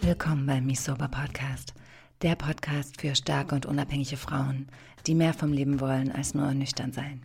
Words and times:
Willkommen 0.00 0.44
beim 0.46 0.66
Misober 0.66 1.08
Podcast, 1.08 1.72
der 2.20 2.34
Podcast 2.36 3.00
für 3.00 3.14
starke 3.14 3.54
und 3.54 3.64
unabhängige 3.64 4.18
Frauen, 4.18 4.68
die 5.06 5.14
mehr 5.14 5.32
vom 5.32 5.50
Leben 5.50 5.80
wollen 5.80 6.12
als 6.12 6.34
nur 6.34 6.52
nüchtern 6.52 6.92
sein. 6.92 7.22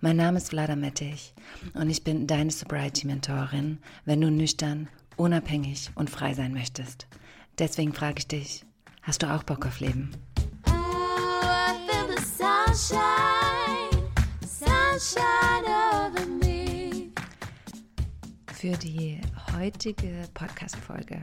Mein 0.00 0.16
Name 0.16 0.38
ist 0.38 0.48
Vlada 0.48 0.74
Mettich 0.74 1.32
und 1.74 1.90
ich 1.90 2.02
bin 2.02 2.26
deine 2.26 2.50
Sobriety-Mentorin, 2.50 3.78
wenn 4.04 4.20
du 4.20 4.28
nüchtern, 4.28 4.88
unabhängig 5.16 5.90
und 5.94 6.10
frei 6.10 6.34
sein 6.34 6.52
möchtest. 6.52 7.06
Deswegen 7.56 7.92
frage 7.92 8.18
ich 8.18 8.26
dich, 8.26 8.64
hast 9.02 9.22
du 9.22 9.32
auch 9.32 9.44
Bock 9.44 9.64
auf 9.64 9.78
Leben? 9.78 10.10
Oh, 10.66 10.72
sunshine, 12.18 14.10
sunshine 14.44 15.41
Für 18.62 18.76
die 18.76 19.20
heutige 19.56 20.28
Podcast-Folge 20.34 21.20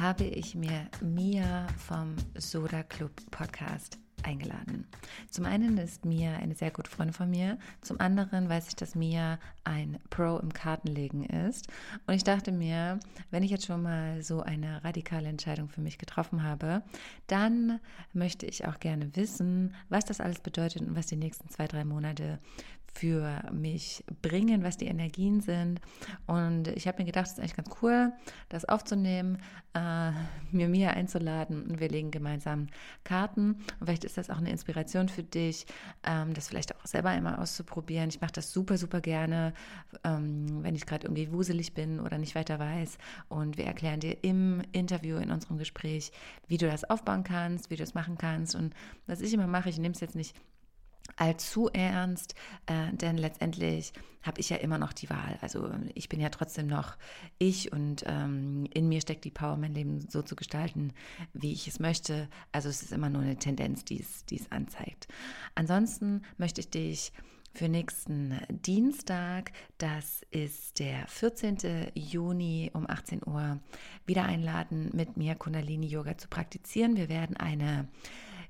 habe 0.00 0.24
ich 0.24 0.56
mir 0.56 0.88
Mia 1.00 1.68
vom 1.78 2.16
Soda 2.36 2.82
Club 2.82 3.12
Podcast 3.30 4.00
eingeladen. 4.22 4.86
Zum 5.30 5.44
einen 5.44 5.78
ist 5.78 6.04
Mia 6.04 6.36
eine 6.36 6.54
sehr 6.54 6.70
gute 6.70 6.90
Freundin 6.90 7.14
von 7.14 7.30
mir, 7.30 7.58
zum 7.80 8.00
anderen 8.00 8.48
weiß 8.48 8.68
ich, 8.68 8.76
dass 8.76 8.94
Mia 8.94 9.38
ein 9.64 9.98
Pro 10.10 10.38
im 10.38 10.52
Kartenlegen 10.52 11.24
ist. 11.24 11.68
Und 12.06 12.14
ich 12.14 12.24
dachte 12.24 12.52
mir, 12.52 12.98
wenn 13.30 13.42
ich 13.42 13.50
jetzt 13.50 13.66
schon 13.66 13.82
mal 13.82 14.22
so 14.22 14.40
eine 14.40 14.82
radikale 14.84 15.28
Entscheidung 15.28 15.68
für 15.68 15.80
mich 15.80 15.98
getroffen 15.98 16.42
habe, 16.42 16.82
dann 17.26 17.80
möchte 18.12 18.46
ich 18.46 18.66
auch 18.66 18.78
gerne 18.80 19.14
wissen, 19.16 19.74
was 19.88 20.04
das 20.04 20.20
alles 20.20 20.40
bedeutet 20.40 20.82
und 20.82 20.96
was 20.96 21.06
die 21.06 21.16
nächsten 21.16 21.48
zwei, 21.48 21.66
drei 21.66 21.84
Monate 21.84 22.38
für 22.94 23.42
mich 23.52 24.04
bringen, 24.20 24.62
was 24.62 24.76
die 24.76 24.86
Energien 24.86 25.40
sind. 25.40 25.80
Und 26.26 26.68
ich 26.68 26.86
habe 26.86 26.98
mir 26.98 27.06
gedacht, 27.06 27.26
es 27.26 27.32
ist 27.32 27.38
eigentlich 27.38 27.56
ganz 27.56 27.70
cool, 27.82 28.12
das 28.48 28.64
aufzunehmen, 28.66 29.38
äh, 29.74 30.12
mir 30.50 30.68
Mia 30.68 30.90
einzuladen 30.90 31.62
und 31.64 31.80
wir 31.80 31.88
legen 31.88 32.10
gemeinsam 32.10 32.68
Karten. 33.04 33.54
Und 33.80 33.86
vielleicht 33.86 34.04
ist 34.04 34.11
das 34.16 34.30
auch 34.30 34.38
eine 34.38 34.50
Inspiration 34.50 35.08
für 35.08 35.22
dich, 35.22 35.66
ähm, 36.04 36.34
das 36.34 36.48
vielleicht 36.48 36.74
auch 36.74 36.86
selber 36.86 37.10
einmal 37.10 37.36
auszuprobieren. 37.36 38.08
Ich 38.08 38.20
mache 38.20 38.32
das 38.32 38.52
super, 38.52 38.78
super 38.78 39.00
gerne, 39.00 39.54
ähm, 40.04 40.62
wenn 40.62 40.74
ich 40.74 40.86
gerade 40.86 41.06
irgendwie 41.06 41.32
wuselig 41.32 41.74
bin 41.74 42.00
oder 42.00 42.18
nicht 42.18 42.34
weiter 42.34 42.58
weiß. 42.58 42.98
Und 43.28 43.58
wir 43.58 43.64
erklären 43.64 44.00
dir 44.00 44.22
im 44.22 44.62
Interview, 44.72 45.16
in 45.16 45.30
unserem 45.30 45.58
Gespräch, 45.58 46.12
wie 46.46 46.58
du 46.58 46.66
das 46.66 46.84
aufbauen 46.84 47.24
kannst, 47.24 47.70
wie 47.70 47.76
du 47.76 47.82
es 47.82 47.94
machen 47.94 48.18
kannst. 48.18 48.54
Und 48.54 48.74
was 49.06 49.20
ich 49.20 49.32
immer 49.32 49.46
mache, 49.46 49.68
ich 49.68 49.78
nehme 49.78 49.94
es 49.94 50.00
jetzt 50.00 50.16
nicht 50.16 50.36
allzu 51.16 51.68
ernst, 51.68 52.34
äh, 52.66 52.92
denn 52.92 53.16
letztendlich 53.16 53.92
habe 54.22 54.40
ich 54.40 54.50
ja 54.50 54.56
immer 54.56 54.78
noch 54.78 54.92
die 54.92 55.10
Wahl. 55.10 55.36
Also 55.40 55.68
ich 55.94 56.08
bin 56.08 56.20
ja 56.20 56.28
trotzdem 56.28 56.68
noch 56.68 56.96
ich 57.38 57.72
und 57.72 58.04
ähm, 58.06 58.66
in 58.72 58.88
mir 58.88 59.00
steckt 59.00 59.24
die 59.24 59.30
Power, 59.30 59.56
mein 59.56 59.74
Leben 59.74 60.00
so 60.08 60.22
zu 60.22 60.36
gestalten, 60.36 60.92
wie 61.32 61.52
ich 61.52 61.66
es 61.66 61.80
möchte. 61.80 62.28
Also 62.52 62.68
es 62.68 62.82
ist 62.82 62.92
immer 62.92 63.10
nur 63.10 63.22
eine 63.22 63.36
Tendenz, 63.36 63.84
die 63.84 64.00
es, 64.00 64.50
anzeigt. 64.50 65.08
Ansonsten 65.54 66.22
möchte 66.36 66.60
ich 66.60 66.70
dich 66.70 67.12
für 67.54 67.68
nächsten 67.68 68.40
Dienstag, 68.48 69.52
das 69.78 70.22
ist 70.30 70.78
der 70.78 71.06
14. 71.06 71.90
Juni 71.94 72.70
um 72.72 72.88
18 72.88 73.20
Uhr, 73.26 73.60
wieder 74.06 74.24
einladen, 74.24 74.90
mit 74.94 75.16
mir 75.16 75.34
Kundalini-Yoga 75.34 76.16
zu 76.16 76.28
praktizieren. 76.28 76.96
Wir 76.96 77.08
werden 77.08 77.36
eine 77.36 77.88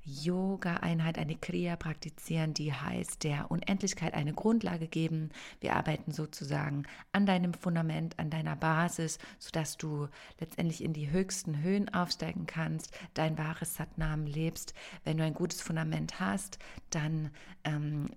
Yoga-Einheit, 0.05 1.19
eine 1.19 1.37
Kriya 1.37 1.77
praktizieren, 1.77 2.55
die 2.55 2.73
heißt, 2.73 3.23
der 3.25 3.51
Unendlichkeit 3.51 4.15
eine 4.15 4.33
Grundlage 4.33 4.89
geben. 4.89 5.31
Wir 5.61 5.77
arbeiten 5.77 6.13
sozusagen 6.13 6.85
an 7.13 7.27
deinem 7.27 7.55
Fundament, 7.55 8.19
an 8.19 8.31
deiner 8.31 8.57
Basis, 8.57 9.19
sodass 9.39 9.77
du 9.77 10.09
letztendlich 10.41 10.83
in 10.83 10.93
die 10.93 11.11
höchsten 11.11 11.63
Höhen 11.63 11.93
aufsteigen 11.93 12.47
kannst, 12.47 12.93
dein 13.15 13.39
wahres 13.39 13.75
Satnam 13.75 14.27
lebst. 14.27 14.75
Wenn 15.05 15.19
du 15.19 15.25
ein 15.25 15.35
gutes 15.35 15.63
Fundament 15.63 16.19
hast, 16.19 16.59
dann 16.91 17.31
ähm, 17.65 18.11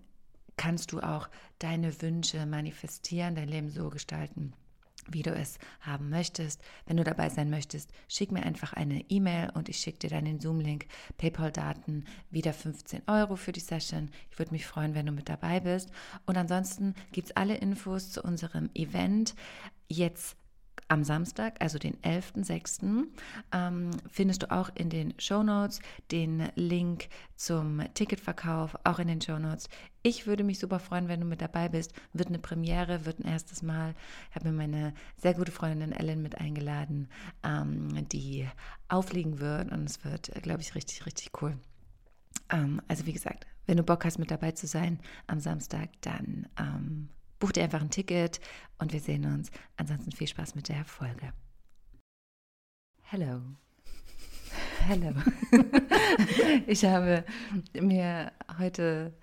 kannst 0.57 0.91
du 0.91 1.01
auch 1.01 1.29
deine 1.59 2.01
Wünsche 2.01 2.45
manifestieren, 2.45 3.35
dein 3.35 3.49
Leben 3.49 3.69
so 3.69 3.89
gestalten 3.89 4.53
wie 5.07 5.21
du 5.21 5.31
es 5.31 5.57
haben 5.81 6.09
möchtest. 6.09 6.61
Wenn 6.85 6.97
du 6.97 7.03
dabei 7.03 7.29
sein 7.29 7.49
möchtest, 7.49 7.91
schick 8.07 8.31
mir 8.31 8.43
einfach 8.43 8.73
eine 8.73 9.01
E-Mail 9.09 9.51
und 9.53 9.69
ich 9.69 9.77
schicke 9.77 9.99
dir 9.99 10.09
dann 10.09 10.25
den 10.25 10.39
Zoom-Link, 10.39 10.87
PayPal-Daten, 11.17 12.05
wieder 12.31 12.53
15 12.53 13.03
Euro 13.07 13.35
für 13.35 13.51
die 13.51 13.59
Session. 13.59 14.09
Ich 14.31 14.39
würde 14.39 14.51
mich 14.51 14.65
freuen, 14.65 14.95
wenn 14.95 15.05
du 15.05 15.11
mit 15.11 15.29
dabei 15.29 15.59
bist. 15.59 15.91
Und 16.25 16.37
ansonsten 16.37 16.95
gibt 17.11 17.27
es 17.27 17.35
alle 17.35 17.55
Infos 17.55 18.11
zu 18.11 18.21
unserem 18.23 18.69
Event 18.73 19.35
jetzt 19.87 20.37
am 20.87 21.03
Samstag, 21.03 21.55
also 21.59 21.79
den 21.79 21.95
11.06., 21.97 23.07
ähm, 23.51 23.91
findest 24.09 24.43
du 24.43 24.51
auch 24.51 24.69
in 24.75 24.89
den 24.89 25.13
Show 25.19 25.43
Notes 25.43 25.79
den 26.11 26.49
Link 26.55 27.09
zum 27.35 27.81
Ticketverkauf, 27.93 28.75
auch 28.83 28.99
in 28.99 29.07
den 29.07 29.21
Show 29.21 29.39
Notes. 29.39 29.69
Ich 30.03 30.27
würde 30.27 30.43
mich 30.43 30.59
super 30.59 30.79
freuen, 30.79 31.07
wenn 31.07 31.21
du 31.21 31.25
mit 31.25 31.41
dabei 31.41 31.69
bist. 31.69 31.93
Wird 32.13 32.29
eine 32.29 32.39
Premiere, 32.39 33.05
wird 33.05 33.19
ein 33.19 33.27
erstes 33.27 33.63
Mal. 33.63 33.95
Ich 34.29 34.35
habe 34.35 34.49
mir 34.49 34.57
meine 34.57 34.93
sehr 35.17 35.33
gute 35.33 35.51
Freundin 35.51 35.91
Ellen 35.91 36.21
mit 36.21 36.37
eingeladen, 36.39 37.09
ähm, 37.43 38.07
die 38.09 38.47
auflegen 38.87 39.39
wird 39.39 39.71
und 39.71 39.89
es 39.89 40.05
wird, 40.05 40.31
glaube 40.43 40.61
ich, 40.61 40.75
richtig, 40.75 41.05
richtig 41.05 41.41
cool. 41.41 41.57
Ähm, 42.51 42.81
also 42.87 43.05
wie 43.05 43.13
gesagt, 43.13 43.47
wenn 43.65 43.77
du 43.77 43.83
Bock 43.83 44.05
hast, 44.05 44.19
mit 44.19 44.29
dabei 44.29 44.51
zu 44.51 44.67
sein 44.67 44.99
am 45.27 45.39
Samstag, 45.39 45.89
dann 46.01 46.47
ähm, 46.59 47.09
Buch 47.39 47.51
dir 47.51 47.63
einfach 47.63 47.81
ein 47.81 47.89
Ticket 47.89 48.39
und 48.77 48.93
wir 48.93 48.99
sehen 48.99 49.25
uns. 49.25 49.51
Ansonsten 49.77 50.11
viel 50.11 50.27
Spaß 50.27 50.55
mit 50.55 50.69
der 50.69 50.85
Folge. 50.85 51.33
Hello. 53.03 53.41
Hello. 54.87 55.11
ich 56.67 56.85
habe 56.85 57.23
mir 57.73 58.31
heute 58.59 59.13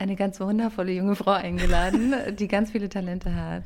eine 0.00 0.16
ganz 0.16 0.40
wundervolle 0.40 0.92
junge 0.92 1.14
Frau 1.14 1.32
eingeladen, 1.32 2.14
die 2.36 2.48
ganz 2.48 2.70
viele 2.70 2.88
Talente 2.88 3.34
hat. 3.34 3.64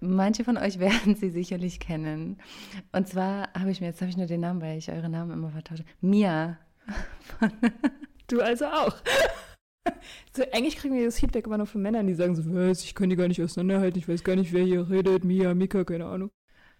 Manche 0.00 0.44
von 0.44 0.58
euch 0.58 0.78
werden 0.80 1.16
sie 1.16 1.30
sicherlich 1.30 1.80
kennen. 1.80 2.38
Und 2.92 3.08
zwar 3.08 3.48
habe 3.54 3.70
ich 3.70 3.80
mir, 3.80 3.86
jetzt 3.86 4.02
habe 4.02 4.10
ich 4.10 4.16
nur 4.16 4.26
den 4.26 4.40
Namen, 4.40 4.60
weil 4.60 4.76
ich 4.76 4.90
eure 4.90 5.08
Namen 5.08 5.30
immer 5.30 5.50
vertausche. 5.50 5.84
Mia. 6.00 6.58
du 8.28 8.40
also 8.40 8.66
auch. 8.66 8.96
So, 10.36 10.42
eigentlich 10.52 10.76
kriegen 10.76 10.94
wir 10.94 11.04
das 11.04 11.20
Feedback 11.20 11.46
immer 11.46 11.58
nur 11.58 11.66
von 11.66 11.80
Männern, 11.80 12.06
die 12.06 12.14
sagen 12.14 12.34
so, 12.34 12.42
was, 12.46 12.82
ich 12.82 12.94
kann 12.94 13.08
die 13.08 13.16
gar 13.16 13.28
nicht 13.28 13.40
auseinanderhalten, 13.40 13.98
ich 13.98 14.08
weiß 14.08 14.24
gar 14.24 14.34
nicht, 14.34 14.52
wer 14.52 14.64
hier 14.64 14.90
redet, 14.90 15.24
Mia, 15.24 15.54
Mika, 15.54 15.84
keine 15.84 16.06
Ahnung. 16.06 16.30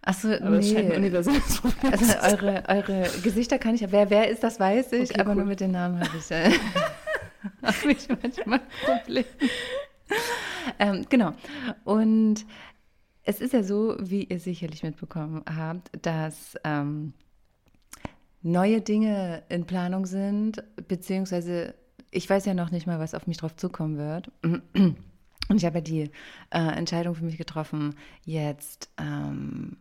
Achso, 0.03 0.33
aber 0.33 0.59
nee. 0.59 0.75
scheint 0.75 0.91
ein 0.91 0.99
universelles 0.99 1.61
Problem 1.61 1.93
Also 1.93 2.19
eure, 2.19 2.65
eure 2.69 3.09
Gesichter 3.23 3.59
kann 3.59 3.75
ich, 3.75 3.91
wer, 3.91 4.11
wer 4.11 4.29
ist, 4.29 4.43
das 4.43 4.59
weiß 4.59 4.93
ich, 4.93 5.11
okay, 5.11 5.21
aber 5.21 5.31
cool. 5.31 5.37
nur 5.37 5.47
mit 5.47 5.61
den 5.61 5.71
Namen 5.71 6.01
habe 6.01 6.17
ich, 6.19 6.31
äh, 6.31 6.51
hab 7.63 7.85
ich 7.85 8.09
manchmal 8.09 8.61
Probleme. 8.85 9.27
ähm, 10.79 11.07
genau. 11.09 11.33
Und 11.85 12.45
es 13.23 13.41
ist 13.41 13.55
ja 13.55 13.63
so, 13.63 13.97
wie 14.01 14.25
ihr 14.25 14.41
sicherlich 14.41 14.83
mitbekommen 14.83 15.43
habt, 15.47 15.91
dass 16.03 16.57
ähm, 16.65 17.15
neue 18.43 18.81
Dinge 18.83 19.43
in 19.49 19.65
Planung 19.65 20.05
sind, 20.05 20.63
beziehungsweise 20.89 21.75
ich 22.15 22.31
weiß 22.31 22.45
ja 22.47 22.55
noch 22.55 22.71
nicht 22.71 22.87
mal, 22.87 22.99
was 22.99 23.15
auf 23.15 23.27
mich 23.27 23.39
drauf 23.39 23.57
zukommen 23.57 23.99
wird. 23.99 24.31
Und 25.49 25.57
ich 25.57 25.65
habe 25.65 25.79
ja 25.79 25.83
die 25.83 26.11
äh, 26.51 26.59
Entscheidung 26.59 27.15
für 27.15 27.25
mich 27.25 27.37
getroffen, 27.37 27.97
jetzt 28.25 28.89
ähm, 28.99 29.77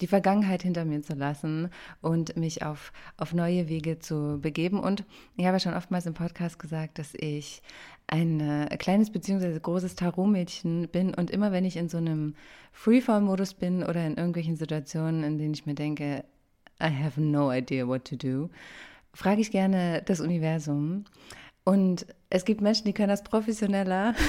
die 0.00 0.06
Vergangenheit 0.06 0.62
hinter 0.62 0.84
mir 0.84 1.02
zu 1.02 1.14
lassen 1.14 1.70
und 2.00 2.36
mich 2.36 2.62
auf, 2.62 2.92
auf 3.16 3.34
neue 3.34 3.68
Wege 3.68 3.98
zu 3.98 4.38
begeben. 4.40 4.78
Und 4.78 5.04
ich 5.36 5.44
habe 5.44 5.56
ja 5.56 5.60
schon 5.60 5.74
oftmals 5.74 6.06
im 6.06 6.14
Podcast 6.14 6.58
gesagt, 6.60 6.98
dass 6.98 7.14
ich 7.14 7.62
ein 8.06 8.40
äh, 8.40 8.76
kleines 8.76 9.10
bzw. 9.10 9.58
großes 9.58 9.96
Tarot-Mädchen 9.96 10.88
bin. 10.88 11.14
Und 11.14 11.30
immer 11.30 11.50
wenn 11.50 11.64
ich 11.64 11.76
in 11.76 11.88
so 11.88 11.98
einem 11.98 12.34
Freeform-Modus 12.72 13.54
bin 13.54 13.82
oder 13.82 14.06
in 14.06 14.16
irgendwelchen 14.16 14.56
Situationen, 14.56 15.24
in 15.24 15.38
denen 15.38 15.54
ich 15.54 15.66
mir 15.66 15.74
denke, 15.74 16.24
I 16.80 16.90
have 16.90 17.20
no 17.20 17.52
idea 17.52 17.88
what 17.88 18.04
to 18.04 18.14
do, 18.14 18.50
frage 19.12 19.40
ich 19.40 19.50
gerne 19.50 20.02
das 20.06 20.20
Universum. 20.20 21.04
Und 21.68 22.06
es 22.30 22.46
gibt 22.46 22.62
Menschen, 22.62 22.86
die 22.86 22.94
können 22.94 23.10
das 23.10 23.22
professioneller. 23.22 24.14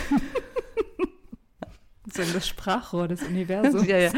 So 2.12 2.24
das 2.24 2.48
Sprachrohr 2.48 3.08
des 3.08 3.22
Universums. 3.28 3.86
ja, 3.86 4.00
ja. 4.00 4.12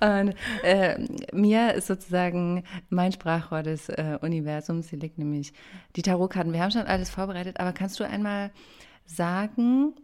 Und 0.00 0.36
äh, 0.62 1.04
Mia 1.32 1.70
ist 1.70 1.88
sozusagen 1.88 2.62
mein 2.90 3.10
Sprachrohr 3.10 3.64
des 3.64 3.88
äh, 3.88 4.18
Universums. 4.22 4.86
Sie 4.86 4.94
legt 4.94 5.18
nämlich 5.18 5.52
die 5.96 6.02
Tarotkarten. 6.02 6.52
Wir 6.52 6.62
haben 6.62 6.70
schon 6.70 6.82
alles 6.82 7.10
vorbereitet, 7.10 7.58
aber 7.58 7.72
kannst 7.72 7.98
du 7.98 8.04
einmal 8.04 8.52
sagen 9.04 9.94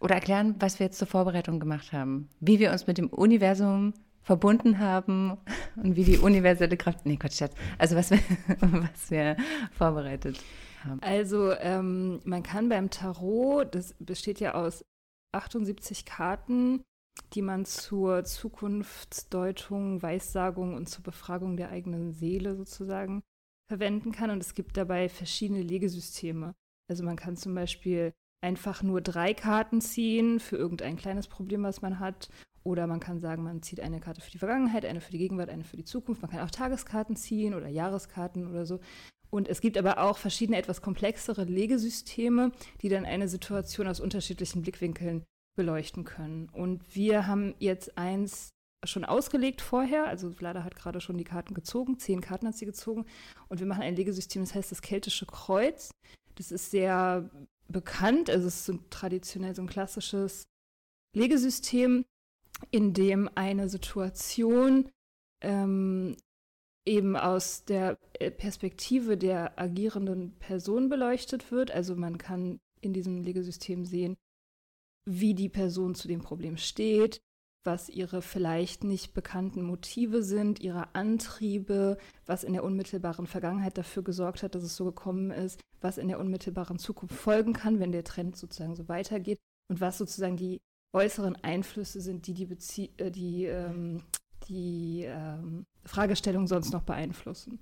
oder 0.00 0.14
erklären, 0.14 0.54
was 0.58 0.78
wir 0.78 0.86
jetzt 0.86 0.98
zur 0.98 1.08
Vorbereitung 1.08 1.60
gemacht 1.60 1.92
haben? 1.92 2.30
Wie 2.40 2.58
wir 2.58 2.72
uns 2.72 2.86
mit 2.86 2.96
dem 2.96 3.08
Universum 3.08 3.92
verbunden 4.24 4.80
haben 4.80 5.36
und 5.76 5.94
wie 5.94 6.04
die 6.04 6.18
universelle 6.18 6.76
Kraft. 6.76 7.06
Nee, 7.06 7.16
Gott, 7.16 7.32
Also 7.78 7.94
was 7.94 8.10
wir, 8.10 8.18
was 8.60 9.10
wir 9.10 9.36
vorbereitet 9.76 10.38
haben 10.38 10.64
haben? 10.84 11.02
Also 11.02 11.52
ähm, 11.52 12.20
man 12.24 12.42
kann 12.42 12.68
beim 12.68 12.90
Tarot, 12.90 13.74
das 13.74 13.94
besteht 13.98 14.40
ja 14.40 14.54
aus 14.54 14.84
78 15.32 16.04
Karten, 16.04 16.82
die 17.32 17.42
man 17.42 17.64
zur 17.64 18.24
Zukunftsdeutung, 18.24 20.02
Weissagung 20.02 20.74
und 20.74 20.88
zur 20.88 21.02
Befragung 21.02 21.56
der 21.56 21.70
eigenen 21.70 22.12
Seele 22.12 22.54
sozusagen 22.56 23.22
verwenden 23.68 24.12
kann. 24.12 24.30
Und 24.30 24.42
es 24.42 24.54
gibt 24.54 24.76
dabei 24.76 25.08
verschiedene 25.08 25.62
Legesysteme. 25.62 26.54
Also 26.88 27.04
man 27.04 27.16
kann 27.16 27.36
zum 27.36 27.54
Beispiel 27.54 28.12
einfach 28.42 28.82
nur 28.82 29.00
drei 29.00 29.32
Karten 29.32 29.80
ziehen 29.80 30.38
für 30.38 30.56
irgendein 30.56 30.96
kleines 30.96 31.28
Problem, 31.28 31.62
was 31.62 31.82
man 31.82 31.98
hat. 31.98 32.28
Oder 32.64 32.86
man 32.86 32.98
kann 32.98 33.20
sagen, 33.20 33.42
man 33.42 33.62
zieht 33.62 33.80
eine 33.80 34.00
Karte 34.00 34.22
für 34.22 34.30
die 34.30 34.38
Vergangenheit, 34.38 34.84
eine 34.84 35.00
für 35.00 35.12
die 35.12 35.18
Gegenwart, 35.18 35.50
eine 35.50 35.64
für 35.64 35.76
die 35.76 35.84
Zukunft. 35.84 36.22
Man 36.22 36.30
kann 36.30 36.40
auch 36.40 36.50
Tageskarten 36.50 37.14
ziehen 37.14 37.54
oder 37.54 37.68
Jahreskarten 37.68 38.48
oder 38.48 38.64
so. 38.64 38.80
Und 39.30 39.48
es 39.48 39.60
gibt 39.60 39.76
aber 39.76 39.98
auch 39.98 40.16
verschiedene 40.16 40.56
etwas 40.56 40.80
komplexere 40.80 41.44
Legesysteme, 41.44 42.52
die 42.80 42.88
dann 42.88 43.04
eine 43.04 43.28
Situation 43.28 43.86
aus 43.86 44.00
unterschiedlichen 44.00 44.62
Blickwinkeln 44.62 45.24
beleuchten 45.56 46.04
können. 46.04 46.48
Und 46.50 46.94
wir 46.94 47.26
haben 47.26 47.54
jetzt 47.58 47.98
eins 47.98 48.50
schon 48.84 49.04
ausgelegt 49.04 49.60
vorher. 49.60 50.06
Also 50.06 50.30
Vlada 50.30 50.64
hat 50.64 50.76
gerade 50.76 51.00
schon 51.00 51.18
die 51.18 51.24
Karten 51.24 51.54
gezogen, 51.54 51.98
zehn 51.98 52.20
Karten 52.20 52.46
hat 52.46 52.56
sie 52.56 52.66
gezogen. 52.66 53.06
Und 53.48 53.60
wir 53.60 53.66
machen 53.66 53.82
ein 53.82 53.96
Legesystem, 53.96 54.42
das 54.42 54.54
heißt 54.54 54.70
das 54.70 54.82
Keltische 54.82 55.26
Kreuz. 55.26 55.90
Das 56.36 56.50
ist 56.50 56.70
sehr 56.70 57.28
bekannt. 57.68 58.30
Also 58.30 58.48
es 58.48 58.56
ist 58.56 58.66
so 58.66 58.78
traditionell 58.90 59.54
so 59.54 59.62
ein 59.62 59.68
klassisches 59.68 60.44
Legesystem, 61.14 62.04
in 62.70 62.92
dem 62.92 63.28
eine 63.34 63.68
Situation 63.68 64.90
ähm, 65.42 66.16
eben 66.86 67.16
aus 67.16 67.64
der 67.64 67.98
äh, 68.14 68.30
Perspektive 68.30 69.16
der 69.16 69.58
agierenden 69.58 70.38
Person 70.38 70.88
beleuchtet 70.88 71.50
wird. 71.50 71.70
Also 71.70 71.96
man 71.96 72.18
kann 72.18 72.60
in 72.80 72.92
diesem 72.92 73.22
Legesystem 73.22 73.84
sehen, 73.84 74.16
wie 75.06 75.34
die 75.34 75.48
Person 75.48 75.94
zu 75.94 76.08
dem 76.08 76.20
Problem 76.20 76.56
steht, 76.56 77.20
was 77.64 77.88
ihre 77.88 78.20
vielleicht 78.20 78.84
nicht 78.84 79.14
bekannten 79.14 79.62
Motive 79.62 80.22
sind, 80.22 80.60
ihre 80.60 80.94
Antriebe, 80.94 81.96
was 82.26 82.44
in 82.44 82.52
der 82.52 82.64
unmittelbaren 82.64 83.26
Vergangenheit 83.26 83.78
dafür 83.78 84.02
gesorgt 84.02 84.42
hat, 84.42 84.54
dass 84.54 84.62
es 84.62 84.76
so 84.76 84.84
gekommen 84.84 85.30
ist, 85.30 85.60
was 85.80 85.96
in 85.96 86.08
der 86.08 86.18
unmittelbaren 86.18 86.78
Zukunft 86.78 87.14
folgen 87.14 87.54
kann, 87.54 87.80
wenn 87.80 87.92
der 87.92 88.04
Trend 88.04 88.36
sozusagen 88.36 88.76
so 88.76 88.88
weitergeht 88.88 89.38
und 89.70 89.80
was 89.80 89.96
sozusagen 89.96 90.36
die 90.36 90.60
äußeren 90.94 91.36
Einflüsse 91.42 92.00
sind, 92.00 92.26
die 92.26 92.34
die, 92.34 92.46
Bezie 92.46 92.90
äh, 92.96 93.10
die, 93.10 93.44
ähm, 93.44 94.02
die 94.48 95.04
ähm, 95.06 95.66
Fragestellung 95.84 96.46
sonst 96.46 96.72
noch 96.72 96.82
beeinflussen. 96.82 97.60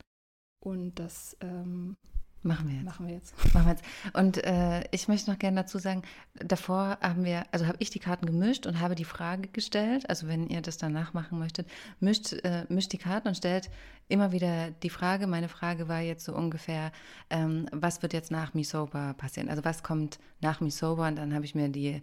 Und 0.60 0.98
das 0.98 1.36
ähm, 1.40 1.96
Machen 2.44 2.68
wir 2.68 2.74
jetzt. 2.74 2.84
Machen 2.84 3.06
wir 3.06 3.14
jetzt. 3.14 3.54
Machen 3.54 3.66
wir 3.66 3.72
jetzt. 3.72 3.84
Und 4.14 4.44
äh, 4.44 4.82
ich 4.90 5.06
möchte 5.06 5.30
noch 5.30 5.38
gerne 5.38 5.62
dazu 5.62 5.78
sagen, 5.78 6.02
davor 6.34 6.98
haben 7.00 7.24
wir, 7.24 7.44
also 7.52 7.66
habe 7.66 7.76
ich 7.78 7.90
die 7.90 8.00
Karten 8.00 8.26
gemischt 8.26 8.66
und 8.66 8.80
habe 8.80 8.96
die 8.96 9.04
Frage 9.04 9.48
gestellt, 9.48 10.10
also 10.10 10.26
wenn 10.26 10.48
ihr 10.48 10.60
das 10.60 10.76
danach 10.76 11.12
machen 11.12 11.38
möchtet, 11.38 11.68
mischt, 12.00 12.32
äh, 12.32 12.66
mischt 12.68 12.92
die 12.92 12.98
Karten 12.98 13.28
und 13.28 13.36
stellt 13.36 13.70
immer 14.08 14.32
wieder 14.32 14.72
die 14.72 14.90
Frage, 14.90 15.28
meine 15.28 15.48
Frage 15.48 15.86
war 15.86 16.00
jetzt 16.00 16.24
so 16.24 16.34
ungefähr, 16.34 16.90
ähm, 17.30 17.66
was 17.70 18.02
wird 18.02 18.12
jetzt 18.12 18.32
nach 18.32 18.54
Misoba 18.54 19.12
passieren? 19.12 19.48
Also 19.48 19.64
was 19.64 19.84
kommt 19.84 20.18
nach 20.40 20.60
Misoba? 20.60 21.06
Und 21.06 21.16
dann 21.16 21.34
habe 21.34 21.44
ich 21.44 21.54
mir 21.54 21.68
die, 21.68 22.02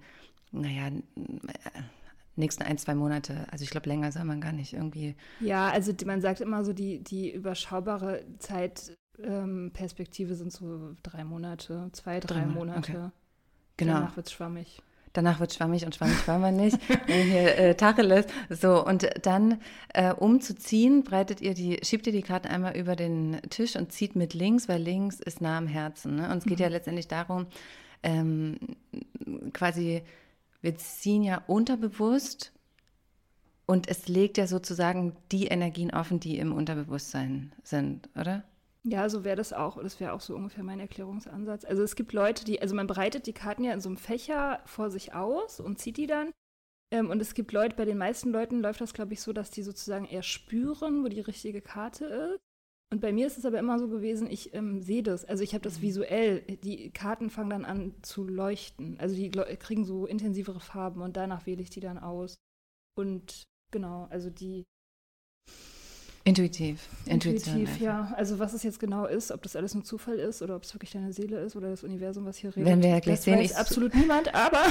naja, 0.52 0.88
äh, 0.88 1.82
nächsten 2.36 2.64
ein, 2.64 2.78
zwei 2.78 2.96
Monate, 2.96 3.46
also 3.52 3.64
ich 3.64 3.70
glaube, 3.70 3.90
länger 3.90 4.12
soll 4.12 4.24
man 4.24 4.42
gar 4.42 4.54
nicht 4.54 4.74
irgendwie. 4.74 5.16
Ja, 5.40 5.70
also 5.70 5.94
man 6.06 6.22
sagt 6.22 6.42
immer 6.42 6.64
so, 6.64 6.74
die, 6.74 7.04
die 7.04 7.32
überschaubare 7.32 8.24
Zeit 8.40 8.98
ähm, 9.22 9.72
sind 9.76 10.52
so 10.52 10.96
drei 11.04 11.24
Monate, 11.24 11.90
zwei, 11.92 12.20
drei, 12.20 12.40
drei 12.40 12.46
Monate. 12.46 12.92
Okay. 12.92 13.10
Genau. 13.78 13.94
Danach 13.94 14.16
wird 14.16 14.28
es 14.28 14.34
schwammig. 14.34 14.82
Danach 15.14 15.40
wird 15.40 15.54
schwammig 15.54 15.86
und 15.86 15.96
schwammig 15.96 16.28
wollen 16.28 16.42
wir 16.42 16.52
nicht. 16.52 16.78
hier 17.08 17.58
äh, 17.58 17.76
Tacheles. 17.76 18.26
So, 18.50 18.86
und 18.86 19.10
dann, 19.24 19.60
äh, 19.94 20.14
um 20.14 20.40
zu 20.40 20.56
ziehen, 20.56 21.04
breitet 21.04 21.42
ihr 21.42 21.54
die, 21.54 21.80
schiebt 21.84 22.06
ihr 22.08 22.14
die 22.14 22.22
Karten 22.22 22.48
einmal 22.48 22.78
über 22.78 22.96
den 22.96 23.42
Tisch 23.50 23.76
und 23.76 23.92
zieht 23.92 24.16
mit 24.16 24.34
links, 24.34 24.70
weil 24.70 24.82
links 24.82 25.20
ist 25.20 25.42
nah 25.42 25.58
am 25.58 25.68
Herzen. 25.68 26.16
Ne? 26.16 26.32
Und 26.32 26.40
es 26.40 26.44
geht 26.44 26.60
mhm. 26.60 26.64
ja 26.64 26.70
letztendlich 26.70 27.08
darum, 27.08 27.48
ähm, 28.04 28.60
quasi, 29.52 30.04
wir 30.62 30.76
ziehen 30.78 31.24
ja 31.24 31.44
unterbewusst 31.48 32.52
und 33.66 33.88
es 33.88 34.08
legt 34.08 34.38
ja 34.38 34.48
sozusagen 34.48 35.16
die 35.32 35.48
Energien 35.48 35.92
offen, 35.92 36.20
die 36.20 36.38
im 36.38 36.54
Unterbewusstsein 36.54 37.54
sind, 37.64 38.10
oder? 38.16 38.44
Ja, 38.84 39.10
so 39.10 39.24
wäre 39.24 39.36
das 39.36 39.54
auch. 39.54 39.82
Das 39.82 40.00
wäre 40.00 40.14
auch 40.14 40.22
so 40.22 40.36
ungefähr 40.36 40.64
mein 40.64 40.80
Erklärungsansatz. 40.80 41.66
Also 41.66 41.84
es 41.84 41.96
gibt 41.96 42.14
Leute, 42.14 42.46
die, 42.46 42.62
also 42.62 42.76
man 42.76 42.88
breitet 42.88 43.28
die 43.28 43.34
Karten 43.34 43.64
ja 43.64 43.74
in 43.74 43.82
so 43.82 43.90
einem 43.90 43.98
Fächer 43.98 44.62
vor 44.66 44.90
sich 44.90 45.14
aus 45.14 45.60
und 45.60 45.80
zieht 45.80 45.98
die 45.98 46.08
dann. 46.08 46.32
Ähm, 46.92 47.10
und 47.10 47.22
es 47.22 47.34
gibt 47.34 47.52
Leute, 47.52 47.76
bei 47.76 47.86
den 47.86 47.98
meisten 47.98 48.32
Leuten 48.32 48.62
läuft 48.62 48.82
das, 48.82 48.94
glaube 48.94 49.14
ich, 49.14 49.22
so, 49.22 49.34
dass 49.34 49.52
die 49.52 49.64
sozusagen 49.64 50.06
eher 50.06 50.24
spüren, 50.24 51.04
wo 51.04 51.08
die 51.10 51.20
richtige 51.20 51.62
Karte 51.62 52.06
ist. 52.06 52.49
Und 52.92 53.02
bei 53.02 53.14
mir 53.14 53.28
ist 53.28 53.38
es 53.38 53.46
aber 53.46 53.60
immer 53.60 53.78
so 53.78 53.88
gewesen, 53.88 54.28
ich 54.30 54.54
ähm, 54.56 54.82
sehe 54.82 55.04
das. 55.04 55.24
Also 55.24 55.44
ich 55.44 55.54
habe 55.54 55.62
das 55.62 55.78
mhm. 55.78 55.84
visuell. 55.84 56.42
Die 56.64 56.90
Karten 56.90 57.30
fangen 57.30 57.52
dann 57.52 57.66
an 57.66 57.94
zu 58.02 58.24
leuchten. 58.24 59.00
Also 59.00 59.16
die 59.16 59.30
kriegen 59.30 59.86
so 59.86 60.08
intensivere 60.08 60.60
Farben 60.60 61.02
und 61.02 61.16
danach 61.16 61.46
wähle 61.46 61.62
ich 61.62 61.70
die 61.70 61.82
dann 61.82 62.00
aus. 62.00 62.40
Und 62.96 63.44
genau, 63.72 64.08
also 64.10 64.30
die 64.30 64.66
Intuitiv. 66.26 66.90
Intuitiv, 67.06 67.80
ja. 67.80 68.14
Also 68.16 68.40
was 68.40 68.54
es 68.54 68.62
jetzt 68.64 68.80
genau 68.80 69.06
ist, 69.06 69.32
ob 69.32 69.42
das 69.42 69.56
alles 69.56 69.74
nur 69.74 69.84
Zufall 69.84 70.20
ist 70.20 70.42
oder 70.42 70.56
ob 70.56 70.64
es 70.64 70.74
wirklich 70.76 70.92
deine 70.92 71.14
Seele 71.14 71.40
ist 71.40 71.56
oder 71.56 71.70
das 71.70 71.84
Universum, 71.84 72.26
was 72.26 72.38
hier 72.38 72.56
redet. 72.56 72.70
Wenn 72.70 72.84
wir 72.84 72.90
ja 72.90 73.00
gleich 73.00 73.18
das 73.18 73.24
sehen, 73.24 73.40
weiß 73.40 73.56
absolut 73.56 73.96
niemand, 73.96 74.34
aber 74.36 74.62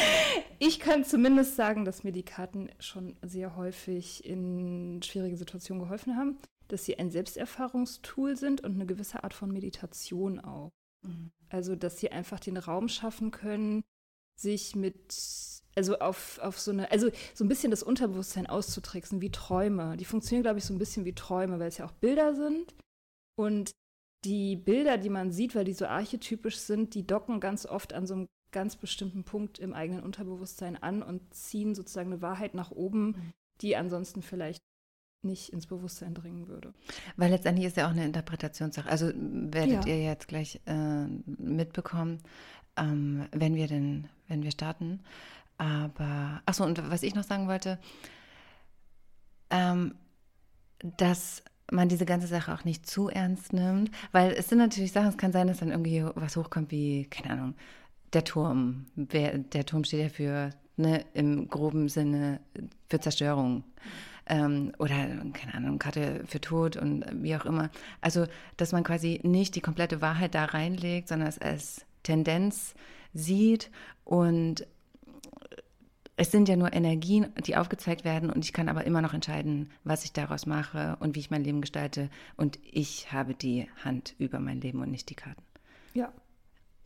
ich 0.58 0.80
kann 0.80 1.04
zumindest 1.04 1.54
sagen, 1.54 1.84
dass 1.84 2.02
mir 2.02 2.12
die 2.12 2.24
Karten 2.24 2.70
schon 2.80 3.16
sehr 3.22 3.56
häufig 3.56 4.24
in 4.24 5.00
schwierige 5.02 5.36
Situationen 5.36 5.82
geholfen 5.82 6.16
haben, 6.16 6.38
dass 6.68 6.84
sie 6.84 6.98
ein 6.98 7.10
Selbsterfahrungstool 7.10 8.36
sind 8.36 8.62
und 8.62 8.74
eine 8.74 8.86
gewisse 8.86 9.24
Art 9.24 9.34
von 9.34 9.50
Meditation 9.50 10.40
auch. 10.40 10.72
Mhm. 11.02 11.30
Also, 11.48 11.76
dass 11.76 11.98
sie 11.98 12.10
einfach 12.10 12.40
den 12.40 12.56
Raum 12.56 12.88
schaffen 12.88 13.30
können, 13.30 13.82
sich 14.36 14.74
mit 14.74 15.14
also 15.76 15.98
auf, 15.98 16.38
auf 16.38 16.58
so 16.58 16.70
eine, 16.70 16.90
also 16.90 17.10
so 17.34 17.44
ein 17.44 17.48
bisschen 17.48 17.70
das 17.70 17.82
Unterbewusstsein 17.82 18.46
auszutricksen, 18.46 19.20
wie 19.20 19.30
Träume. 19.30 19.96
Die 19.98 20.06
funktionieren, 20.06 20.42
glaube 20.42 20.58
ich, 20.58 20.64
so 20.64 20.72
ein 20.72 20.78
bisschen 20.78 21.04
wie 21.04 21.14
Träume, 21.14 21.58
weil 21.58 21.68
es 21.68 21.76
ja 21.78 21.84
auch 21.84 21.92
Bilder 21.92 22.34
sind. 22.34 22.74
Und 23.38 23.72
die 24.24 24.56
Bilder, 24.56 24.96
die 24.96 25.10
man 25.10 25.30
sieht, 25.30 25.54
weil 25.54 25.64
die 25.64 25.74
so 25.74 25.86
archetypisch 25.86 26.56
sind, 26.56 26.94
die 26.94 27.06
docken 27.06 27.40
ganz 27.40 27.66
oft 27.66 27.92
an 27.92 28.06
so 28.06 28.14
einem 28.14 28.28
ganz 28.52 28.76
bestimmten 28.76 29.24
Punkt 29.24 29.58
im 29.58 29.74
eigenen 29.74 30.02
Unterbewusstsein 30.02 30.82
an 30.82 31.02
und 31.02 31.34
ziehen 31.34 31.74
sozusagen 31.74 32.10
eine 32.12 32.22
Wahrheit 32.22 32.54
nach 32.54 32.70
oben, 32.70 33.08
mhm. 33.08 33.32
die 33.60 33.76
ansonsten 33.76 34.22
vielleicht 34.22 34.62
nicht 35.26 35.50
ins 35.50 35.66
Bewusstsein 35.66 36.14
dringen 36.14 36.48
würde. 36.48 36.72
Weil 37.16 37.30
letztendlich 37.30 37.66
ist 37.66 37.76
ja 37.76 37.86
auch 37.86 37.90
eine 37.90 38.04
Interpretationssache. 38.04 38.88
Also 38.88 39.10
werdet 39.14 39.86
ja. 39.86 39.94
ihr 39.94 40.02
jetzt 40.02 40.28
gleich 40.28 40.60
äh, 40.66 41.06
mitbekommen, 41.38 42.20
ähm, 42.76 43.26
wenn 43.32 43.54
wir 43.54 43.66
denn, 43.66 44.08
wenn 44.28 44.42
wir 44.42 44.50
starten. 44.50 45.00
Aber, 45.58 46.42
achso, 46.46 46.64
und 46.64 46.90
was 46.90 47.02
ich 47.02 47.14
noch 47.14 47.24
sagen 47.24 47.48
wollte, 47.48 47.78
ähm, 49.50 49.94
dass 50.96 51.42
man 51.70 51.88
diese 51.88 52.06
ganze 52.06 52.26
Sache 52.26 52.52
auch 52.54 52.64
nicht 52.64 52.86
zu 52.86 53.08
ernst 53.08 53.52
nimmt, 53.52 53.90
weil 54.12 54.32
es 54.32 54.48
sind 54.48 54.58
natürlich 54.58 54.92
Sachen, 54.92 55.08
es 55.08 55.16
kann 55.16 55.32
sein, 55.32 55.46
dass 55.46 55.58
dann 55.58 55.70
irgendwie 55.70 56.04
was 56.14 56.36
hochkommt 56.36 56.70
wie, 56.70 57.06
keine 57.06 57.30
Ahnung, 57.32 57.54
der 58.12 58.24
Turm. 58.24 58.86
Der, 58.94 59.38
der 59.38 59.66
Turm 59.66 59.84
steht 59.84 60.02
ja 60.02 60.08
für, 60.08 60.50
ne, 60.76 61.04
im 61.14 61.48
groben 61.48 61.88
Sinne 61.88 62.40
für 62.88 63.00
Zerstörung. 63.00 63.64
Ähm, 64.28 64.72
oder, 64.78 64.94
keine 65.32 65.54
Ahnung, 65.54 65.78
Karte 65.78 66.24
für 66.26 66.40
Tod 66.40 66.76
und 66.76 67.04
wie 67.22 67.36
auch 67.36 67.44
immer. 67.44 67.70
Also, 68.00 68.26
dass 68.56 68.72
man 68.72 68.82
quasi 68.82 69.20
nicht 69.22 69.54
die 69.54 69.60
komplette 69.60 70.00
Wahrheit 70.00 70.34
da 70.34 70.46
reinlegt, 70.46 71.08
sondern 71.08 71.28
es 71.28 71.38
als 71.38 71.86
Tendenz 72.02 72.74
sieht 73.14 73.70
und 74.04 74.66
es 76.16 76.30
sind 76.30 76.48
ja 76.48 76.56
nur 76.56 76.72
Energien, 76.72 77.28
die 77.46 77.56
aufgezeigt 77.56 78.04
werden 78.04 78.30
und 78.30 78.44
ich 78.44 78.52
kann 78.52 78.68
aber 78.68 78.84
immer 78.84 79.02
noch 79.02 79.12
entscheiden, 79.12 79.70
was 79.84 80.04
ich 80.04 80.12
daraus 80.12 80.46
mache 80.46 80.96
und 81.00 81.14
wie 81.14 81.20
ich 81.20 81.30
mein 81.30 81.44
Leben 81.44 81.60
gestalte. 81.60 82.08
Und 82.36 82.58
ich 82.62 83.12
habe 83.12 83.34
die 83.34 83.68
Hand 83.84 84.14
über 84.18 84.40
mein 84.40 84.60
Leben 84.60 84.80
und 84.80 84.90
nicht 84.90 85.10
die 85.10 85.14
Karten. 85.14 85.42
Ja. 85.92 86.12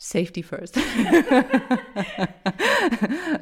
Safety 0.02 0.42
first. 0.42 0.76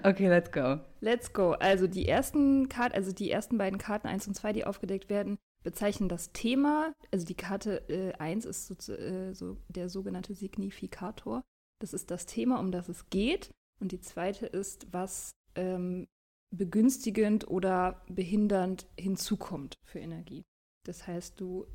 okay, 0.02 0.28
let's 0.28 0.50
go. 0.50 0.80
Let's 1.00 1.32
go. 1.32 1.52
Also 1.52 1.86
die 1.86 2.08
ersten 2.08 2.68
Karten, 2.68 2.96
also 2.96 3.12
die 3.12 3.30
ersten 3.30 3.58
beiden 3.58 3.78
Karten 3.78 4.08
1 4.08 4.26
und 4.26 4.34
2, 4.34 4.54
die 4.54 4.64
aufgedeckt 4.64 5.08
werden, 5.08 5.38
bezeichnen 5.62 6.08
das 6.08 6.32
Thema. 6.32 6.92
Also 7.12 7.26
die 7.26 7.36
Karte 7.36 7.88
äh, 7.88 8.12
1 8.14 8.44
ist 8.44 8.66
so, 8.66 8.92
äh, 8.92 9.34
so 9.34 9.56
der 9.68 9.88
sogenannte 9.88 10.34
Signifikator. 10.34 11.44
Das 11.80 11.94
ist 11.94 12.10
das 12.10 12.26
Thema, 12.26 12.58
um 12.58 12.72
das 12.72 12.88
es 12.88 13.08
geht. 13.08 13.52
Und 13.80 13.92
die 13.92 14.00
zweite 14.00 14.46
ist, 14.46 14.92
was 14.92 15.30
ähm, 15.54 16.08
begünstigend 16.50 17.46
oder 17.46 18.02
behindernd 18.08 18.88
hinzukommt 18.98 19.76
für 19.84 20.00
Energie. 20.00 20.42
Das 20.84 21.06
heißt, 21.06 21.40
du 21.40 21.68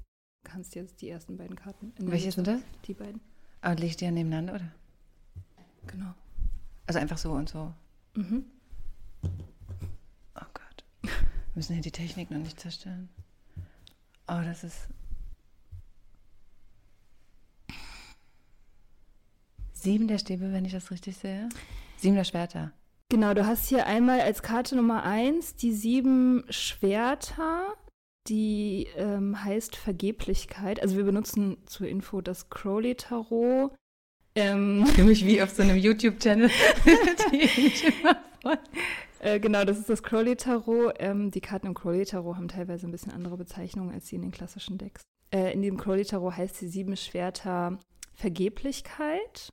kannst 0.43 0.75
jetzt 0.75 1.01
die 1.01 1.07
ersten 1.07 1.37
beiden 1.37 1.55
Karten. 1.55 1.93
Welche 1.99 2.33
sind 2.33 2.47
das? 2.47 2.59
Die 2.85 2.95
beiden. 2.95 3.21
Aber 3.63 3.75
die 3.75 4.05
ja 4.05 4.11
nebeneinander, 4.11 4.53
oder? 4.55 4.71
Genau. 5.87 6.13
Also 6.85 6.99
einfach 6.99 7.17
so 7.17 7.31
und 7.31 7.49
so. 7.49 7.73
Mhm. 8.13 8.45
Wir 11.53 11.59
müssen 11.59 11.73
hier 11.73 11.83
die 11.83 11.91
Technik 11.91 12.31
noch 12.31 12.39
nicht 12.39 12.59
zerstören. 12.59 13.09
Oh, 14.27 14.41
das 14.43 14.63
ist. 14.63 14.87
Sieben 19.71 20.07
der 20.07 20.17
Stäbe, 20.17 20.51
wenn 20.51 20.65
ich 20.65 20.71
das 20.71 20.89
richtig 20.89 21.15
sehe. 21.17 21.47
Sieben 21.97 22.15
der 22.15 22.23
Schwerter. 22.23 22.71
Genau, 23.09 23.35
du 23.35 23.45
hast 23.45 23.69
hier 23.69 23.85
einmal 23.85 24.21
als 24.21 24.41
Karte 24.41 24.75
Nummer 24.75 25.03
eins 25.03 25.55
die 25.55 25.73
sieben 25.73 26.43
Schwerter, 26.49 27.75
die 28.27 28.87
ähm, 28.95 29.43
heißt 29.43 29.75
Vergeblichkeit. 29.75 30.81
Also 30.81 30.97
wir 30.97 31.03
benutzen 31.03 31.57
zur 31.65 31.87
Info 31.87 32.21
das 32.21 32.49
Crowley 32.49 32.95
Tarot. 32.95 33.73
Ähm, 34.35 34.85
Für 34.87 35.03
mich 35.03 35.25
wie 35.25 35.41
auf 35.41 35.51
so 35.51 35.61
einem 35.61 35.77
YouTube-Channel. 35.77 36.49
äh, 39.19 39.39
genau, 39.39 39.63
das 39.63 39.77
ist 39.77 39.89
das 39.89 40.01
Crowley 40.01 40.35
Tarot. 40.35 40.95
Ähm, 40.99 41.31
die 41.31 41.41
Karten 41.41 41.67
im 41.67 41.73
Crowley 41.73 42.05
Tarot 42.05 42.37
haben 42.37 42.47
teilweise 42.47 42.87
ein 42.87 42.91
bisschen 42.91 43.11
andere 43.11 43.37
Bezeichnungen 43.37 43.93
als 43.93 44.05
die 44.05 44.15
in 44.15 44.21
den 44.21 44.31
klassischen 44.31 44.77
Decks. 44.77 45.01
Äh, 45.31 45.53
in 45.53 45.61
dem 45.61 45.77
Crowley 45.77 46.05
Tarot 46.05 46.37
heißt 46.37 46.61
die 46.61 46.67
sieben 46.67 46.97
Schwerter 46.97 47.77
Vergeblichkeit. 48.13 49.49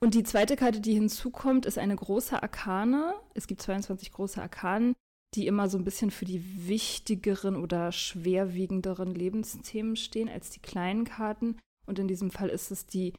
Und 0.00 0.14
die 0.14 0.22
zweite 0.22 0.56
Karte, 0.56 0.80
die 0.80 0.94
hinzukommt, 0.94 1.66
ist 1.66 1.78
eine 1.78 1.96
große 1.96 2.40
Arkane. 2.40 3.14
Es 3.34 3.46
gibt 3.46 3.62
22 3.62 4.12
große 4.12 4.40
Arkanen, 4.40 4.94
die 5.34 5.46
immer 5.46 5.68
so 5.68 5.76
ein 5.78 5.84
bisschen 5.84 6.10
für 6.10 6.24
die 6.24 6.68
wichtigeren 6.68 7.56
oder 7.56 7.92
schwerwiegenderen 7.92 9.14
Lebensthemen 9.14 9.96
stehen 9.96 10.28
als 10.28 10.50
die 10.50 10.60
kleinen 10.60 11.04
Karten. 11.04 11.58
Und 11.86 11.98
in 11.98 12.08
diesem 12.08 12.30
Fall 12.30 12.48
ist 12.48 12.70
es 12.70 12.86
die 12.86 13.12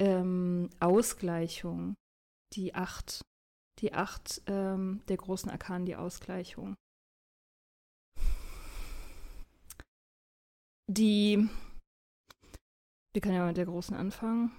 ähm, 0.00 0.70
Ausgleichung, 0.80 1.94
die 2.54 2.74
acht, 2.74 3.22
die 3.80 3.92
acht 3.92 4.42
ähm, 4.46 5.02
der 5.08 5.16
großen 5.16 5.50
Arkanen, 5.50 5.86
die 5.86 5.96
Ausgleichung. 5.96 6.74
Die, 10.90 11.48
wir 13.12 13.22
können 13.22 13.34
ja 13.36 13.46
mit 13.46 13.56
der 13.56 13.66
großen 13.66 13.96
anfangen. 13.96 14.52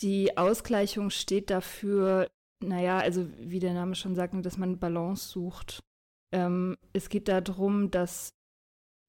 Die 0.00 0.36
Ausgleichung 0.38 1.10
steht 1.10 1.50
dafür, 1.50 2.30
naja, 2.62 2.98
also 2.98 3.26
wie 3.38 3.58
der 3.58 3.74
Name 3.74 3.94
schon 3.94 4.14
sagt, 4.14 4.34
dass 4.44 4.58
man 4.58 4.78
Balance 4.78 5.28
sucht. 5.28 5.80
Ähm, 6.32 6.76
es 6.92 7.08
geht 7.08 7.28
darum, 7.28 7.90
dass 7.90 8.30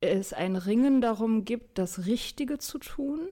es 0.01 0.33
ein 0.33 0.55
Ringen 0.55 1.01
darum 1.01 1.45
gibt, 1.45 1.77
das 1.77 2.05
Richtige 2.05 2.57
zu 2.57 2.79
tun, 2.79 3.29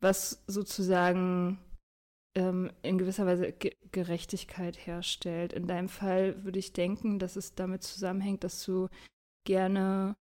was 0.00 0.42
sozusagen 0.46 1.58
ähm, 2.34 2.70
in 2.82 2.98
gewisser 2.98 3.26
Weise 3.26 3.52
Ge 3.52 3.76
Gerechtigkeit 3.92 4.86
herstellt. 4.86 5.52
In 5.52 5.66
deinem 5.66 5.90
Fall 5.90 6.42
würde 6.44 6.58
ich 6.58 6.72
denken, 6.72 7.18
dass 7.18 7.36
es 7.36 7.54
damit 7.54 7.82
zusammenhängt, 7.82 8.42
dass 8.42 8.64
du 8.64 8.88
gerne 9.44 10.16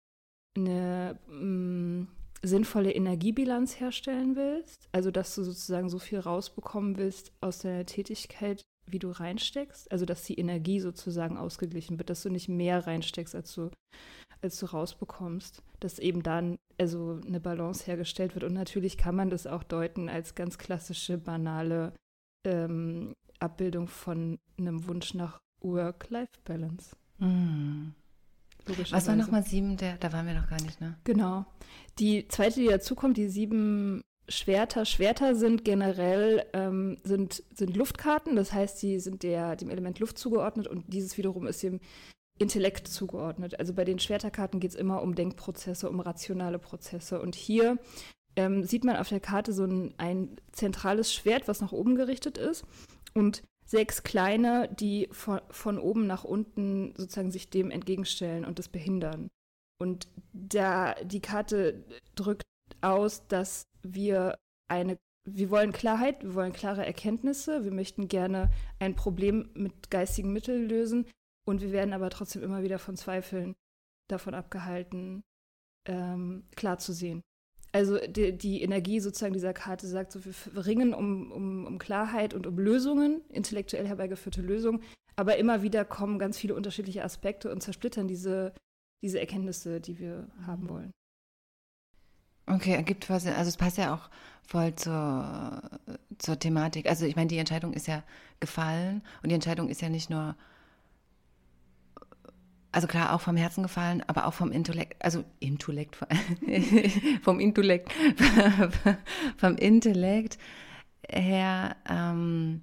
eine 0.56 1.18
mm, 1.28 2.08
sinnvolle 2.42 2.92
Energiebilanz 2.92 3.78
herstellen 3.78 4.36
willst, 4.36 4.88
also 4.92 5.10
dass 5.10 5.34
du 5.34 5.42
sozusagen 5.42 5.90
so 5.90 5.98
viel 5.98 6.18
rausbekommen 6.18 6.96
willst 6.96 7.32
aus 7.40 7.58
deiner 7.58 7.84
Tätigkeit, 7.84 8.62
wie 8.92 8.98
du 8.98 9.10
reinsteckst, 9.10 9.90
also 9.90 10.04
dass 10.04 10.24
die 10.24 10.38
Energie 10.38 10.80
sozusagen 10.80 11.36
ausgeglichen 11.36 11.98
wird, 11.98 12.10
dass 12.10 12.22
du 12.22 12.30
nicht 12.30 12.48
mehr 12.48 12.86
reinsteckst, 12.86 13.34
als 13.34 13.54
du, 13.54 13.70
als 14.42 14.58
du 14.58 14.66
rausbekommst, 14.66 15.62
dass 15.80 15.98
eben 15.98 16.22
dann 16.22 16.58
also 16.78 17.20
eine 17.26 17.40
Balance 17.40 17.86
hergestellt 17.86 18.34
wird. 18.34 18.44
Und 18.44 18.54
natürlich 18.54 18.96
kann 18.96 19.14
man 19.14 19.30
das 19.30 19.46
auch 19.46 19.62
deuten 19.62 20.08
als 20.08 20.34
ganz 20.34 20.58
klassische, 20.58 21.18
banale 21.18 21.92
ähm, 22.46 23.14
Abbildung 23.40 23.88
von 23.88 24.38
einem 24.58 24.86
Wunsch 24.86 25.14
nach 25.14 25.40
Work-Life-Balance. 25.60 26.96
Mm. 27.18 27.92
Was 28.90 29.08
war 29.08 29.16
nochmal 29.16 29.42
sieben? 29.42 29.76
Der, 29.76 29.96
da 29.96 30.12
waren 30.12 30.26
wir 30.26 30.34
noch 30.34 30.48
gar 30.48 30.60
nicht, 30.60 30.80
ne? 30.80 30.98
Genau. 31.04 31.46
Die 31.98 32.28
zweite, 32.28 32.60
die 32.60 32.68
dazukommt, 32.68 33.16
die 33.16 33.28
sieben 33.28 34.02
Schwerter. 34.28 34.84
Schwerter 34.84 35.34
sind 35.34 35.64
generell 35.64 36.44
ähm, 36.52 36.98
sind, 37.02 37.42
sind 37.54 37.76
Luftkarten, 37.76 38.36
das 38.36 38.52
heißt, 38.52 38.78
sie 38.78 39.00
sind 39.00 39.22
der, 39.22 39.56
dem 39.56 39.70
Element 39.70 39.98
Luft 39.98 40.18
zugeordnet 40.18 40.68
und 40.68 40.92
dieses 40.92 41.16
wiederum 41.16 41.46
ist 41.46 41.62
dem 41.62 41.80
Intellekt 42.38 42.88
zugeordnet. 42.88 43.58
Also 43.58 43.74
bei 43.74 43.84
den 43.84 43.98
Schwerterkarten 43.98 44.60
geht 44.60 44.70
es 44.70 44.76
immer 44.76 45.02
um 45.02 45.14
Denkprozesse, 45.14 45.88
um 45.90 46.00
rationale 46.00 46.58
Prozesse. 46.58 47.20
Und 47.20 47.34
hier 47.34 47.78
ähm, 48.36 48.62
sieht 48.64 48.84
man 48.84 48.96
auf 48.96 49.08
der 49.08 49.20
Karte 49.20 49.52
so 49.52 49.64
ein, 49.64 49.94
ein 49.98 50.36
zentrales 50.52 51.12
Schwert, 51.12 51.48
was 51.48 51.60
nach 51.60 51.72
oben 51.72 51.96
gerichtet 51.96 52.38
ist. 52.38 52.64
Und 53.14 53.42
sechs 53.66 54.02
kleine, 54.02 54.68
die 54.78 55.08
von, 55.10 55.40
von 55.50 55.78
oben 55.78 56.06
nach 56.06 56.24
unten 56.24 56.94
sozusagen 56.96 57.32
sich 57.32 57.50
dem 57.50 57.70
entgegenstellen 57.70 58.44
und 58.44 58.58
das 58.58 58.68
behindern. 58.68 59.28
Und 59.80 60.08
da 60.32 60.94
die 61.04 61.20
Karte 61.20 61.84
drückt 62.14 62.42
aus, 62.80 63.26
dass 63.28 63.64
wir 63.82 64.38
eine, 64.68 64.98
wir 65.24 65.50
wollen 65.50 65.72
Klarheit, 65.72 66.22
wir 66.22 66.34
wollen 66.34 66.52
klare 66.52 66.84
Erkenntnisse, 66.84 67.64
wir 67.64 67.72
möchten 67.72 68.08
gerne 68.08 68.50
ein 68.78 68.94
Problem 68.94 69.50
mit 69.54 69.90
geistigen 69.90 70.32
Mitteln 70.32 70.68
lösen 70.68 71.06
und 71.46 71.60
wir 71.60 71.72
werden 71.72 71.92
aber 71.92 72.10
trotzdem 72.10 72.42
immer 72.42 72.62
wieder 72.62 72.78
von 72.78 72.96
Zweifeln 72.96 73.54
davon 74.08 74.34
abgehalten, 74.34 75.22
ähm, 75.86 76.44
klar 76.56 76.78
zu 76.78 76.92
sehen 76.92 77.22
also 77.72 77.98
die, 77.98 78.36
die, 78.36 78.62
Energie 78.62 79.00
sozusagen 79.00 79.34
dieser 79.34 79.52
Karte 79.52 79.86
sagt, 79.86 80.12
so, 80.12 80.24
wir 80.24 80.66
ringen 80.66 80.94
um, 80.94 81.30
um, 81.30 81.66
um 81.66 81.78
Klarheit 81.78 82.34
und 82.34 82.46
um 82.46 82.58
Lösungen, 82.58 83.22
intellektuell 83.28 83.86
herbeigeführte 83.86 84.42
Lösungen, 84.42 84.82
aber 85.16 85.36
immer 85.36 85.62
wieder 85.62 85.84
kommen 85.84 86.18
ganz 86.18 86.38
viele 86.38 86.54
unterschiedliche 86.54 87.04
Aspekte 87.04 87.50
und 87.50 87.62
zersplittern 87.62 88.08
diese, 88.08 88.54
diese 89.02 89.20
Erkenntnisse, 89.20 89.80
die 89.80 89.98
wir 89.98 90.28
haben 90.46 90.68
wollen. 90.68 90.92
Okay, 92.48 92.72
ergibt 92.72 93.06
quasi, 93.06 93.28
also 93.28 93.48
es 93.48 93.56
passt 93.56 93.76
ja 93.78 93.94
auch 93.94 94.08
voll 94.46 94.74
zur, 94.74 95.60
zur 96.18 96.38
Thematik. 96.38 96.88
Also 96.88 97.04
ich 97.04 97.16
meine, 97.16 97.28
die 97.28 97.38
Entscheidung 97.38 97.74
ist 97.74 97.86
ja 97.86 98.02
gefallen 98.40 99.02
und 99.22 99.28
die 99.28 99.34
Entscheidung 99.34 99.68
ist 99.68 99.82
ja 99.82 99.88
nicht 99.88 100.08
nur 100.08 100.34
also 102.70 102.86
klar, 102.86 103.14
auch 103.14 103.20
vom 103.22 103.36
Herzen 103.36 103.62
gefallen, 103.62 104.04
aber 104.06 104.26
auch 104.26 104.34
vom 104.34 104.52
Intellekt, 104.52 105.02
also 105.02 105.24
Intellekt, 105.40 105.96
vom 107.22 107.40
Intellekt, 107.40 107.92
vom 109.38 109.56
Intellekt 109.56 110.38
her, 111.08 111.76
ähm, 111.88 112.62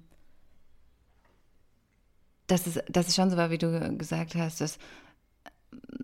dass, 2.46 2.66
es, 2.66 2.80
dass 2.88 3.08
es 3.08 3.16
schon 3.16 3.30
so 3.30 3.36
war, 3.36 3.50
wie 3.50 3.58
du 3.58 3.96
gesagt 3.98 4.36
hast, 4.36 4.60
dass 4.60 4.78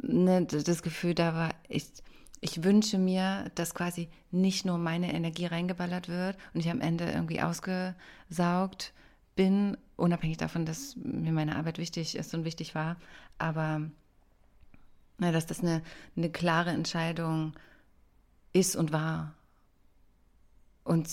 ne, 0.02 0.44
das 0.46 0.82
Gefühl 0.82 1.14
da 1.14 1.34
war, 1.34 1.50
ich, 1.68 1.86
ich 2.42 2.64
wünsche 2.64 2.98
mir, 2.98 3.50
dass 3.54 3.72
quasi 3.72 4.08
nicht 4.32 4.66
nur 4.66 4.76
meine 4.76 5.14
Energie 5.14 5.46
reingeballert 5.46 6.08
wird 6.08 6.36
und 6.52 6.60
ich 6.60 6.70
am 6.70 6.80
Ende 6.80 7.08
irgendwie 7.08 7.40
ausgesaugt 7.40 8.92
bin, 9.36 9.78
unabhängig 9.96 10.38
davon, 10.38 10.66
dass 10.66 10.96
mir 10.96 11.30
meine 11.30 11.54
Arbeit 11.54 11.78
wichtig 11.78 12.16
ist 12.16 12.34
und 12.34 12.44
wichtig 12.44 12.74
war, 12.74 12.96
aber 13.38 13.82
na, 15.18 15.30
dass 15.30 15.46
das 15.46 15.60
eine, 15.60 15.82
eine 16.16 16.30
klare 16.30 16.70
Entscheidung 16.70 17.52
ist 18.52 18.74
und 18.74 18.92
war. 18.92 19.34
Und 20.82 21.08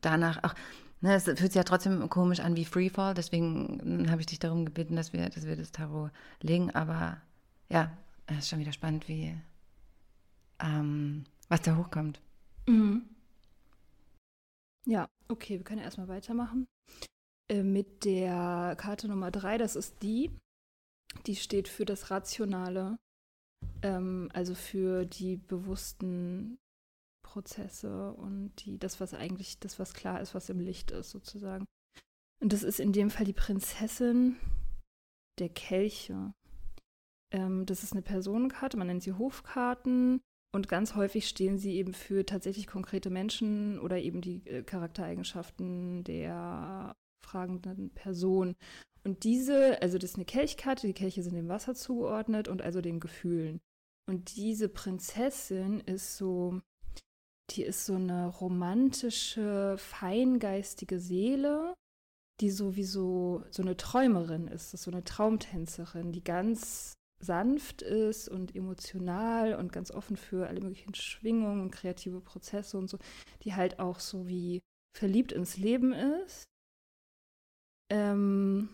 danach, 0.00 0.40
ach, 0.42 0.56
ne, 1.00 1.14
es 1.14 1.24
fühlt 1.24 1.38
sich 1.38 1.54
ja 1.54 1.62
trotzdem 1.62 2.08
komisch 2.10 2.40
an 2.40 2.56
wie 2.56 2.64
Freefall, 2.64 3.14
deswegen 3.14 4.08
habe 4.10 4.20
ich 4.20 4.26
dich 4.26 4.40
darum 4.40 4.64
gebeten, 4.64 4.96
dass 4.96 5.12
wir, 5.12 5.28
dass 5.28 5.46
wir 5.46 5.54
das 5.54 5.70
Tarot 5.70 6.10
legen, 6.40 6.72
aber 6.72 7.18
ja, 7.68 7.96
es 8.26 8.38
ist 8.38 8.48
schon 8.48 8.58
wieder 8.58 8.72
spannend, 8.72 9.06
wie, 9.06 9.32
ähm, 10.60 11.24
was 11.48 11.62
da 11.62 11.76
hochkommt. 11.76 12.20
Mhm. 12.66 13.08
Ja, 14.86 15.08
okay, 15.28 15.58
wir 15.58 15.64
können 15.64 15.82
erstmal 15.82 16.08
weitermachen. 16.08 16.66
Äh, 17.50 17.62
mit 17.62 18.04
der 18.04 18.76
Karte 18.78 19.08
Nummer 19.08 19.30
drei, 19.30 19.58
das 19.58 19.76
ist 19.76 20.02
die, 20.02 20.30
die 21.26 21.36
steht 21.36 21.68
für 21.68 21.84
das 21.84 22.10
Rationale, 22.10 22.98
ähm, 23.82 24.28
also 24.32 24.54
für 24.54 25.04
die 25.04 25.36
bewussten 25.36 26.58
Prozesse 27.22 28.12
und 28.12 28.52
die, 28.64 28.78
das, 28.78 29.00
was 29.00 29.14
eigentlich, 29.14 29.58
das, 29.58 29.78
was 29.78 29.94
klar 29.94 30.20
ist, 30.20 30.34
was 30.34 30.48
im 30.48 30.60
Licht 30.60 30.90
ist, 30.90 31.10
sozusagen. 31.10 31.66
Und 32.40 32.52
das 32.52 32.62
ist 32.62 32.80
in 32.80 32.92
dem 32.92 33.10
Fall 33.10 33.24
die 33.24 33.32
Prinzessin 33.32 34.36
der 35.38 35.48
Kelche. 35.48 36.32
Ähm, 37.32 37.66
das 37.66 37.82
ist 37.82 37.92
eine 37.92 38.02
Personenkarte, 38.02 38.76
man 38.76 38.86
nennt 38.86 39.02
sie 39.02 39.12
Hofkarten. 39.12 40.20
Und 40.52 40.68
ganz 40.68 40.94
häufig 40.94 41.28
stehen 41.28 41.58
sie 41.58 41.76
eben 41.76 41.92
für 41.92 42.24
tatsächlich 42.24 42.66
konkrete 42.66 43.10
Menschen 43.10 43.78
oder 43.78 43.98
eben 43.98 44.20
die 44.20 44.46
äh, 44.46 44.62
Charaktereigenschaften 44.62 46.04
der 46.04 46.96
fragenden 47.22 47.90
Person. 47.90 48.56
Und 49.04 49.24
diese, 49.24 49.80
also 49.82 49.98
das 49.98 50.10
ist 50.10 50.16
eine 50.16 50.24
Kelchkarte, 50.24 50.86
die 50.86 50.94
Kelche 50.94 51.22
sind 51.22 51.34
dem 51.34 51.48
Wasser 51.48 51.74
zugeordnet 51.74 52.48
und 52.48 52.62
also 52.62 52.80
den 52.80 53.00
Gefühlen. 53.00 53.60
Und 54.08 54.36
diese 54.36 54.68
Prinzessin 54.68 55.80
ist 55.80 56.16
so, 56.16 56.60
die 57.50 57.62
ist 57.62 57.86
so 57.86 57.94
eine 57.94 58.26
romantische, 58.28 59.76
feingeistige 59.78 60.98
Seele, 60.98 61.74
die 62.40 62.50
sowieso 62.50 63.44
so 63.50 63.62
eine 63.62 63.76
Träumerin 63.76 64.48
ist, 64.48 64.74
ist 64.74 64.82
so 64.82 64.90
eine 64.90 65.04
Traumtänzerin, 65.04 66.12
die 66.12 66.22
ganz 66.22 66.95
sanft 67.18 67.82
ist 67.82 68.28
und 68.28 68.54
emotional 68.54 69.54
und 69.54 69.72
ganz 69.72 69.90
offen 69.90 70.16
für 70.16 70.48
alle 70.48 70.60
möglichen 70.60 70.94
Schwingungen 70.94 71.62
und 71.62 71.70
kreative 71.70 72.20
Prozesse 72.20 72.76
und 72.76 72.88
so, 72.88 72.98
die 73.42 73.54
halt 73.54 73.78
auch 73.78 74.00
so 74.00 74.28
wie 74.28 74.62
verliebt 74.96 75.32
ins 75.32 75.56
Leben 75.56 75.92
ist 75.92 76.44
ähm, 77.90 78.68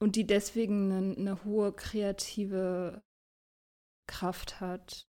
und 0.00 0.16
die 0.16 0.26
deswegen 0.26 0.92
eine, 0.92 1.16
eine 1.16 1.44
hohe 1.44 1.72
kreative 1.72 3.02
Kraft 4.08 4.60
hat. 4.60 5.06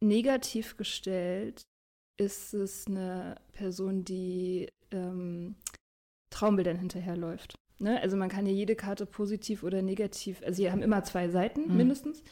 Negativ 0.00 0.76
gestellt 0.76 1.62
ist 2.20 2.54
es 2.54 2.86
eine 2.86 3.40
Person, 3.52 4.04
die 4.04 4.70
ähm, 4.90 5.56
Traumbildern 6.30 6.78
hinterherläuft. 6.78 7.54
Ne? 7.78 8.00
Also 8.00 8.16
man 8.16 8.28
kann 8.28 8.46
ja 8.46 8.52
jede 8.52 8.76
Karte 8.76 9.06
positiv 9.06 9.62
oder 9.62 9.82
negativ, 9.82 10.42
also 10.42 10.56
sie 10.56 10.70
haben 10.70 10.82
immer 10.82 11.04
zwei 11.04 11.28
Seiten 11.28 11.68
mhm. 11.68 11.76
mindestens. 11.76 12.22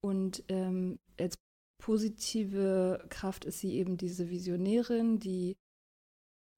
Und 0.00 0.44
ähm, 0.48 0.98
als 1.18 1.36
positive 1.82 3.04
Kraft 3.10 3.44
ist 3.44 3.60
sie 3.60 3.74
eben 3.74 3.96
diese 3.96 4.30
Visionärin, 4.30 5.18
die 5.18 5.56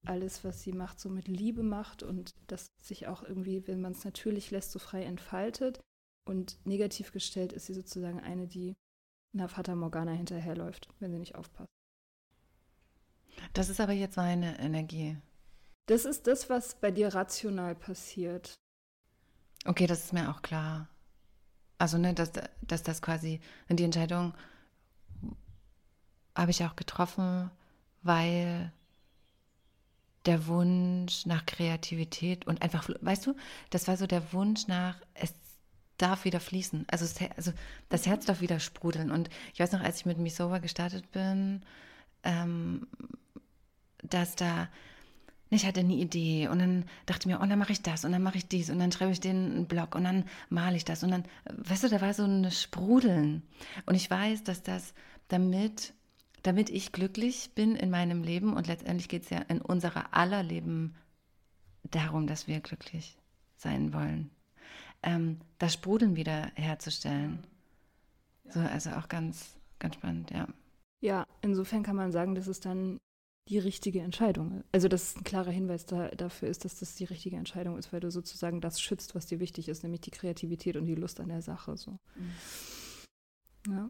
alles, 0.05 0.43
was 0.43 0.61
sie 0.63 0.71
macht, 0.71 0.99
so 0.99 1.09
mit 1.09 1.27
Liebe 1.27 1.63
macht 1.63 2.03
und 2.03 2.33
das 2.47 2.67
sich 2.81 3.07
auch 3.07 3.23
irgendwie, 3.23 3.67
wenn 3.67 3.81
man 3.81 3.91
es 3.91 4.05
natürlich 4.05 4.51
lässt, 4.51 4.71
so 4.71 4.79
frei 4.79 5.03
entfaltet. 5.03 5.81
Und 6.25 6.57
negativ 6.65 7.11
gestellt 7.11 7.53
ist 7.53 7.67
sie 7.67 7.73
sozusagen 7.73 8.19
eine, 8.19 8.47
die 8.47 8.75
einer 9.33 9.49
Fata 9.49 9.75
Morgana 9.75 10.11
hinterherläuft, 10.11 10.89
wenn 10.99 11.11
sie 11.11 11.19
nicht 11.19 11.35
aufpasst. 11.35 11.69
Das 13.53 13.69
ist 13.69 13.79
aber 13.79 13.93
jetzt 13.93 14.17
meine 14.17 14.59
Energie. 14.59 15.17
Das 15.87 16.05
ist 16.05 16.27
das, 16.27 16.49
was 16.49 16.75
bei 16.75 16.91
dir 16.91 17.15
rational 17.15 17.73
passiert. 17.73 18.59
Okay, 19.65 19.87
das 19.87 20.05
ist 20.05 20.13
mir 20.13 20.29
auch 20.29 20.41
klar. 20.41 20.87
Also, 21.77 21.97
ne, 21.97 22.13
dass, 22.13 22.31
dass 22.61 22.83
das 22.83 23.01
quasi, 23.01 23.39
die 23.69 23.83
Entscheidung 23.83 24.33
habe 26.35 26.51
ich 26.51 26.63
auch 26.63 26.75
getroffen, 26.75 27.49
weil 28.03 28.71
der 30.25 30.47
Wunsch 30.47 31.25
nach 31.25 31.45
Kreativität 31.45 32.45
und 32.47 32.61
einfach, 32.61 32.89
weißt 33.01 33.25
du, 33.25 33.35
das 33.69 33.87
war 33.87 33.95
so 33.95 34.07
der 34.07 34.33
Wunsch 34.33 34.67
nach, 34.67 34.99
es 35.13 35.33
darf 35.97 36.25
wieder 36.25 36.41
fließen. 36.41 36.85
Also, 36.91 37.05
es, 37.05 37.15
also 37.37 37.53
das 37.87 38.05
Herz 38.05 38.25
darf 38.25 38.41
wieder 38.41 38.59
sprudeln. 38.59 39.09
Und 39.09 39.29
ich 39.53 39.61
weiß 39.61 39.71
noch, 39.71 39.81
als 39.81 39.99
ich 39.99 40.05
mit 40.05 40.17
Misova 40.17 40.57
gestartet 40.57 41.11
bin, 41.11 41.63
ähm, 42.23 42.87
dass 44.03 44.35
da 44.35 44.67
ich 45.49 45.65
hatte 45.65 45.79
eine 45.79 45.93
Idee 45.93 46.47
und 46.49 46.59
dann 46.59 46.85
dachte 47.05 47.21
ich 47.21 47.25
mir, 47.27 47.41
oh, 47.41 47.45
dann 47.45 47.59
mache 47.59 47.71
ich 47.71 47.81
das 47.81 48.03
und 48.03 48.11
dann 48.11 48.23
mache 48.23 48.37
ich 48.37 48.47
dies 48.47 48.69
und 48.69 48.79
dann 48.79 48.91
schreibe 48.91 49.11
ich 49.11 49.19
den 49.19 49.51
einen 49.51 49.65
Blog 49.67 49.95
und 49.95 50.03
dann 50.03 50.25
male 50.49 50.75
ich 50.75 50.85
das 50.85 51.03
und 51.03 51.11
dann, 51.11 51.23
weißt 51.45 51.83
du, 51.83 51.89
da 51.89 52.01
war 52.01 52.13
so 52.13 52.23
ein 52.23 52.51
Sprudeln. 52.51 53.43
Und 53.85 53.95
ich 53.95 54.09
weiß, 54.09 54.43
dass 54.43 54.63
das 54.63 54.93
damit, 55.29 55.93
damit 56.43 56.69
ich 56.69 56.91
glücklich 56.91 57.51
bin 57.55 57.75
in 57.75 57.89
meinem 57.89 58.23
Leben 58.23 58.53
und 58.53 58.67
letztendlich 58.67 59.07
geht 59.07 59.23
es 59.23 59.29
ja 59.29 59.39
in 59.39 59.61
unserer 59.61 60.13
aller 60.13 60.43
Leben 60.43 60.95
darum, 61.83 62.27
dass 62.27 62.47
wir 62.47 62.59
glücklich 62.59 63.17
sein 63.55 63.93
wollen, 63.93 64.29
ähm, 65.01 65.39
das 65.59 65.73
Sprudeln 65.73 66.15
wieder 66.15 66.51
herzustellen. 66.55 67.39
Ja. 68.45 68.51
So, 68.51 68.59
also 68.59 68.89
auch 68.91 69.07
ganz, 69.07 69.57
ganz 69.79 69.95
spannend, 69.95 70.31
ja. 70.31 70.47
Ja, 70.99 71.25
insofern 71.41 71.83
kann 71.83 71.95
man 71.95 72.11
sagen, 72.11 72.35
dass 72.35 72.47
es 72.47 72.59
dann 72.59 72.97
die 73.49 73.59
richtige 73.59 74.01
Entscheidung. 74.01 74.63
Also 74.71 74.87
dass 74.87 75.11
es 75.11 75.15
ein 75.15 75.23
klarer 75.23 75.51
Hinweis 75.51 75.85
da, 75.85 76.09
dafür 76.09 76.49
ist, 76.49 76.65
dass 76.65 76.79
das 76.79 76.95
die 76.95 77.05
richtige 77.05 77.37
Entscheidung 77.37 77.77
ist, 77.77 77.93
weil 77.93 77.99
du 77.99 78.11
sozusagen 78.11 78.61
das 78.61 78.81
schützt, 78.81 79.15
was 79.15 79.25
dir 79.25 79.39
wichtig 79.39 79.69
ist, 79.69 79.83
nämlich 79.83 80.01
die 80.01 80.11
Kreativität 80.11 80.75
und 80.77 80.85
die 80.85 80.95
Lust 80.95 81.19
an 81.19 81.29
der 81.29 81.41
Sache. 81.41 81.77
So. 81.77 81.99
Mhm. 82.15 83.73
Ja. 83.73 83.89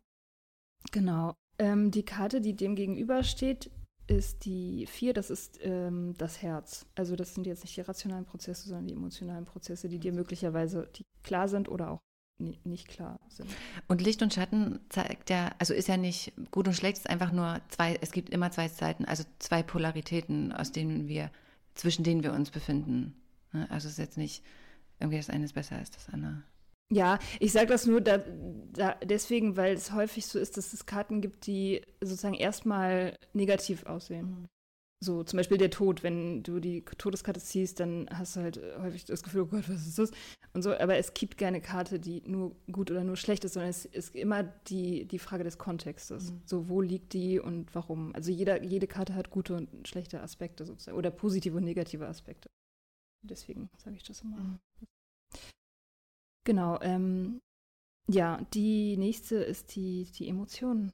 Genau. 0.91 1.33
Ähm, 1.59 1.91
die 1.91 2.05
Karte, 2.05 2.39
die 2.41 2.55
dem 2.55 2.75
gegenübersteht, 2.75 3.71
ist 4.07 4.45
die 4.45 4.85
vier, 4.85 5.13
das 5.13 5.29
ist 5.29 5.59
ähm, 5.61 6.13
das 6.17 6.41
Herz. 6.41 6.85
Also 6.95 7.15
das 7.15 7.33
sind 7.33 7.45
jetzt 7.45 7.63
nicht 7.63 7.75
die 7.75 7.81
rationalen 7.81 8.25
Prozesse, 8.25 8.67
sondern 8.67 8.87
die 8.87 8.93
emotionalen 8.93 9.45
Prozesse, 9.45 9.89
die 9.89 9.99
dir 9.99 10.13
möglicherweise 10.13 10.89
die 10.95 11.03
klar 11.23 11.49
sind 11.49 11.67
oder 11.67 11.91
auch 11.91 11.99
nicht 12.37 12.87
klar 12.87 13.19
sind. 13.29 13.49
Und 13.87 14.01
Licht 14.01 14.21
und 14.21 14.33
Schatten 14.33 14.79
zeigt 14.89 15.29
ja, 15.29 15.51
also 15.59 15.73
ist 15.73 15.87
ja 15.87 15.97
nicht 15.97 16.33
gut 16.51 16.67
und 16.67 16.73
schlecht, 16.73 16.97
es 16.97 17.05
ist 17.05 17.09
einfach 17.09 17.31
nur 17.31 17.61
zwei, 17.69 17.97
es 18.01 18.11
gibt 18.11 18.29
immer 18.29 18.51
zwei 18.51 18.67
Seiten, 18.67 19.05
also 19.05 19.23
zwei 19.39 19.63
Polaritäten, 19.63 20.51
aus 20.51 20.71
denen 20.71 21.07
wir, 21.07 21.31
zwischen 21.73 22.03
denen 22.03 22.23
wir 22.23 22.33
uns 22.33 22.51
befinden. 22.51 23.15
Ne? 23.53 23.67
Also 23.69 23.87
es 23.87 23.93
ist 23.93 23.99
jetzt 23.99 24.17
nicht 24.17 24.43
irgendwie 24.99 25.17
das 25.17 25.29
eine 25.29 25.45
ist 25.45 25.53
besser 25.53 25.77
als 25.77 25.91
das 25.91 26.09
andere. 26.09 26.43
Ja, 26.89 27.19
ich 27.39 27.51
sage 27.51 27.67
das 27.67 27.85
nur 27.85 27.99
da, 27.99 28.19
da 28.71 28.95
deswegen, 29.03 29.57
weil 29.57 29.73
es 29.73 29.91
häufig 29.91 30.25
so 30.25 30.39
ist, 30.39 30.55
dass 30.57 30.71
es 30.73 30.85
Karten 30.85 31.21
gibt, 31.21 31.45
die 31.45 31.81
sozusagen 31.99 32.33
erstmal 32.33 33.17
negativ 33.33 33.85
aussehen. 33.85 34.25
Mhm. 34.25 34.45
So, 34.99 35.23
zum 35.23 35.37
Beispiel 35.37 35.59
der 35.59 35.69
Tod, 35.69 36.01
wenn 36.01 36.41
du 36.41 36.59
die 36.59 36.83
Todeskarte 36.83 37.39
ziehst, 37.39 37.79
dann 37.79 38.09
hast 38.11 38.35
du 38.35 38.39
halt 38.39 38.59
häufig 38.79 39.05
das 39.05 39.21
Gefühl, 39.21 39.41
oh 39.41 39.45
Gott, 39.45 39.69
was 39.69 39.85
ist 39.85 39.99
das? 39.99 40.11
Und 40.53 40.63
so, 40.63 40.73
aber 40.75 40.97
es 40.97 41.13
gibt 41.13 41.37
keine 41.37 41.61
Karte, 41.61 41.99
die 41.99 42.23
nur 42.25 42.55
gut 42.71 42.89
oder 42.89 43.03
nur 43.03 43.15
schlecht 43.15 43.45
ist, 43.45 43.53
sondern 43.53 43.69
es 43.69 43.85
ist 43.85 44.15
immer 44.15 44.43
die, 44.43 45.05
die 45.05 45.19
Frage 45.19 45.43
des 45.43 45.59
Kontextes. 45.59 46.31
Mhm. 46.31 46.41
So, 46.45 46.67
wo 46.67 46.81
liegt 46.81 47.13
die 47.13 47.39
und 47.39 47.75
warum? 47.75 48.15
Also 48.15 48.31
jeder, 48.31 48.63
jede 48.63 48.87
Karte 48.87 49.13
hat 49.13 49.29
gute 49.29 49.55
und 49.55 49.87
schlechte 49.87 50.21
Aspekte 50.21 50.65
sozusagen 50.65 50.97
oder 50.97 51.11
positive 51.11 51.57
und 51.57 51.63
negative 51.63 52.07
Aspekte. 52.07 52.49
Deswegen 53.21 53.69
sage 53.77 53.97
ich 53.97 54.03
das 54.03 54.21
immer. 54.21 54.37
Mhm. 54.37 54.59
Genau, 56.43 56.79
ähm, 56.81 57.39
ja, 58.09 58.41
die 58.53 58.97
nächste 58.97 59.35
ist 59.35 59.75
die, 59.75 60.05
die 60.05 60.27
Emotion. 60.27 60.91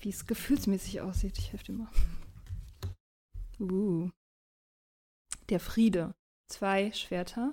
Wie 0.00 0.08
es 0.08 0.26
gefühlsmäßig 0.26 1.02
aussieht. 1.02 1.38
Ich 1.38 1.52
helfe 1.52 1.66
dir 1.66 1.72
mal. 1.74 1.88
Uh. 3.58 4.10
Der 5.48 5.60
Friede. 5.60 6.14
Zwei 6.48 6.92
Schwerter. 6.92 7.52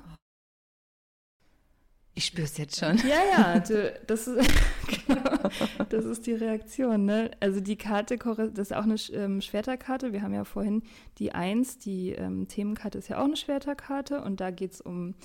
Ich 2.16 2.26
spüre 2.26 2.46
es 2.46 2.58
jetzt 2.58 2.80
schon. 2.80 2.98
Ja, 2.98 3.24
ja, 3.32 3.60
du, 3.68 3.92
das, 4.06 4.28
ist, 4.28 4.52
genau, 5.08 5.50
das 5.90 6.06
ist 6.06 6.28
die 6.28 6.34
Reaktion. 6.34 7.06
Ne? 7.06 7.32
Also 7.40 7.60
die 7.60 7.76
Karte, 7.76 8.18
das 8.18 8.70
ist 8.70 8.74
auch 8.74 8.84
eine 8.84 8.96
ähm, 9.14 9.42
Schwerterkarte. 9.42 10.14
Wir 10.14 10.22
haben 10.22 10.34
ja 10.34 10.44
vorhin 10.44 10.84
die 11.18 11.32
Eins, 11.32 11.80
die 11.80 12.12
ähm, 12.12 12.48
Themenkarte 12.48 13.00
ist 13.00 13.08
ja 13.08 13.20
auch 13.20 13.26
eine 13.26 13.36
Schwerterkarte 13.36 14.22
und 14.22 14.42
da 14.42 14.52
geht 14.52 14.74
es 14.74 14.82
um 14.82 15.16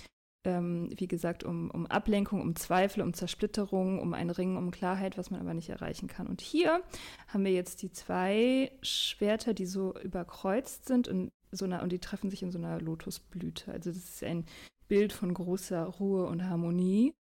ähm, 0.45 0.91
wie 0.97 1.09
gesagt, 1.09 1.45
um, 1.45 1.71
um 1.71 1.87
Ablenkung, 1.87 2.41
um 2.41 2.57
Zweifel, 2.57 3.03
um 3.03 3.15
Zersplitterung, 3.15 4.01
um 4.01 4.15
ein 4.15 4.31
Ringen, 4.31 4.57
um 4.57 4.71
Klarheit, 4.71 5.19
was 5.19 5.31
man 5.31 5.41
aber 5.41 5.55
nicht 5.55 5.69
erreichen 5.69 6.09
kann. 6.09 6.27
Und 6.27 6.41
hier 6.41 6.83
haben 7.29 7.45
wir 7.45 7.53
jetzt 7.53 7.83
die 7.83 7.93
zwei 7.93 8.73
Schwerter, 8.83 9.55
die 9.55 9.67
so 9.67 9.99
überkreuzt 9.99 10.87
sind 10.87 11.09
in 11.09 11.31
so 11.51 11.65
einer, 11.65 11.83
und 11.83 11.91
die 11.91 11.99
treffen 11.99 12.31
sich 12.31 12.43
in 12.43 12.53
so 12.53 12.59
einer 12.59 12.81
Lotusblüte. 12.81 13.73
Also 13.73 13.91
das 13.91 13.99
ist 13.99 14.23
ein 14.23 14.45
Bild 14.87 15.13
von 15.13 15.33
großer 15.35 15.85
Ruhe 15.85 16.27
und 16.27 16.45
Harmonie. 16.45 17.15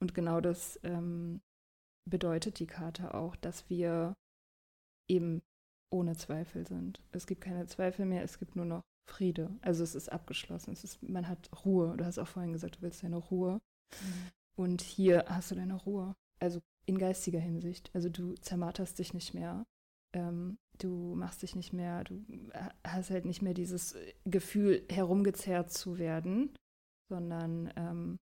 Und 0.00 0.14
genau 0.14 0.40
das 0.40 0.78
ähm, 0.84 1.40
bedeutet 2.08 2.58
die 2.60 2.66
Karte 2.66 3.14
auch, 3.14 3.34
dass 3.36 3.68
wir 3.68 4.14
eben 5.08 5.42
ohne 5.90 6.16
Zweifel 6.16 6.66
sind. 6.66 7.00
Es 7.12 7.26
gibt 7.26 7.40
keine 7.40 7.66
Zweifel 7.66 8.06
mehr, 8.06 8.22
es 8.22 8.38
gibt 8.38 8.56
nur 8.56 8.66
noch 8.66 8.82
Friede. 9.08 9.50
Also 9.62 9.82
es 9.82 9.94
ist 9.94 10.10
abgeschlossen. 10.10 10.72
Es 10.72 10.84
ist, 10.84 11.02
man 11.02 11.28
hat 11.28 11.50
Ruhe. 11.64 11.96
Du 11.96 12.04
hast 12.04 12.18
auch 12.18 12.28
vorhin 12.28 12.52
gesagt, 12.52 12.76
du 12.76 12.82
willst 12.82 13.02
deine 13.02 13.16
Ruhe. 13.16 13.54
Mhm. 14.00 14.30
Und 14.56 14.80
hier 14.82 15.24
hast 15.28 15.50
du 15.50 15.54
deine 15.54 15.74
Ruhe. 15.74 16.14
Also 16.40 16.60
in 16.86 16.98
geistiger 16.98 17.40
Hinsicht. 17.40 17.90
Also 17.94 18.08
du 18.08 18.34
zermarterst 18.34 18.98
dich 18.98 19.14
nicht 19.14 19.34
mehr. 19.34 19.64
Ähm, 20.14 20.58
du 20.78 21.14
machst 21.14 21.42
dich 21.42 21.54
nicht 21.54 21.72
mehr, 21.72 22.04
du 22.04 22.24
hast 22.86 23.10
halt 23.10 23.24
nicht 23.24 23.42
mehr 23.42 23.54
dieses 23.54 23.96
Gefühl, 24.24 24.86
herumgezerrt 24.90 25.70
zu 25.70 25.98
werden, 25.98 26.54
sondern 27.10 27.72
ähm, 27.76 28.18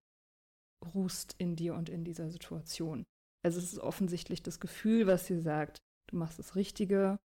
ruhst 0.94 1.34
in 1.38 1.56
dir 1.56 1.74
und 1.74 1.88
in 1.88 2.04
dieser 2.04 2.30
Situation. 2.30 3.04
Also 3.44 3.58
es 3.58 3.72
ist 3.72 3.78
offensichtlich 3.78 4.42
das 4.42 4.58
Gefühl, 4.58 5.06
was 5.06 5.26
dir 5.26 5.40
sagt, 5.40 5.78
du 6.10 6.16
machst 6.16 6.38
das 6.38 6.56
Richtige, 6.56 7.18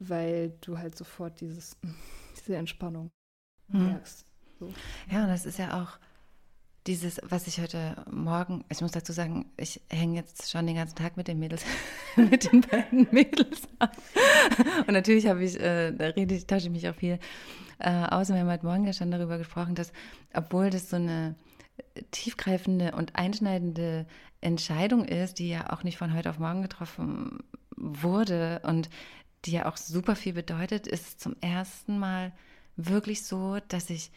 weil 0.00 0.52
du 0.62 0.78
halt 0.78 0.96
sofort 0.96 1.40
dieses 1.40 1.76
diese 2.36 2.56
Entspannung 2.56 3.10
hm. 3.70 3.86
merkst. 3.86 4.26
So. 4.58 4.72
Ja, 5.10 5.22
und 5.22 5.28
das 5.28 5.46
ist 5.46 5.58
ja 5.58 5.82
auch 5.82 5.98
dieses, 6.86 7.20
was 7.22 7.46
ich 7.46 7.60
heute 7.60 8.04
Morgen, 8.10 8.64
ich 8.70 8.80
muss 8.80 8.92
dazu 8.92 9.12
sagen, 9.12 9.50
ich 9.56 9.80
hänge 9.90 10.16
jetzt 10.16 10.50
schon 10.50 10.66
den 10.66 10.76
ganzen 10.76 10.96
Tag 10.96 11.16
mit 11.16 11.28
den 11.28 11.38
Mädels, 11.38 11.64
mit 12.16 12.50
den 12.50 12.62
beiden 12.62 13.06
Mädels 13.10 13.68
ab. 13.78 13.96
Und 14.86 14.92
natürlich 14.94 15.26
habe 15.26 15.44
ich, 15.44 15.60
äh, 15.60 15.92
da 15.92 16.06
rede 16.06 16.34
ich, 16.34 16.46
tausche 16.46 16.66
ich 16.66 16.72
mich 16.72 16.88
auch 16.88 16.94
viel 16.94 17.18
äh, 17.78 17.90
aus. 17.90 18.30
Und 18.30 18.36
wir 18.36 18.42
haben 18.42 18.50
heute 18.50 18.66
Morgen 18.66 18.86
ja 18.86 18.92
schon 18.92 19.10
darüber 19.10 19.38
gesprochen, 19.38 19.74
dass, 19.74 19.92
obwohl 20.32 20.70
das 20.70 20.88
so 20.88 20.96
eine 20.96 21.36
tiefgreifende 22.10 22.92
und 22.92 23.16
einschneidende 23.16 24.06
Entscheidung 24.40 25.04
ist, 25.04 25.38
die 25.38 25.50
ja 25.50 25.70
auch 25.70 25.82
nicht 25.82 25.98
von 25.98 26.14
heute 26.14 26.30
auf 26.30 26.38
morgen 26.38 26.62
getroffen 26.62 27.38
wurde 27.76 28.60
und 28.64 28.90
die 29.44 29.52
ja 29.52 29.66
auch 29.66 29.76
super 29.76 30.16
viel 30.16 30.32
bedeutet, 30.32 30.86
ist 30.86 31.06
es 31.06 31.16
zum 31.16 31.36
ersten 31.40 31.98
Mal 31.98 32.32
wirklich 32.76 33.24
so, 33.24 33.58
dass 33.68 33.90
ich 33.90 34.10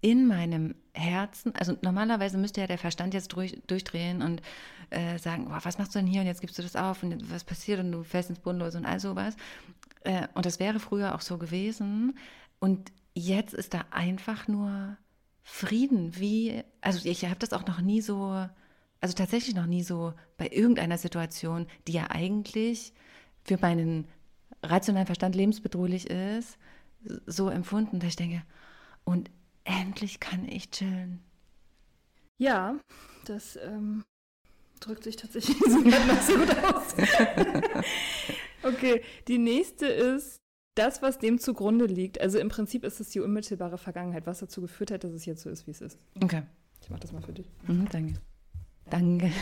in 0.00 0.26
meinem 0.26 0.74
Herzen, 0.94 1.54
also 1.56 1.76
normalerweise 1.82 2.38
müsste 2.38 2.60
ja 2.60 2.66
der 2.66 2.78
Verstand 2.78 3.14
jetzt 3.14 3.32
durch, 3.32 3.60
durchdrehen 3.66 4.22
und 4.22 4.42
äh, 4.90 5.18
sagen, 5.18 5.48
oh, 5.48 5.58
was 5.62 5.78
machst 5.78 5.94
du 5.94 5.98
denn 5.98 6.06
hier 6.06 6.20
und 6.20 6.26
jetzt 6.26 6.40
gibst 6.40 6.58
du 6.58 6.62
das 6.62 6.76
auf 6.76 7.02
und 7.02 7.32
was 7.32 7.44
passiert 7.44 7.80
und 7.80 7.90
du 7.90 8.04
fällst 8.04 8.30
ins 8.30 8.38
Bodenlos 8.38 8.76
und 8.76 8.86
all 8.86 9.00
sowas. 9.00 9.36
Äh, 10.04 10.28
und 10.34 10.46
das 10.46 10.60
wäre 10.60 10.78
früher 10.78 11.14
auch 11.14 11.20
so 11.20 11.36
gewesen. 11.36 12.16
Und 12.60 12.92
jetzt 13.14 13.54
ist 13.54 13.74
da 13.74 13.86
einfach 13.90 14.46
nur 14.46 14.96
Frieden. 15.42 16.16
Wie, 16.16 16.62
also 16.80 17.08
ich 17.08 17.24
habe 17.24 17.38
das 17.40 17.52
auch 17.52 17.66
noch 17.66 17.80
nie 17.80 18.00
so, 18.00 18.46
also 19.00 19.14
tatsächlich 19.14 19.56
noch 19.56 19.66
nie 19.66 19.82
so 19.82 20.14
bei 20.36 20.48
irgendeiner 20.48 20.98
Situation, 20.98 21.66
die 21.88 21.92
ja 21.92 22.10
eigentlich 22.10 22.92
für 23.44 23.58
meinen 23.60 24.06
rationalen 24.62 25.06
Verstand 25.06 25.34
lebensbedrohlich 25.34 26.10
ist, 26.10 26.58
so 27.26 27.48
empfunden, 27.48 28.00
dass 28.00 28.10
ich 28.10 28.16
denke, 28.16 28.42
und 29.04 29.30
endlich 29.64 30.20
kann 30.20 30.46
ich 30.48 30.70
chillen. 30.70 31.20
Ja, 32.38 32.78
das 33.24 33.56
ähm, 33.56 34.04
drückt 34.80 35.04
sich 35.04 35.16
tatsächlich 35.16 35.58
so 35.66 36.36
gut 36.36 36.64
aus. 36.64 36.94
okay, 38.62 39.02
die 39.26 39.38
nächste 39.38 39.86
ist 39.86 40.38
das, 40.74 41.02
was 41.02 41.18
dem 41.18 41.38
zugrunde 41.38 41.86
liegt. 41.86 42.20
Also 42.20 42.38
im 42.38 42.48
Prinzip 42.48 42.84
ist 42.84 43.00
es 43.00 43.10
die 43.10 43.20
unmittelbare 43.20 43.78
Vergangenheit, 43.78 44.26
was 44.26 44.38
dazu 44.38 44.60
geführt 44.60 44.92
hat, 44.92 45.02
dass 45.02 45.12
es 45.12 45.26
jetzt 45.26 45.42
so 45.42 45.50
ist, 45.50 45.66
wie 45.66 45.72
es 45.72 45.80
ist. 45.80 45.98
Okay. 46.22 46.42
Ich 46.80 46.90
mache 46.90 47.00
das 47.00 47.12
mal 47.12 47.22
für 47.22 47.32
dich. 47.32 47.50
Mhm, 47.66 47.88
danke. 47.90 48.14
Danke. 48.88 49.32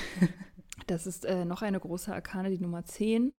Das 0.87 1.07
ist 1.07 1.25
äh, 1.25 1.45
noch 1.45 1.63
eine 1.63 1.81
große 1.81 2.13
Arkane, 2.13 2.51
die 2.51 2.59
Nummer 2.59 2.85
10. 2.85 3.33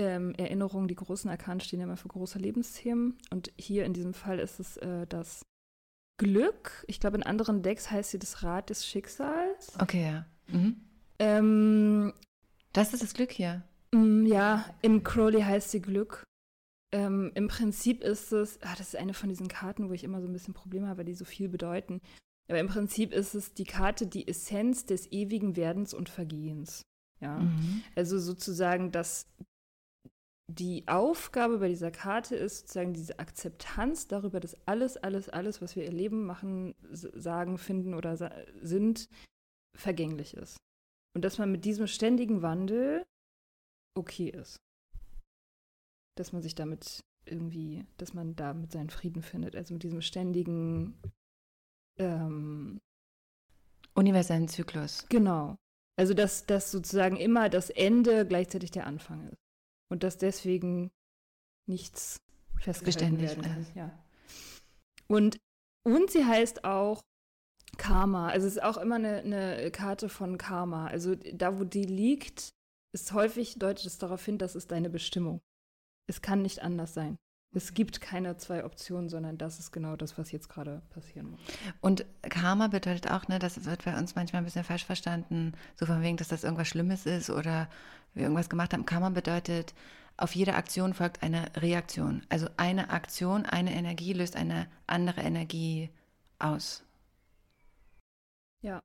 Ähm, 0.00 0.34
Erinnerungen, 0.36 0.86
die 0.86 0.94
großen 0.94 1.28
Arkanen 1.28 1.60
stehen 1.60 1.80
ja 1.80 1.86
immer 1.86 1.96
für 1.96 2.08
große 2.08 2.38
Lebensthemen. 2.38 3.18
Und 3.30 3.52
hier 3.58 3.84
in 3.84 3.92
diesem 3.92 4.14
Fall 4.14 4.38
ist 4.38 4.60
es 4.60 4.76
äh, 4.76 5.06
das 5.06 5.44
Glück. 6.18 6.84
Ich 6.86 7.00
glaube, 7.00 7.16
in 7.16 7.22
anderen 7.22 7.62
Decks 7.62 7.90
heißt 7.90 8.10
sie 8.10 8.18
das 8.18 8.42
Rad 8.42 8.70
des 8.70 8.86
Schicksals. 8.86 9.72
Okay, 9.80 10.02
ja. 10.02 10.26
Mhm. 10.48 10.76
Ähm, 11.18 12.12
das 12.72 12.92
ist 12.92 13.02
das 13.02 13.14
Glück 13.14 13.32
hier. 13.32 13.62
Mm, 13.92 14.26
ja, 14.26 14.64
im 14.82 15.02
Crowley 15.02 15.42
heißt 15.42 15.70
sie 15.70 15.80
Glück. 15.80 16.24
Ähm, 16.92 17.32
Im 17.34 17.48
Prinzip 17.48 18.02
ist 18.02 18.32
es, 18.32 18.62
ah, 18.62 18.74
das 18.76 18.88
ist 18.88 18.96
eine 18.96 19.14
von 19.14 19.28
diesen 19.28 19.48
Karten, 19.48 19.88
wo 19.88 19.92
ich 19.92 20.04
immer 20.04 20.20
so 20.20 20.26
ein 20.26 20.32
bisschen 20.32 20.54
Probleme 20.54 20.88
habe, 20.88 20.98
weil 20.98 21.04
die 21.04 21.14
so 21.14 21.24
viel 21.24 21.48
bedeuten. 21.48 22.00
Aber 22.48 22.60
im 22.60 22.68
Prinzip 22.68 23.12
ist 23.12 23.34
es 23.34 23.52
die 23.52 23.64
Karte, 23.64 24.06
die 24.06 24.26
Essenz 24.26 24.86
des 24.86 25.12
ewigen 25.12 25.56
Werdens 25.56 25.92
und 25.92 26.08
Vergehens. 26.08 26.82
Ja, 27.20 27.40
mhm. 27.40 27.82
also 27.94 28.18
sozusagen, 28.18 28.90
dass 28.90 29.26
die 30.50 30.88
Aufgabe 30.88 31.58
bei 31.58 31.68
dieser 31.68 31.90
Karte 31.90 32.34
ist 32.34 32.60
sozusagen 32.60 32.94
diese 32.94 33.18
Akzeptanz 33.18 34.08
darüber, 34.08 34.40
dass 34.40 34.56
alles, 34.66 34.96
alles, 34.96 35.28
alles, 35.28 35.60
was 35.60 35.76
wir 35.76 35.84
erleben, 35.84 36.24
machen, 36.24 36.74
sagen, 36.90 37.58
finden 37.58 37.92
oder 37.92 38.16
sind, 38.62 39.08
vergänglich 39.76 40.34
ist. 40.34 40.56
Und 41.14 41.24
dass 41.24 41.38
man 41.38 41.52
mit 41.52 41.64
diesem 41.64 41.86
ständigen 41.86 42.40
Wandel 42.42 43.04
okay 43.94 44.30
ist. 44.30 44.56
Dass 46.16 46.32
man 46.32 46.40
sich 46.40 46.54
damit 46.54 47.00
irgendwie, 47.26 47.84
dass 47.98 48.14
man 48.14 48.34
damit 48.34 48.72
seinen 48.72 48.90
Frieden 48.90 49.22
findet. 49.22 49.54
Also 49.54 49.74
mit 49.74 49.82
diesem 49.82 50.00
ständigen 50.00 50.98
ähm, 51.98 52.80
universellen 53.94 54.48
Zyklus. 54.48 55.06
Genau. 55.10 55.56
Also 55.98 56.14
dass 56.14 56.46
das 56.46 56.70
sozusagen 56.70 57.16
immer 57.16 57.50
das 57.50 57.68
Ende 57.68 58.26
gleichzeitig 58.26 58.70
der 58.70 58.86
Anfang 58.86 59.28
ist. 59.28 59.47
Und 59.90 60.02
dass 60.02 60.18
deswegen 60.18 60.90
nichts 61.66 62.20
festgestellt 62.58 63.20
werden 63.20 63.42
kann. 63.42 63.66
Ja. 63.74 64.04
Und, 65.06 65.38
und 65.84 66.10
sie 66.10 66.24
heißt 66.24 66.64
auch 66.64 67.00
Karma. 67.76 68.28
Also 68.28 68.46
es 68.46 68.56
ist 68.56 68.62
auch 68.62 68.76
immer 68.76 68.96
eine, 68.96 69.18
eine 69.18 69.70
Karte 69.70 70.08
von 70.08 70.38
Karma. 70.38 70.86
Also 70.86 71.14
da, 71.14 71.58
wo 71.58 71.64
die 71.64 71.84
liegt, 71.84 72.50
ist 72.92 73.12
häufig 73.12 73.58
deutet 73.58 73.86
es 73.86 73.98
darauf 73.98 74.24
hin, 74.24 74.38
das 74.38 74.56
ist 74.56 74.70
deine 74.70 74.90
Bestimmung. 74.90 75.40
Es 76.08 76.22
kann 76.22 76.42
nicht 76.42 76.62
anders 76.62 76.94
sein. 76.94 77.16
Es 77.54 77.72
gibt 77.72 78.02
keine 78.02 78.36
zwei 78.36 78.64
Optionen, 78.64 79.08
sondern 79.08 79.38
das 79.38 79.58
ist 79.58 79.72
genau 79.72 79.96
das, 79.96 80.18
was 80.18 80.30
jetzt 80.32 80.50
gerade 80.50 80.82
passieren 80.90 81.30
muss. 81.30 81.40
Und 81.80 82.04
Karma 82.22 82.68
bedeutet 82.68 83.10
auch, 83.10 83.26
ne, 83.28 83.38
das 83.38 83.64
wird 83.64 83.84
bei 83.84 83.96
uns 83.98 84.14
manchmal 84.14 84.42
ein 84.42 84.44
bisschen 84.44 84.64
falsch 84.64 84.84
verstanden, 84.84 85.52
so 85.76 85.86
von 85.86 86.02
wegen, 86.02 86.18
dass 86.18 86.28
das 86.28 86.44
irgendwas 86.44 86.68
Schlimmes 86.68 87.06
ist 87.06 87.30
oder 87.30 87.70
wir 88.14 88.22
irgendwas 88.24 88.48
gemacht 88.48 88.72
haben. 88.72 88.86
Karma 88.86 89.10
bedeutet, 89.10 89.74
auf 90.16 90.34
jede 90.34 90.54
Aktion 90.54 90.94
folgt 90.94 91.22
eine 91.22 91.46
Reaktion. 91.56 92.26
Also 92.28 92.48
eine 92.56 92.90
Aktion, 92.90 93.46
eine 93.46 93.72
Energie 93.72 94.12
löst 94.12 94.36
eine 94.36 94.68
andere 94.86 95.20
Energie 95.20 95.90
aus. 96.38 96.82
Ja. 98.60 98.82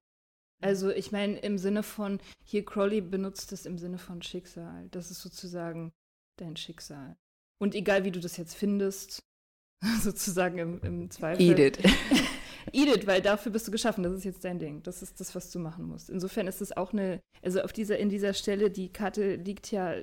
Also 0.62 0.92
ich 0.92 1.12
meine 1.12 1.40
im 1.40 1.58
Sinne 1.58 1.84
von, 1.84 2.20
hier 2.44 2.64
Crowley 2.64 3.02
benutzt 3.02 3.52
es 3.52 3.66
im 3.66 3.78
Sinne 3.78 3.98
von 3.98 4.22
Schicksal. 4.22 4.88
Das 4.92 5.12
ist 5.12 5.22
sozusagen 5.22 5.92
dein 6.38 6.56
Schicksal. 6.56 7.18
Und 7.58 7.76
egal 7.76 8.04
wie 8.04 8.12
du 8.12 8.20
das 8.20 8.38
jetzt 8.38 8.56
findest, 8.56 9.24
sozusagen 10.02 10.60
im, 10.60 10.80
im 10.82 11.12
Zweifel. 11.12 11.42
Edith. 11.42 11.80
Edith, 12.72 13.06
weil 13.06 13.22
dafür 13.22 13.52
bist 13.52 13.68
du 13.68 13.72
geschaffen. 13.72 14.04
Das 14.04 14.14
ist 14.14 14.24
jetzt 14.24 14.44
dein 14.44 14.60
Ding. 14.60 14.84
Das 14.84 15.02
ist 15.02 15.20
das, 15.20 15.36
was 15.36 15.52
du 15.52 15.60
machen 15.60 15.86
musst. 15.86 16.10
Insofern 16.10 16.48
ist 16.48 16.62
es 16.62 16.76
auch 16.76 16.94
eine, 16.94 17.20
also 17.42 17.62
auf 17.62 17.74
dieser, 17.74 17.98
in 17.98 18.10
dieser 18.10 18.34
Stelle, 18.34 18.72
die 18.72 18.92
Karte 18.92 19.36
liegt 19.36 19.72
ja 19.72 19.96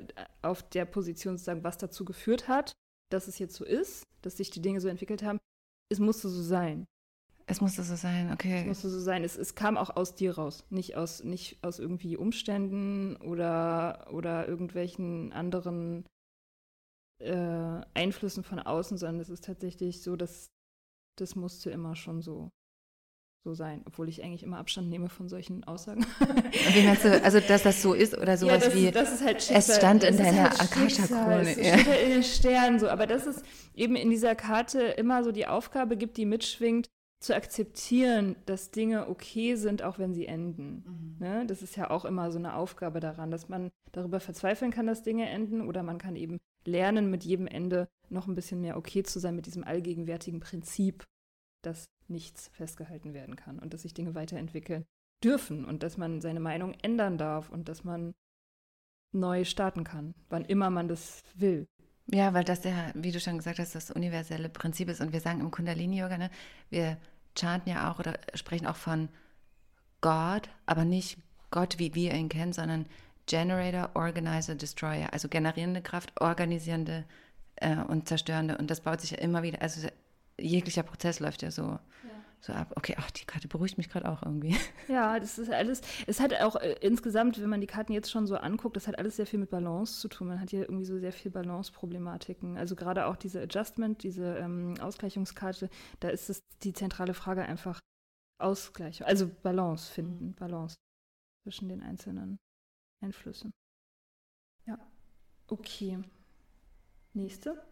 auf 0.42 0.62
der 0.62 0.84
Position 0.84 1.36
sozusagen, 1.36 1.64
was 1.64 1.78
dazu 1.78 2.04
geführt 2.04 2.48
hat, 2.48 2.72
dass 3.10 3.28
es 3.28 3.38
jetzt 3.38 3.54
so 3.54 3.64
ist, 3.64 4.04
dass 4.22 4.36
sich 4.36 4.50
die 4.50 4.62
Dinge 4.62 4.80
so 4.80 4.88
entwickelt 4.88 5.22
haben. 5.22 5.38
Es 5.90 5.98
musste 5.98 6.28
so 6.28 6.42
sein. 6.42 6.86
Es 7.46 7.60
musste 7.60 7.82
so 7.82 7.96
sein, 7.96 8.32
okay. 8.32 8.60
Es 8.60 8.66
musste 8.66 8.90
so 8.90 9.00
sein. 9.00 9.24
Es, 9.24 9.36
es 9.36 9.56
kam 9.56 9.76
auch 9.76 9.96
aus 9.96 10.14
dir 10.14 10.36
raus, 10.36 10.64
nicht 10.70 10.96
aus, 10.96 11.24
nicht 11.24 11.58
aus 11.62 11.80
irgendwie 11.80 12.16
Umständen 12.16 13.16
oder, 13.16 14.06
oder 14.12 14.46
irgendwelchen 14.46 15.32
anderen 15.32 16.04
äh, 17.18 17.80
Einflüssen 17.94 18.44
von 18.44 18.60
außen, 18.60 18.98
sondern 18.98 19.20
es 19.20 19.30
ist 19.30 19.44
tatsächlich 19.44 20.02
so, 20.02 20.14
dass 20.14 20.50
das 21.16 21.36
musste 21.36 21.70
immer 21.70 21.96
schon 21.96 22.22
so 22.22 22.50
so 23.42 23.54
sein, 23.54 23.82
obwohl 23.86 24.08
ich 24.10 24.22
eigentlich 24.22 24.42
immer 24.42 24.58
Abstand 24.58 24.90
nehme 24.90 25.08
von 25.08 25.28
solchen 25.28 25.64
Aussagen. 25.64 26.04
Wie 26.74 26.82
meinst 26.82 27.04
du, 27.04 27.22
also 27.22 27.40
dass 27.40 27.62
das 27.62 27.80
so 27.80 27.94
ist 27.94 28.16
oder 28.16 28.36
sowas 28.36 28.64
ja, 28.64 28.68
das, 28.68 28.74
wie 28.74 28.90
das 28.90 29.12
ist 29.14 29.24
halt 29.24 29.50
es 29.50 29.76
stand 29.76 30.04
in 30.04 30.18
deiner 30.18 30.50
halt 30.50 30.60
Akasha-Krone. 30.60 31.42
Es 31.42 31.52
steht 31.52 31.86
halt 31.86 32.02
in 32.02 32.10
den 32.10 32.22
Sternen 32.22 32.78
so, 32.78 32.88
aber 32.88 33.06
das 33.06 33.26
ist 33.26 33.42
eben 33.74 33.96
in 33.96 34.10
dieser 34.10 34.34
Karte 34.34 34.82
immer 34.82 35.24
so 35.24 35.32
die 35.32 35.46
Aufgabe 35.46 35.96
gibt, 35.96 36.18
die 36.18 36.26
mitschwingt, 36.26 36.90
zu 37.20 37.36
akzeptieren, 37.36 38.36
dass 38.46 38.70
Dinge 38.70 39.08
okay 39.08 39.54
sind, 39.54 39.82
auch 39.82 39.98
wenn 39.98 40.14
sie 40.14 40.26
enden. 40.26 41.16
Mhm. 41.18 41.26
Ne? 41.26 41.46
Das 41.46 41.62
ist 41.62 41.76
ja 41.76 41.90
auch 41.90 42.06
immer 42.06 42.32
so 42.32 42.38
eine 42.38 42.54
Aufgabe 42.54 42.98
daran, 42.98 43.30
dass 43.30 43.48
man 43.48 43.70
darüber 43.92 44.20
verzweifeln 44.20 44.70
kann, 44.70 44.86
dass 44.86 45.02
Dinge 45.02 45.28
enden, 45.28 45.60
oder 45.66 45.82
man 45.82 45.98
kann 45.98 46.16
eben 46.16 46.38
lernen, 46.64 47.10
mit 47.10 47.24
jedem 47.24 47.46
Ende 47.46 47.88
noch 48.10 48.26
ein 48.26 48.34
bisschen 48.34 48.60
mehr 48.60 48.76
okay 48.76 49.02
zu 49.02 49.18
sein 49.18 49.36
mit 49.36 49.46
diesem 49.46 49.64
allgegenwärtigen 49.64 50.40
Prinzip, 50.40 51.04
dass 51.62 51.86
nichts 52.08 52.48
festgehalten 52.48 53.14
werden 53.14 53.36
kann 53.36 53.58
und 53.58 53.72
dass 53.72 53.82
sich 53.82 53.94
Dinge 53.94 54.14
weiterentwickeln 54.14 54.84
dürfen 55.22 55.64
und 55.64 55.82
dass 55.82 55.96
man 55.96 56.20
seine 56.20 56.40
Meinung 56.40 56.74
ändern 56.82 57.18
darf 57.18 57.50
und 57.50 57.68
dass 57.68 57.84
man 57.84 58.12
neu 59.12 59.44
starten 59.44 59.84
kann, 59.84 60.14
wann 60.28 60.44
immer 60.44 60.70
man 60.70 60.88
das 60.88 61.22
will. 61.34 61.66
Ja, 62.12 62.34
weil 62.34 62.44
das 62.44 62.64
ja, 62.64 62.90
wie 62.94 63.12
du 63.12 63.20
schon 63.20 63.38
gesagt 63.38 63.58
hast, 63.58 63.74
das 63.74 63.90
universelle 63.90 64.48
Prinzip 64.48 64.88
ist. 64.88 65.00
Und 65.00 65.12
wir 65.12 65.20
sagen 65.20 65.40
im 65.40 65.50
Kundalini-Yoga, 65.50 66.18
ne, 66.18 66.30
wir 66.68 66.96
chanten 67.38 67.70
ja 67.70 67.90
auch 67.90 67.98
oder 67.98 68.18
sprechen 68.34 68.66
auch 68.66 68.76
von 68.76 69.08
Gott, 70.00 70.48
aber 70.66 70.84
nicht 70.84 71.18
Gott, 71.50 71.78
wie 71.78 71.94
wir 71.94 72.14
ihn 72.14 72.28
kennen, 72.28 72.52
sondern 72.52 72.86
Generator, 73.26 73.90
Organizer, 73.94 74.56
Destroyer. 74.56 75.12
Also 75.12 75.28
generierende 75.28 75.82
Kraft, 75.82 76.20
organisierende 76.20 77.04
äh, 77.60 77.76
und 77.76 78.08
zerstörende. 78.08 78.58
Und 78.58 78.70
das 78.70 78.80
baut 78.80 79.00
sich 79.00 79.12
ja 79.12 79.18
immer 79.18 79.42
wieder, 79.42 79.62
also 79.62 79.88
jeglicher 80.38 80.82
Prozess 80.82 81.20
läuft 81.20 81.42
ja 81.42 81.50
so. 81.50 81.62
Ja 81.62 81.80
so 82.40 82.52
ab. 82.52 82.72
Okay, 82.76 82.94
ach, 82.98 83.10
die 83.10 83.24
Karte 83.24 83.48
beruhigt 83.48 83.78
mich 83.78 83.88
gerade 83.88 84.08
auch 84.08 84.22
irgendwie. 84.22 84.56
Ja, 84.88 85.20
das 85.20 85.38
ist 85.38 85.50
alles. 85.50 85.82
Es 86.06 86.20
hat 86.20 86.34
auch 86.40 86.56
äh, 86.56 86.74
insgesamt, 86.80 87.40
wenn 87.40 87.48
man 87.48 87.60
die 87.60 87.66
Karten 87.66 87.92
jetzt 87.92 88.10
schon 88.10 88.26
so 88.26 88.36
anguckt, 88.36 88.76
das 88.76 88.88
hat 88.88 88.98
alles 88.98 89.16
sehr 89.16 89.26
viel 89.26 89.38
mit 89.38 89.50
Balance 89.50 90.00
zu 90.00 90.08
tun. 90.08 90.28
Man 90.28 90.40
hat 90.40 90.50
hier 90.50 90.62
irgendwie 90.62 90.84
so 90.84 90.98
sehr 90.98 91.12
viel 91.12 91.30
Balance-Problematiken. 91.30 92.56
Also 92.56 92.74
gerade 92.74 93.06
auch 93.06 93.16
diese 93.16 93.42
Adjustment, 93.42 94.02
diese 94.02 94.36
ähm, 94.38 94.74
Ausgleichungskarte, 94.80 95.68
da 96.00 96.08
ist 96.08 96.28
es 96.28 96.42
die 96.62 96.72
zentrale 96.72 97.14
Frage 97.14 97.42
einfach 97.42 97.78
Ausgleich, 98.38 99.04
also 99.06 99.28
Balance 99.28 99.92
finden, 99.92 100.28
mhm. 100.28 100.34
Balance 100.34 100.76
zwischen 101.44 101.68
den 101.68 101.82
einzelnen 101.82 102.38
Einflüssen. 103.02 103.52
Ja. 104.66 104.78
Okay. 105.46 105.98
Nächste. 107.12 107.62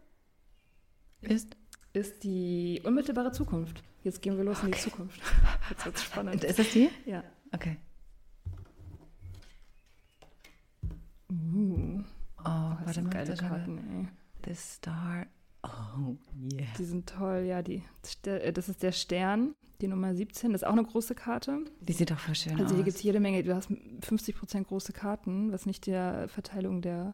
Ist? 1.20 1.56
Ist 1.92 2.22
die 2.24 2.80
unmittelbare 2.84 3.32
Zukunft. 3.32 3.82
Jetzt 4.02 4.22
gehen 4.22 4.36
wir 4.36 4.44
los 4.44 4.58
okay. 4.58 4.66
in 4.66 4.72
die 4.72 4.78
Zukunft. 4.78 5.20
Jetzt 5.70 5.84
wird 5.84 5.96
es 5.96 6.04
spannend. 6.04 6.44
Ist 6.44 6.58
das 6.58 6.70
die? 6.70 6.90
Ja. 7.06 7.24
Okay. 7.52 7.76
Uh. 11.30 12.02
Oh, 12.38 12.44
warte 12.44 13.02
mal. 13.02 13.10
Geile 13.10 13.36
Karten, 13.36 13.78
ey. 13.78 14.08
The 14.44 14.54
Star. 14.54 15.26
Oh, 15.62 15.68
Oh, 15.98 16.16
yeah. 16.52 16.66
Die 16.78 16.84
sind 16.84 17.08
toll, 17.08 17.44
ja. 17.46 17.62
Die, 17.62 17.82
äh, 18.24 18.52
das 18.52 18.68
ist 18.68 18.82
der 18.82 18.92
Stern, 18.92 19.54
die 19.80 19.88
Nummer 19.88 20.14
17. 20.14 20.52
Das 20.52 20.62
ist 20.62 20.68
auch 20.68 20.72
eine 20.72 20.84
große 20.84 21.14
Karte. 21.14 21.64
Die 21.80 21.92
sieht 21.92 22.12
auch 22.12 22.18
voll 22.18 22.34
schön 22.34 22.52
also, 22.52 22.64
aus. 22.64 22.70
Also 22.70 22.76
hier 22.76 22.84
gibt 22.84 22.96
es 22.96 23.02
jede 23.02 23.20
Menge. 23.20 23.42
Du 23.42 23.54
hast 23.54 23.68
50 24.02 24.36
Prozent 24.36 24.68
große 24.68 24.92
Karten, 24.92 25.52
was 25.52 25.66
nicht 25.66 25.86
der 25.86 26.28
Verteilung 26.28 26.82
der, 26.82 27.12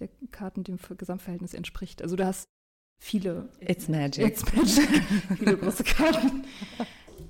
der 0.00 0.08
Karten 0.30 0.64
dem 0.64 0.78
Gesamtverhältnis 0.96 1.54
entspricht. 1.54 2.02
Also 2.02 2.16
du 2.16 2.26
hast 2.26 2.48
viele. 3.00 3.48
It's 3.60 3.88
magic. 3.88 4.26
It's 4.26 4.44
magic. 4.52 4.88
viele 5.38 5.56
große 5.56 5.84
Karten. 5.84 6.44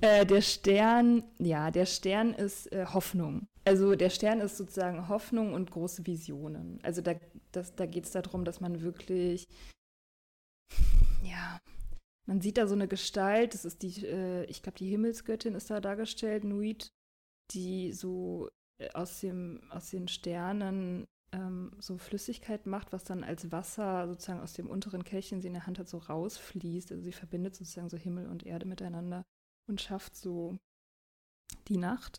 Äh, 0.01 0.25
der 0.25 0.41
Stern, 0.41 1.23
ja, 1.39 1.71
der 1.71 1.85
Stern 1.85 2.33
ist 2.33 2.71
äh, 2.71 2.85
Hoffnung. 2.85 3.47
Also 3.63 3.95
der 3.95 4.09
Stern 4.09 4.39
ist 4.41 4.57
sozusagen 4.57 5.07
Hoffnung 5.07 5.53
und 5.53 5.71
große 5.71 6.05
Visionen. 6.05 6.79
Also 6.83 7.01
da, 7.01 7.15
da 7.51 7.85
geht 7.85 8.05
es 8.05 8.11
darum, 8.11 8.45
dass 8.45 8.61
man 8.61 8.81
wirklich, 8.81 9.47
ja, 11.23 11.59
man 12.27 12.41
sieht 12.41 12.57
da 12.57 12.67
so 12.67 12.75
eine 12.75 12.87
Gestalt, 12.87 13.53
das 13.53 13.65
ist 13.65 13.81
die, 13.81 14.05
äh, 14.05 14.43
ich 14.45 14.61
glaube, 14.61 14.77
die 14.77 14.89
Himmelsgöttin 14.89 15.55
ist 15.55 15.69
da 15.69 15.79
dargestellt, 15.79 16.43
Nuit, 16.43 16.89
die 17.51 17.91
so 17.91 18.49
äh, 18.79 18.89
aus, 18.91 19.21
dem, 19.21 19.61
aus 19.69 19.89
den 19.89 20.07
Sternen 20.07 21.05
ähm, 21.35 21.71
so 21.79 21.97
Flüssigkeit 21.97 22.65
macht, 22.65 22.93
was 22.93 23.03
dann 23.03 23.23
als 23.23 23.51
Wasser 23.51 24.07
sozusagen 24.07 24.39
aus 24.39 24.53
dem 24.53 24.69
unteren 24.69 25.03
Kelch, 25.03 25.29
den 25.29 25.41
sie 25.41 25.47
in 25.47 25.53
der 25.53 25.67
Hand 25.67 25.79
hat, 25.79 25.89
so 25.89 25.97
rausfließt. 25.97 26.91
Also 26.91 27.03
sie 27.03 27.11
verbindet 27.11 27.55
sozusagen 27.55 27.89
so 27.89 27.97
Himmel 27.97 28.27
und 28.27 28.45
Erde 28.45 28.65
miteinander 28.65 29.23
und 29.69 29.81
schafft 29.81 30.15
so 30.15 30.57
die 31.67 31.77
Nacht. 31.77 32.17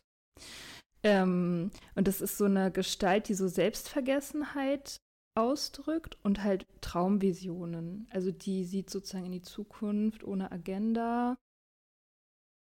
Ähm, 1.03 1.71
und 1.95 2.07
das 2.07 2.21
ist 2.21 2.37
so 2.37 2.45
eine 2.45 2.71
Gestalt, 2.71 3.27
die 3.29 3.33
so 3.33 3.47
Selbstvergessenheit 3.47 4.97
ausdrückt 5.35 6.17
und 6.23 6.43
halt 6.43 6.65
Traumvisionen. 6.81 8.07
Also 8.11 8.31
die 8.31 8.65
sieht 8.65 8.89
sozusagen 8.89 9.25
in 9.25 9.31
die 9.31 9.41
Zukunft 9.41 10.23
ohne 10.23 10.51
Agenda 10.51 11.35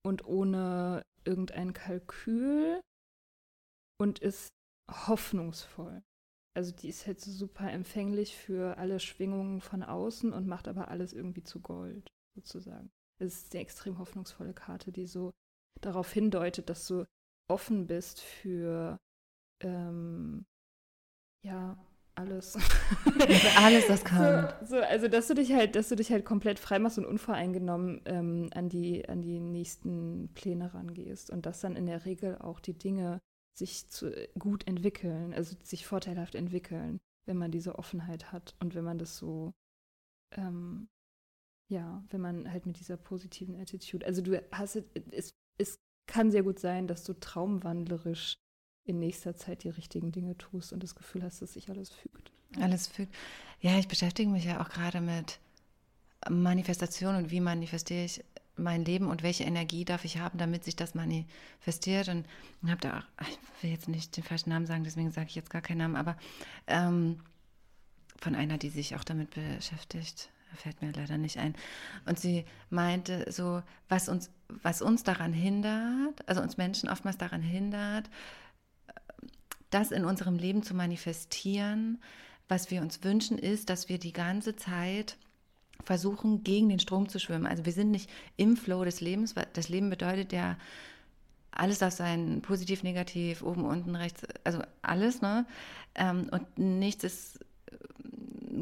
und 0.05 0.25
ohne 0.25 1.03
irgendein 1.25 1.73
Kalkül 1.73 2.81
und 3.99 4.19
ist 4.19 4.49
hoffnungsvoll. 4.89 6.03
Also 6.58 6.72
die 6.72 6.89
ist 6.89 7.06
halt 7.06 7.22
so 7.22 7.30
super 7.30 7.72
empfänglich 7.72 8.36
für 8.36 8.80
alle 8.80 9.00
Schwingungen 9.00 9.62
von 9.62 9.84
außen 9.84 10.34
und 10.34 10.48
macht 10.48 10.67
aber 10.67 10.88
alles 10.88 11.13
irgendwie 11.13 11.43
zu 11.43 11.60
Gold, 11.60 12.12
sozusagen. 12.34 12.89
Es 13.20 13.43
ist 13.43 13.54
eine 13.54 13.62
extrem 13.62 14.00
hoffnungsvolle 14.00 14.56
Karte, 14.56 14.91
die 14.91 15.06
so 15.06 15.36
darauf 15.82 16.12
hindeutet, 16.12 16.72
dass 16.72 16.88
du 16.88 17.06
offen 17.48 17.86
bist 17.86 18.22
für 18.22 18.98
ähm, 19.62 20.48
ja 21.46 21.78
alles. 22.15 22.56
Also 22.56 23.48
alles, 23.58 23.88
was 23.88 24.04
kommt. 24.04 24.56
So, 24.67 24.78
so, 24.78 24.82
also 24.82 25.08
dass 25.10 25.28
du 25.28 25.36
dich 25.36 25.54
halt, 25.54 25.76
dass 25.76 25.89
du 25.89 25.96
dich 25.96 26.12
halt 26.12 26.26
komplett 26.26 26.58
frei 26.58 26.80
machst 26.80 26.98
und 26.98 27.06
unvoreingenommen 27.06 28.02
ähm, 28.06 28.50
an 28.56 28.67
die 28.67 29.08
an 29.08 29.22
die 29.22 29.39
nächsten 29.39 30.34
Pläne 30.34 30.74
rangehst 30.74 31.30
und 31.30 31.46
dass 31.46 31.62
dann 31.62 31.76
in 31.76 31.86
der 31.86 32.06
Regel 32.06 32.36
auch 32.39 32.60
die 32.60 32.74
Dinge 32.74 33.22
sich 33.58 33.89
zu, 33.89 34.12
gut 34.38 34.67
entwickeln, 34.67 35.34
also 35.34 35.56
sich 35.63 35.86
vorteilhaft 35.86 36.36
entwickeln, 36.36 37.00
wenn 37.26 37.38
man 37.38 37.52
diese 37.52 37.78
Offenheit 37.78 38.32
hat 38.32 38.56
und 38.60 38.76
wenn 38.76 38.84
man 38.84 38.98
das 38.98 39.17
so 39.17 39.54
ähm, 40.36 40.88
ja, 41.70 42.04
wenn 42.10 42.22
man 42.22 42.52
halt 42.52 42.65
mit 42.65 42.80
dieser 42.80 42.98
positiven 42.98 43.60
Attitude, 43.60 44.06
also 44.06 44.22
du 44.22 44.41
hast 44.52 44.82
es, 45.12 45.32
es 45.58 45.80
kann 46.08 46.32
sehr 46.32 46.43
gut 46.43 46.60
sein, 46.60 46.88
dass 46.88 47.04
du 47.04 47.13
traumwandlerisch 47.13 48.38
in 48.86 49.00
nächster 49.00 49.36
Zeit 49.36 49.63
die 49.63 49.70
richtigen 49.70 50.12
Dinge 50.12 50.38
tust 50.38 50.72
und 50.72 50.82
das 50.82 50.96
Gefühl 50.96 51.24
hast, 51.24 51.41
dass 51.41 51.54
sich 51.54 51.70
alles 51.70 51.89
fügt. 51.89 52.32
Alles 52.62 52.88
fügt. 52.88 53.13
Ja, 53.60 53.78
ich 53.78 53.89
beschäftige 53.89 54.30
mich 54.30 54.46
ja 54.46 54.62
auch 54.62 54.70
gerade 54.70 55.02
mit 55.02 55.39
Manifestation 56.30 57.15
und 57.15 57.32
wie 57.32 57.41
manifestiere 57.41 58.06
ich 58.06 58.24
mein 58.58 58.86
Leben 58.86 59.08
und 59.08 59.24
welche 59.24 59.43
Energie 59.43 59.86
darf 59.86 60.06
ich 60.06 60.17
haben, 60.17 60.38
damit 60.38 60.63
sich 60.63 60.76
das 60.76 60.96
manifestiert. 60.96 62.10
Und 62.10 62.26
habe 62.67 62.82
da 62.82 63.00
auch, 63.00 63.28
ich 63.28 63.63
will 63.63 63.72
jetzt 63.72 63.88
nicht 63.88 64.15
den 64.17 64.24
falschen 64.24 64.50
Namen 64.50 64.65
sagen, 64.65 64.84
deswegen 64.84 65.12
sage 65.12 65.28
ich 65.30 65.36
jetzt 65.36 65.50
gar 65.50 65.62
keinen 65.62 65.80
Namen, 65.80 65.96
aber 65.96 66.17
ähm, 66.67 67.20
von 68.20 68.36
einer, 68.36 68.58
die 68.58 68.70
sich 68.70 68.96
auch 68.96 69.04
damit 69.04 69.32
beschäftigt, 69.32 70.30
fällt 70.56 70.82
mir 70.82 70.91
leider 70.91 71.17
nicht 71.17 71.38
ein. 71.38 71.56
Und 72.06 72.20
sie 72.20 72.46
meinte 72.70 73.32
so, 73.32 73.62
was 73.89 74.10
uns, 74.10 74.32
was 74.48 74.82
uns 74.82 75.04
daran 75.04 75.34
hindert, 75.34 76.28
also 76.28 76.41
uns 76.41 76.58
Menschen 76.58 76.89
oftmals 76.89 77.17
daran 77.17 77.41
hindert, 77.41 78.10
das 79.70 79.91
in 79.91 80.06
unserem 80.06 80.38
Leben 80.38 80.63
zu 80.63 80.74
manifestieren, 80.74 82.02
was 82.48 82.72
wir 82.72 82.82
uns 82.82 83.04
wünschen, 83.04 83.38
ist, 83.38 83.70
dass 83.70 83.89
wir 83.89 84.00
die 84.00 84.13
ganze 84.13 84.56
Zeit 84.56 85.17
versuchen, 85.88 86.43
gegen 86.43 86.67
den 86.67 86.80
Strom 86.80 87.08
zu 87.08 87.17
schwimmen. 87.17 87.47
Also 87.47 87.65
wir 87.65 87.71
sind 87.71 87.91
nicht 87.91 88.10
im 88.36 88.58
Flow 88.58 88.84
des 88.84 89.00
Lebens, 89.00 89.38
weil 89.38 89.47
das 89.54 89.69
Leben 89.69 89.89
bedeutet 89.89 90.34
ja, 90.34 90.58
alles 91.50 91.80
darf 91.80 91.93
sein, 91.93 92.41
positiv, 92.41 92.84
negativ, 92.84 93.41
oben, 93.41 93.63
unten, 93.65 93.95
rechts, 93.95 94.23
also 94.43 94.62
alles, 94.82 95.21
ne? 95.21 95.45
Ähm, 95.95 96.28
und 96.30 96.60
nichts 96.60 97.06
ist 97.06 97.39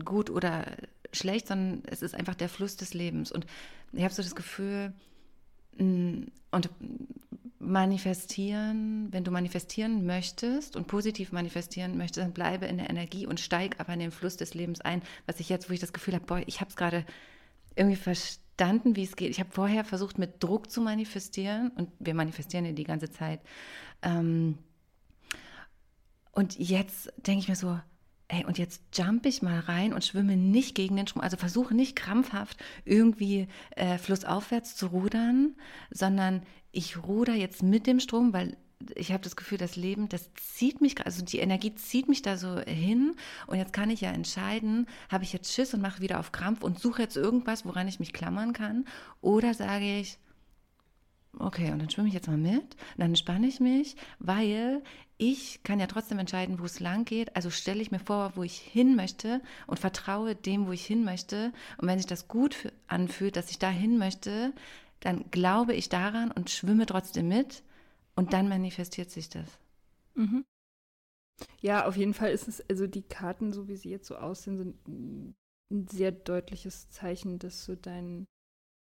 gut 0.05 0.29
oder 0.29 0.65
schlecht, 1.11 1.47
sondern 1.47 1.81
es 1.87 2.03
ist 2.03 2.13
einfach 2.13 2.35
der 2.35 2.47
Fluss 2.47 2.77
des 2.77 2.93
Lebens. 2.93 3.31
Und 3.31 3.47
ich 3.91 4.03
habe 4.03 4.13
so 4.13 4.21
das 4.21 4.35
Gefühl, 4.35 4.93
mm, 5.77 6.25
und 6.51 6.69
manifestieren, 7.65 9.07
wenn 9.11 9.23
du 9.23 9.31
manifestieren 9.31 10.05
möchtest 10.05 10.75
und 10.75 10.87
positiv 10.87 11.31
manifestieren 11.31 11.97
möchtest, 11.97 12.25
dann 12.25 12.33
bleibe 12.33 12.65
in 12.65 12.77
der 12.77 12.89
Energie 12.89 13.25
und 13.25 13.39
steig 13.39 13.79
aber 13.79 13.93
in 13.93 13.99
den 13.99 14.11
Fluss 14.11 14.37
des 14.37 14.53
Lebens 14.53 14.81
ein. 14.81 15.01
Was 15.25 15.39
ich 15.39 15.49
jetzt, 15.49 15.69
wo 15.69 15.73
ich 15.73 15.79
das 15.79 15.93
Gefühl 15.93 16.13
habe, 16.13 16.25
boah, 16.25 16.41
ich 16.45 16.61
habe 16.61 16.69
es 16.69 16.75
gerade 16.75 17.05
irgendwie 17.75 17.97
verstanden, 17.97 18.95
wie 18.95 19.03
es 19.03 19.15
geht. 19.15 19.31
Ich 19.31 19.39
habe 19.39 19.51
vorher 19.51 19.83
versucht, 19.83 20.17
mit 20.17 20.43
Druck 20.43 20.71
zu 20.71 20.81
manifestieren 20.81 21.71
und 21.75 21.89
wir 21.99 22.13
manifestieren 22.13 22.65
ja 22.65 22.71
die 22.71 22.83
ganze 22.83 23.09
Zeit. 23.09 23.41
Ähm, 24.01 24.57
und 26.31 26.57
jetzt 26.59 27.11
denke 27.17 27.39
ich 27.39 27.47
mir 27.47 27.55
so, 27.55 27.79
ey, 28.27 28.45
und 28.45 28.57
jetzt 28.57 28.81
jump 28.93 29.25
ich 29.25 29.41
mal 29.41 29.59
rein 29.59 29.93
und 29.93 30.03
schwimme 30.03 30.35
nicht 30.35 30.75
gegen 30.75 30.95
den 30.95 31.07
Strom, 31.07 31.21
also 31.21 31.37
versuche 31.37 31.75
nicht 31.75 31.95
krampfhaft 31.95 32.57
irgendwie 32.83 33.47
äh, 33.75 33.97
flussaufwärts 33.97 34.75
zu 34.75 34.87
rudern, 34.87 35.55
sondern 35.91 36.41
ich 36.71 37.03
ruder 37.03 37.33
jetzt 37.33 37.63
mit 37.63 37.87
dem 37.87 37.99
Strom, 37.99 38.33
weil 38.33 38.57
ich 38.95 39.11
habe 39.11 39.23
das 39.23 39.35
Gefühl, 39.35 39.57
das 39.57 39.75
Leben, 39.75 40.09
das 40.09 40.29
zieht 40.35 40.81
mich, 40.81 41.03
also 41.05 41.23
die 41.23 41.39
Energie 41.39 41.73
zieht 41.75 42.09
mich 42.09 42.21
da 42.21 42.37
so 42.37 42.59
hin. 42.59 43.15
Und 43.47 43.57
jetzt 43.57 43.73
kann 43.73 43.89
ich 43.89 44.01
ja 44.01 44.11
entscheiden, 44.11 44.87
habe 45.09 45.23
ich 45.23 45.33
jetzt 45.33 45.53
Schiss 45.53 45.73
und 45.73 45.81
mache 45.81 46.01
wieder 46.01 46.19
auf 46.19 46.31
Krampf 46.31 46.61
und 46.61 46.79
suche 46.79 47.01
jetzt 47.01 47.15
irgendwas, 47.15 47.65
woran 47.65 47.87
ich 47.87 47.99
mich 47.99 48.13
klammern 48.13 48.53
kann? 48.53 48.85
Oder 49.21 49.53
sage 49.53 49.99
ich, 49.99 50.17
okay, 51.39 51.71
und 51.71 51.79
dann 51.79 51.89
schwimme 51.89 52.07
ich 52.07 52.13
jetzt 52.13 52.27
mal 52.27 52.37
mit, 52.37 52.61
und 52.63 52.97
dann 52.97 53.09
entspanne 53.09 53.47
ich 53.47 53.59
mich, 53.59 53.95
weil 54.19 54.83
ich 55.17 55.63
kann 55.63 55.79
ja 55.79 55.87
trotzdem 55.87 56.19
entscheiden, 56.19 56.59
wo 56.59 56.65
es 56.65 56.79
lang 56.79 57.05
geht. 57.05 57.35
Also 57.35 57.49
stelle 57.49 57.81
ich 57.81 57.91
mir 57.91 57.99
vor, 57.99 58.33
wo 58.35 58.43
ich 58.43 58.57
hin 58.57 58.95
möchte 58.95 59.41
und 59.65 59.79
vertraue 59.79 60.35
dem, 60.35 60.67
wo 60.67 60.71
ich 60.73 60.85
hin 60.85 61.05
möchte. 61.05 61.53
Und 61.77 61.87
wenn 61.87 61.97
sich 61.97 62.07
das 62.07 62.27
gut 62.27 62.73
anfühlt, 62.87 63.37
dass 63.37 63.49
ich 63.49 63.59
da 63.59 63.69
hin 63.69 63.97
möchte, 63.97 64.53
dann 64.99 65.31
glaube 65.31 65.73
ich 65.73 65.87
daran 65.87 66.31
und 66.31 66.49
schwimme 66.49 66.85
trotzdem 66.85 67.29
mit. 67.29 67.63
Und 68.15 68.33
dann 68.33 68.49
manifestiert 68.49 69.11
sich 69.11 69.29
das. 69.29 69.45
Mhm. 70.15 70.45
Ja, 71.61 71.85
auf 71.85 71.97
jeden 71.97 72.13
Fall 72.13 72.31
ist 72.31 72.47
es, 72.47 72.61
also 72.69 72.87
die 72.87 73.01
Karten, 73.01 73.53
so 73.53 73.67
wie 73.67 73.75
sie 73.75 73.89
jetzt 73.89 74.07
so 74.07 74.15
aussehen, 74.15 74.57
sind 74.57 74.87
ein 74.87 75.35
sehr 75.89 76.11
deutliches 76.11 76.89
Zeichen, 76.89 77.39
dass 77.39 77.65
du 77.65 77.75
deinen 77.75 78.25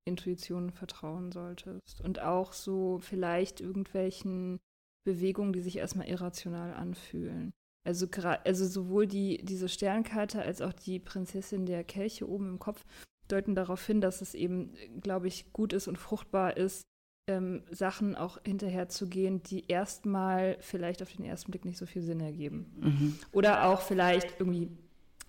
Intuitionen 0.05 0.71
vertrauen 0.71 1.31
solltest. 1.31 2.01
Und 2.01 2.21
auch 2.21 2.53
so 2.53 2.99
vielleicht 2.99 3.61
irgendwelchen 3.61 4.59
Bewegungen, 5.05 5.53
die 5.53 5.61
sich 5.61 5.77
erstmal 5.77 6.07
irrational 6.07 6.73
anfühlen. 6.73 7.53
Also, 7.85 8.07
also 8.45 8.65
sowohl 8.65 9.07
die, 9.07 9.43
diese 9.43 9.67
Sternkarte 9.67 10.41
als 10.41 10.61
auch 10.61 10.73
die 10.73 10.99
Prinzessin 10.99 11.65
der 11.65 11.83
Kelche 11.83 12.27
oben 12.29 12.47
im 12.47 12.59
Kopf 12.59 12.85
deuten 13.27 13.55
darauf 13.55 13.85
hin, 13.85 14.01
dass 14.01 14.21
es 14.21 14.33
eben, 14.33 14.73
glaube 15.01 15.27
ich, 15.27 15.51
gut 15.51 15.73
ist 15.73 15.87
und 15.87 15.97
fruchtbar 15.97 16.55
ist, 16.55 16.83
ähm, 17.29 17.63
Sachen 17.71 18.15
auch 18.15 18.37
hinterherzugehen, 18.45 19.43
die 19.43 19.67
erstmal 19.67 20.57
vielleicht 20.59 21.01
auf 21.01 21.11
den 21.13 21.25
ersten 21.25 21.51
Blick 21.51 21.65
nicht 21.65 21.77
so 21.77 21.85
viel 21.85 22.01
Sinn 22.01 22.19
ergeben. 22.19 22.73
Mhm. 22.79 23.19
Oder 23.31 23.67
auch 23.67 23.81
vielleicht 23.81 24.39
irgendwie 24.39 24.69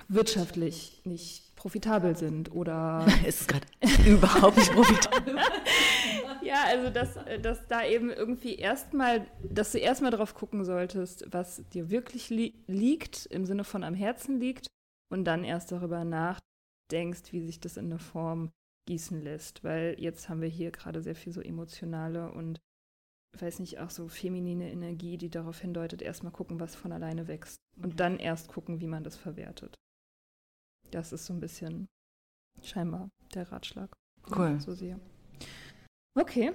wirtschaftlich 0.09 1.01
nicht 1.05 1.55
profitabel 1.57 2.17
sind 2.17 2.53
oder. 2.53 3.07
Es 3.25 3.41
ist 3.41 3.49
gerade 3.49 3.67
überhaupt 4.07 4.57
nicht 4.57 4.73
profitabel. 4.73 5.37
ja, 6.43 6.65
also 6.67 6.91
dass, 6.91 7.15
dass 7.43 7.67
da 7.69 7.85
eben 7.85 8.11
irgendwie 8.11 8.57
erstmal, 8.57 9.27
dass 9.43 9.73
du 9.73 9.79
erstmal 9.79 10.11
drauf 10.11 10.35
gucken 10.35 10.65
solltest, 10.65 11.27
was 11.31 11.63
dir 11.71 11.91
wirklich 11.91 12.31
li 12.31 12.55
liegt, 12.67 13.27
im 13.27 13.47
Sinne 13.47 13.65
von 13.65 13.83
am 13.83 13.95
Herzen 13.95 14.39
liegt, 14.39 14.67
und 15.11 15.25
dann 15.25 15.45
erst 15.45 15.73
darüber 15.73 16.05
nachdenkst, 16.05 17.33
wie 17.33 17.41
sich 17.41 17.61
das 17.61 17.77
in 17.77 17.87
eine 17.87 17.99
Form 17.99 18.51
gießen 18.87 19.23
lässt. 19.23 19.65
Weil 19.65 19.97
jetzt 19.99 20.29
haben 20.29 20.43
wir 20.43 20.49
hier 20.49 20.71
gerade 20.71 21.03
sehr 21.03 21.15
viel 21.15 21.33
so 21.33 21.41
emotionale 21.41 22.31
und 22.33 22.61
weiß 23.39 23.59
nicht, 23.61 23.79
auch 23.81 23.91
so 23.91 24.09
feminine 24.09 24.71
Energie, 24.71 25.19
die 25.19 25.31
darauf 25.31 25.61
hindeutet, 25.61 26.03
erstmal 26.03 26.33
gucken, 26.33 26.61
was 26.61 26.75
von 26.75 26.93
alleine 26.93 27.27
wächst. 27.27 27.59
Und 27.77 28.01
dann 28.01 28.19
erst 28.19 28.49
gucken, 28.49 28.81
wie 28.81 28.87
man 28.87 29.03
das 29.03 29.17
verwertet. 29.17 29.77
Das 30.91 31.13
ist 31.13 31.27
so 31.27 31.33
ein 31.33 31.41
bisschen 31.41 31.89
scheinbar 32.63 33.11
der 33.35 33.51
Ratschlag. 33.51 33.91
Cool. 34.35 34.61
So 34.61 34.75
sehe. 34.75 34.99
Okay. 36.19 36.53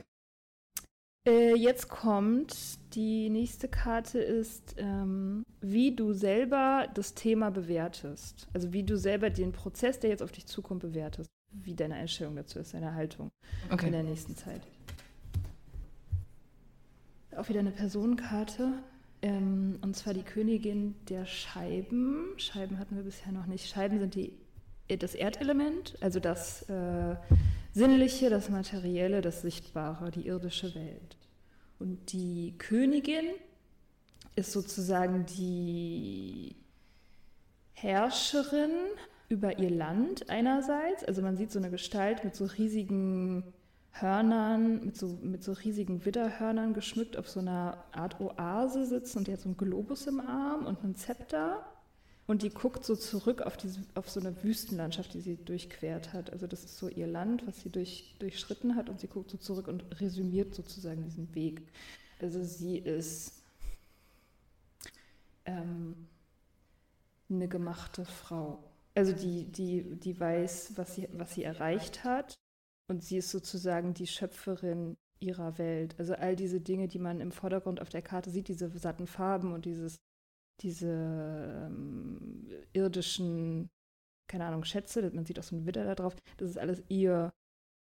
Äh, 1.27 1.55
jetzt 1.55 1.89
kommt 1.89 2.79
die 2.95 3.29
nächste 3.29 3.67
Karte 3.67 4.19
ist, 4.19 4.75
ähm, 4.77 5.43
wie 5.61 5.95
du 5.95 6.13
selber 6.13 6.87
das 6.93 7.13
Thema 7.13 7.51
bewertest. 7.51 8.47
Also 8.53 8.71
wie 8.71 8.83
du 8.83 8.97
selber 8.97 9.29
den 9.29 9.51
Prozess, 9.51 9.99
der 9.99 10.09
jetzt 10.11 10.23
auf 10.23 10.31
dich 10.31 10.45
zukommt, 10.45 10.81
bewertest. 10.81 11.29
Wie 11.51 11.75
deine 11.75 11.95
Einstellung 11.95 12.35
dazu 12.35 12.59
ist, 12.59 12.73
deine 12.73 12.93
Haltung 12.93 13.29
Okay. 13.69 13.87
in 13.87 13.91
der 13.91 14.03
nächsten 14.03 14.35
Zeit. 14.35 14.61
Auch 17.35 17.49
wieder 17.49 17.59
eine 17.59 17.71
Personenkarte. 17.71 18.73
Ähm, 19.21 19.79
und 19.81 19.95
zwar 19.95 20.13
die 20.13 20.23
Königin 20.23 20.95
der 21.09 21.25
Scheiben. 21.25 22.27
Scheiben 22.37 22.79
hatten 22.79 22.95
wir 22.95 23.03
bisher 23.03 23.31
noch 23.31 23.45
nicht. 23.45 23.67
Scheiben 23.67 23.99
sind 23.99 24.15
die, 24.15 24.33
das 24.87 25.13
Erdelement, 25.15 25.97
also 26.01 26.19
das 26.19 26.63
äh, 26.69 27.15
Sinnliche, 27.73 28.29
das 28.29 28.49
Materielle, 28.49 29.21
das 29.21 29.41
Sichtbare, 29.41 30.11
die 30.11 30.27
irdische 30.27 30.73
Welt. 30.73 31.17
Und 31.79 32.11
die 32.11 32.55
Königin 32.57 33.25
ist 34.35 34.51
sozusagen 34.51 35.25
die 35.25 36.55
Herrscherin 37.73 38.71
über 39.29 39.59
ihr 39.59 39.69
Land 39.69 40.29
einerseits. 40.29 41.03
Also 41.03 41.21
man 41.21 41.37
sieht 41.37 41.51
so 41.51 41.59
eine 41.59 41.69
Gestalt 41.69 42.23
mit 42.23 42.35
so 42.35 42.45
riesigen 42.45 43.43
Hörnern, 43.91 44.85
mit 44.85 44.97
so, 44.97 45.19
mit 45.21 45.43
so 45.43 45.53
riesigen 45.53 46.05
Widderhörnern 46.05 46.73
geschmückt 46.73 47.17
auf 47.17 47.29
so 47.29 47.39
einer 47.39 47.83
Art 47.91 48.19
Oase 48.21 48.85
sitzen 48.85 49.19
und 49.19 49.27
die 49.27 49.33
hat 49.33 49.41
so 49.41 49.49
einen 49.49 49.57
Globus 49.57 50.07
im 50.07 50.19
Arm 50.19 50.65
und 50.65 50.83
einen 50.83 50.95
Zepter. 50.95 51.65
Und 52.27 52.43
die 52.43 52.51
guckt 52.51 52.85
so 52.85 52.95
zurück 52.95 53.41
auf, 53.41 53.57
diese, 53.57 53.81
auf 53.95 54.07
so 54.07 54.19
eine 54.19 54.43
Wüstenlandschaft, 54.43 55.15
die 55.15 55.21
sie 55.21 55.35
durchquert 55.37 56.13
hat. 56.13 56.31
Also 56.31 56.45
das 56.45 56.63
ist 56.63 56.77
so 56.77 56.87
ihr 56.87 57.07
Land, 57.07 57.47
was 57.47 57.61
sie 57.61 57.71
durch, 57.71 58.15
durchschritten 58.19 58.75
hat 58.75 58.87
und 58.87 58.99
sie 58.99 59.07
guckt 59.07 59.31
so 59.31 59.37
zurück 59.37 59.67
und 59.67 59.83
resümiert 59.99 60.53
sozusagen 60.53 61.03
diesen 61.03 61.33
Weg. 61.33 61.63
Also 62.21 62.43
sie 62.43 62.77
ist 62.77 63.41
ähm, 65.45 66.07
eine 67.31 67.47
gemachte 67.47 68.05
Frau. 68.05 68.63
Also 68.93 69.11
die, 69.11 69.45
die, 69.45 69.95
die 69.95 70.19
weiß, 70.19 70.73
was 70.75 70.93
sie, 70.93 71.09
was 71.13 71.33
sie 71.33 71.43
erreicht 71.43 72.03
hat 72.03 72.35
und 72.89 73.03
sie 73.03 73.17
ist 73.17 73.31
sozusagen 73.31 73.93
die 73.93 74.07
Schöpferin 74.07 74.97
ihrer 75.19 75.57
Welt. 75.57 75.95
Also 75.97 76.13
all 76.15 76.35
diese 76.35 76.61
Dinge, 76.61 76.87
die 76.87 76.99
man 76.99 77.21
im 77.21 77.31
Vordergrund 77.31 77.81
auf 77.81 77.89
der 77.89 78.01
Karte 78.01 78.29
sieht, 78.31 78.47
diese 78.47 78.69
satten 78.77 79.07
Farben 79.07 79.53
und 79.53 79.65
dieses 79.65 79.97
diese 80.61 81.67
ähm, 81.67 82.47
irdischen, 82.73 83.69
keine 84.27 84.45
Ahnung, 84.45 84.63
Schätze, 84.63 85.09
man 85.13 85.25
sieht 85.25 85.39
auch 85.39 85.43
so 85.43 85.55
einen 85.55 85.65
Widder 85.65 85.85
da 85.85 85.95
drauf, 85.95 86.15
das 86.37 86.51
ist 86.51 86.57
alles 86.57 86.83
ihr, 86.89 87.31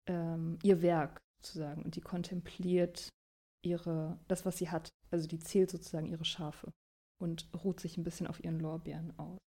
ähm, 0.08 0.58
ihr 0.64 0.82
Werk 0.82 1.22
sozusagen. 1.42 1.84
Und 1.84 1.96
die 1.96 2.02
kontempliert 2.02 3.10
ihre, 3.64 4.20
das, 4.28 4.46
was 4.46 4.58
sie 4.58 4.70
hat. 4.70 4.90
Also 5.12 5.28
die 5.28 5.40
zählt 5.40 5.72
sozusagen 5.72 6.08
ihre 6.08 6.26
Schafe 6.26 6.72
und 7.22 7.50
ruht 7.64 7.80
sich 7.80 7.98
ein 7.98 8.04
bisschen 8.04 8.28
auf 8.28 8.44
ihren 8.44 8.60
Lorbeeren 8.60 9.18
aus. 9.20 9.40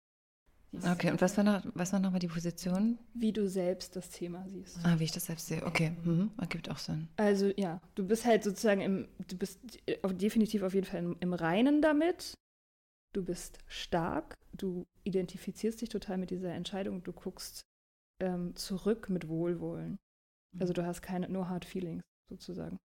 Okay, 0.82 1.10
und 1.10 1.20
was 1.20 1.36
war 1.36 1.44
noch, 1.44 1.62
was 1.74 1.92
war 1.92 2.00
nochmal 2.00 2.20
die 2.20 2.28
Position? 2.28 2.98
Wie 3.14 3.32
du 3.32 3.48
selbst 3.48 3.96
das 3.96 4.10
Thema 4.10 4.46
siehst. 4.48 4.78
Ah, 4.82 4.98
wie 4.98 5.04
ich 5.04 5.12
das 5.12 5.26
selbst 5.26 5.46
sehe. 5.46 5.64
Okay, 5.64 5.92
mhm. 6.04 6.30
ergibt 6.38 6.70
auch 6.70 6.78
Sinn. 6.78 7.08
Also 7.16 7.52
ja, 7.56 7.80
du 7.94 8.06
bist 8.06 8.24
halt 8.24 8.44
sozusagen 8.44 8.80
im, 8.80 9.08
du 9.28 9.36
bist 9.36 9.60
äh, 9.86 9.96
definitiv 10.14 10.62
auf 10.62 10.74
jeden 10.74 10.86
Fall 10.86 11.00
im, 11.00 11.16
im 11.20 11.34
Reinen 11.34 11.82
damit. 11.82 12.34
Du 13.14 13.24
bist 13.24 13.58
stark, 13.66 14.34
du 14.52 14.86
identifizierst 15.04 15.80
dich 15.80 15.88
total 15.88 16.18
mit 16.18 16.30
dieser 16.30 16.52
Entscheidung, 16.52 17.02
du 17.04 17.12
guckst 17.12 17.62
ähm, 18.20 18.56
zurück 18.56 19.08
mit 19.08 19.28
Wohlwollen. 19.28 19.98
Also 20.58 20.72
du 20.72 20.84
hast 20.84 21.02
keine, 21.02 21.28
no 21.28 21.48
hard 21.48 21.64
feelings 21.64 22.02
sozusagen. 22.30 22.78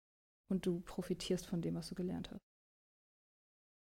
Und 0.51 0.65
du 0.67 0.81
profitierst 0.81 1.47
von 1.47 1.61
dem, 1.61 1.75
was 1.75 1.89
du 1.89 1.95
gelernt 1.95 2.31
hast. 2.31 2.41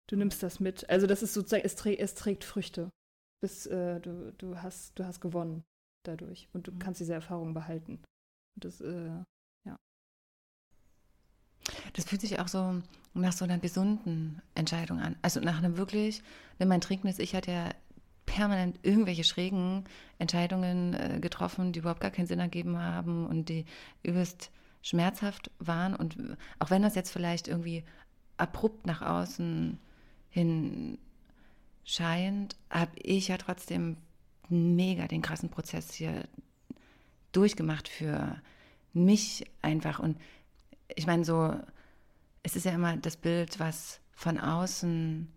Du 0.08 0.16
nimmst 0.16 0.42
das 0.42 0.60
mit. 0.60 0.88
Also 0.88 1.06
das 1.06 1.22
ist 1.22 1.34
sozusagen, 1.34 1.64
es, 1.64 1.76
trä 1.76 1.96
es 1.96 2.14
trägt 2.14 2.44
Früchte. 2.44 2.90
Bis, 3.40 3.66
äh, 3.66 4.00
du, 4.00 4.32
du, 4.38 4.60
hast, 4.60 4.98
du 4.98 5.04
hast 5.04 5.20
gewonnen 5.20 5.64
dadurch. 6.04 6.48
Und 6.52 6.66
du 6.66 6.72
Mhm. 6.72 6.78
kannst 6.78 7.00
diese 7.00 7.14
Erfahrung 7.14 7.54
behalten. 7.54 8.02
Und 8.56 8.64
das, 8.64 8.80
äh, 8.80 9.24
Das 11.92 12.04
fühlt 12.04 12.20
sich 12.20 12.38
auch 12.38 12.48
so 12.48 12.82
nach 13.14 13.32
so 13.32 13.44
einer 13.44 13.58
gesunden 13.58 14.40
Entscheidung 14.54 15.00
an. 15.00 15.16
Also 15.22 15.40
nach 15.40 15.58
einem 15.58 15.76
wirklich, 15.76 16.22
wenn 16.58 16.68
mein 16.68 16.80
trinkendes 16.80 17.18
Ich 17.18 17.34
hat 17.34 17.46
ja 17.46 17.70
permanent 18.26 18.78
irgendwelche 18.82 19.24
schrägen 19.24 19.84
Entscheidungen 20.18 20.94
äh, 20.94 21.18
getroffen, 21.20 21.72
die 21.72 21.80
überhaupt 21.80 22.00
gar 22.00 22.10
keinen 22.10 22.26
Sinn 22.26 22.40
ergeben 22.40 22.78
haben 22.78 23.26
und 23.26 23.48
die 23.48 23.64
übelst 24.02 24.50
schmerzhaft 24.82 25.50
waren. 25.58 25.94
Und 25.94 26.36
auch 26.58 26.70
wenn 26.70 26.82
das 26.82 26.94
jetzt 26.94 27.10
vielleicht 27.10 27.48
irgendwie 27.48 27.84
abrupt 28.36 28.86
nach 28.86 29.02
außen 29.02 29.78
hin 30.30 30.98
scheint, 31.88 32.56
habe 32.70 32.92
ich 32.96 33.28
ja 33.28 33.38
trotzdem 33.38 33.96
mega 34.48 35.08
den 35.08 35.22
krassen 35.22 35.48
Prozess 35.48 35.92
hier 35.92 36.28
durchgemacht 37.32 37.88
für 37.88 38.40
mich 38.92 39.46
einfach. 39.62 39.98
Und 39.98 40.18
ich 40.94 41.06
meine, 41.06 41.24
so, 41.24 41.54
es 42.42 42.56
ist 42.56 42.64
ja 42.64 42.72
immer 42.72 42.96
das 42.96 43.16
Bild, 43.16 43.58
was 43.58 44.00
von 44.12 44.38
außen 44.38 45.28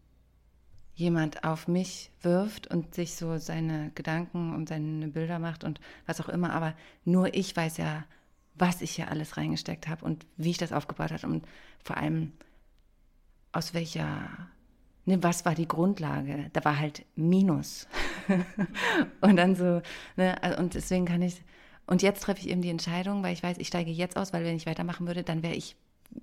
jemand 0.94 1.44
auf 1.46 1.68
mich 1.68 2.12
wirft 2.22 2.68
und 2.68 2.94
sich 2.96 3.16
so 3.16 3.38
seine 3.38 3.92
Gedanken 3.96 4.54
und 4.54 4.68
seine 4.68 5.08
Bilder 5.08 5.40
macht 5.40 5.64
und 5.64 5.80
was 6.06 6.20
auch 6.20 6.30
immer. 6.30 6.54
Aber 6.54 6.76
nur 7.06 7.34
ich 7.34 7.56
weiß 7.56 7.78
ja, 7.78 8.04
was 8.56 8.82
ich 8.82 8.92
hier 8.92 9.10
alles 9.10 9.38
reingesteckt 9.38 9.88
habe 9.88 10.04
und 10.04 10.26
wie 10.36 10.52
ich 10.52 10.58
das 10.58 10.74
aufgebaut 10.74 11.12
habe 11.12 11.28
und 11.28 11.48
vor 11.84 11.98
allem 11.98 12.34
aus 13.54 13.74
welcher, 13.74 14.50
ne, 15.06 15.22
was 15.24 15.46
war 15.46 15.56
die 15.56 15.68
Grundlage? 15.68 16.50
Da 16.54 16.64
war 16.66 16.80
halt 16.80 17.06
Minus. 17.16 17.88
und 19.22 19.36
dann 19.36 19.56
so, 19.56 19.82
ne, 20.18 20.42
also- 20.44 20.60
und 20.60 20.74
deswegen 20.74 21.06
kann 21.06 21.22
ich, 21.22 21.42
und 21.88 22.02
jetzt 22.02 22.24
treffe 22.24 22.42
ich 22.42 22.50
eben 22.50 22.62
die 22.62 22.70
Entscheidung, 22.70 23.24
weil 23.24 23.34
ich 23.34 23.44
weiß, 23.44 23.58
ich 23.58 23.68
steige 23.68 23.92
jetzt 23.92 24.18
aus, 24.18 24.34
weil 24.34 24.44
wenn 24.44 24.56
ich 24.56 24.66
weitermachen 24.66 25.08
würde, 25.08 25.24
dann 25.24 25.44
wäre 25.44 25.56
ich 25.56 25.76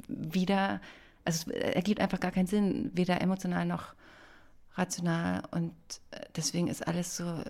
wieder, 0.08 0.80
also 1.24 1.50
es 1.50 1.74
ergibt 1.74 2.00
einfach 2.00 2.20
gar 2.20 2.30
keinen 2.30 2.46
Sinn, 2.46 2.90
weder 2.94 3.20
emotional 3.20 3.66
noch 3.66 3.94
rational. 4.74 5.42
Und 5.50 5.72
äh, 6.10 6.20
deswegen 6.36 6.68
ist 6.68 6.86
alles 6.86 7.16
so 7.16 7.42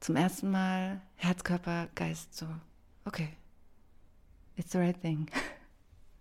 zum 0.00 0.16
ersten 0.16 0.50
Mal 0.50 1.00
Herz, 1.16 1.44
Körper, 1.44 1.88
Geist 1.94 2.36
so, 2.36 2.46
okay, 3.04 3.28
it's 4.56 4.72
the 4.72 4.78
right 4.78 5.00
thing. 5.00 5.26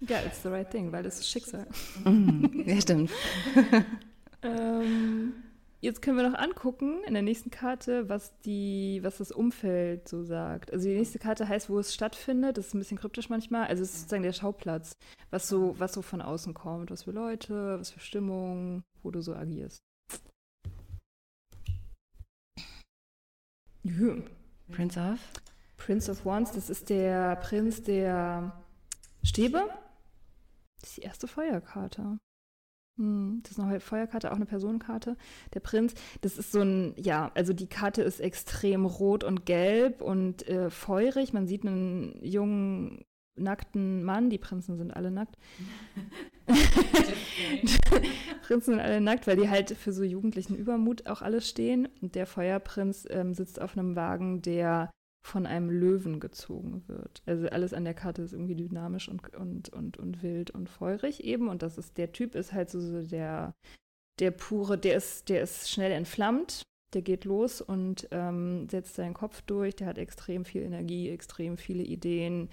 Ja, 0.02 0.20
it's 0.26 0.42
the 0.42 0.50
right 0.50 0.70
thing, 0.70 0.92
weil 0.92 1.04
das 1.04 1.20
ist 1.20 1.30
Schicksal. 1.30 1.68
Mhm, 2.04 2.64
ja, 2.66 2.80
stimmt. 2.82 3.12
ähm, 4.44 5.34
jetzt 5.82 6.02
können 6.02 6.18
wir 6.18 6.30
noch 6.30 6.38
angucken 6.38 7.04
in 7.06 7.14
der 7.14 7.24
nächsten 7.24 7.50
Karte, 7.52 8.08
was, 8.10 8.38
die, 8.42 9.00
was 9.04 9.18
das 9.18 9.32
Umfeld 9.32 10.08
so 10.08 10.24
sagt. 10.24 10.72
Also 10.72 10.88
die 10.88 10.96
nächste 10.96 11.20
Karte 11.20 11.48
heißt, 11.48 11.70
wo 11.70 11.80
es 11.80 11.94
stattfindet. 11.94 12.58
Das 12.58 12.68
ist 12.68 12.74
ein 12.74 12.80
bisschen 12.80 12.98
kryptisch 12.98 13.30
manchmal. 13.30 13.68
Also 13.68 13.84
es 13.84 13.90
ist 13.90 14.00
sozusagen 14.02 14.24
der 14.24 14.34
Schauplatz, 14.34 14.96
was 15.30 15.48
so, 15.48 15.76
was 15.80 15.94
so 15.94 16.02
von 16.02 16.22
außen 16.22 16.54
kommt. 16.54 16.92
Was 16.92 17.04
für 17.04 17.12
Leute, 17.12 17.80
was 17.80 17.92
für 17.92 18.00
Stimmung, 18.00 18.84
wo 19.04 19.12
du 19.12 19.22
so 19.22 19.36
agierst. 19.36 19.80
Ja. 23.84 24.16
Prince 24.70 25.00
of? 25.00 25.20
Prince 25.78 26.12
of 26.12 26.26
Wands, 26.26 26.52
das 26.52 26.70
ist 26.70 26.90
der 26.90 27.36
Prinz 27.38 27.82
der 27.82 28.62
Stäbe. 29.24 29.68
Das 30.80 30.90
ist 30.90 30.98
die 30.98 31.02
erste 31.02 31.28
Feuerkarte. 31.28 32.20
Hm, 32.98 33.40
das 33.44 33.54
ist 33.54 33.60
eine 33.60 33.80
Feuerkarte, 33.80 34.32
auch 34.32 34.36
eine 34.36 34.46
Personenkarte. 34.46 35.18
Der 35.54 35.60
Prinz, 35.60 35.94
das 36.22 36.38
ist 36.38 36.52
so 36.52 36.62
ein, 36.62 36.94
ja, 36.98 37.32
also 37.36 37.54
die 37.54 37.68
Karte 37.68 38.02
ist 38.02 38.20
extrem 38.20 38.86
rot 38.86 39.24
und 39.24 39.46
gelb 39.46 40.02
und 40.02 40.48
äh, 40.48 40.70
feurig. 40.70 41.34
Man 41.34 41.48
sieht 41.48 41.66
einen 41.66 42.20
jungen, 42.24 43.06
nackten 43.36 44.04
Mann. 44.04 44.30
Die 44.30 44.38
Prinzen 44.38 44.78
sind 44.78 44.92
alle 44.92 45.12
nackt. 45.12 45.38
Prinzen 48.44 48.72
sind 48.72 48.80
alle 48.80 49.02
nackt, 49.02 49.28
weil 49.28 49.38
die 49.38 49.50
halt 49.50 49.72
für 49.72 49.94
so 49.94 50.04
jugendlichen 50.04 50.56
Übermut 50.56 51.08
auch 51.08 51.22
alle 51.22 51.42
stehen. 51.42 51.88
Und 52.02 52.16
der 52.16 52.26
Feuerprinz 52.26 53.06
ähm, 53.10 53.34
sitzt 53.34 53.62
auf 53.62 53.78
einem 53.78 53.96
Wagen, 53.96 54.42
der 54.42 54.92
von 55.24 55.46
einem 55.46 55.70
Löwen 55.70 56.20
gezogen 56.20 56.84
wird. 56.88 57.22
Also 57.26 57.48
alles 57.48 57.74
an 57.74 57.86
der 57.86 57.94
Karte 57.94 58.24
ist 58.24 58.34
irgendwie 58.34 58.56
dynamisch 58.56 59.08
und, 59.08 59.36
und, 59.36 59.70
und, 59.70 59.98
und 59.98 60.24
wild 60.24 60.52
und 60.52 60.70
feurig 60.70 61.24
eben. 61.24 61.48
Und 61.48 61.62
das 61.62 61.78
ist, 61.78 61.98
der 61.98 62.12
Typ 62.12 62.36
ist 62.36 62.54
halt 62.54 62.70
so, 62.70 62.80
so 62.80 63.04
der, 63.04 63.54
der 64.20 64.32
pure, 64.32 64.78
der 64.78 64.96
ist, 64.96 65.30
der 65.30 65.42
ist 65.42 65.70
schnell 65.70 65.92
entflammt, 65.92 66.64
der 66.94 67.02
geht 67.02 67.26
los 67.26 67.62
und 67.62 68.08
ähm, 68.12 68.68
setzt 68.70 68.96
seinen 68.96 69.14
Kopf 69.14 69.42
durch, 69.44 69.76
der 69.76 69.88
hat 69.88 69.98
extrem 69.98 70.44
viel 70.44 70.64
Energie, 70.64 71.10
extrem 71.10 71.58
viele 71.58 71.84
Ideen. 71.84 72.50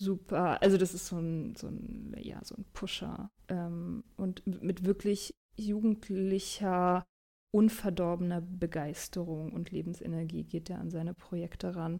Super, 0.00 0.60
also 0.62 0.76
das 0.76 0.94
ist 0.94 1.06
so 1.06 1.18
ein, 1.18 1.56
so 1.56 1.68
ein, 1.68 2.14
ja, 2.18 2.40
so 2.44 2.54
ein 2.56 2.64
Pusher. 2.72 3.30
Ähm, 3.48 4.04
und 4.16 4.46
mit 4.46 4.84
wirklich 4.84 5.34
jugendlicher, 5.56 7.04
unverdorbener 7.52 8.40
Begeisterung 8.40 9.52
und 9.52 9.70
Lebensenergie 9.70 10.44
geht 10.44 10.68
er 10.70 10.80
an 10.80 10.90
seine 10.90 11.14
Projekte 11.14 11.74
ran. 11.74 11.98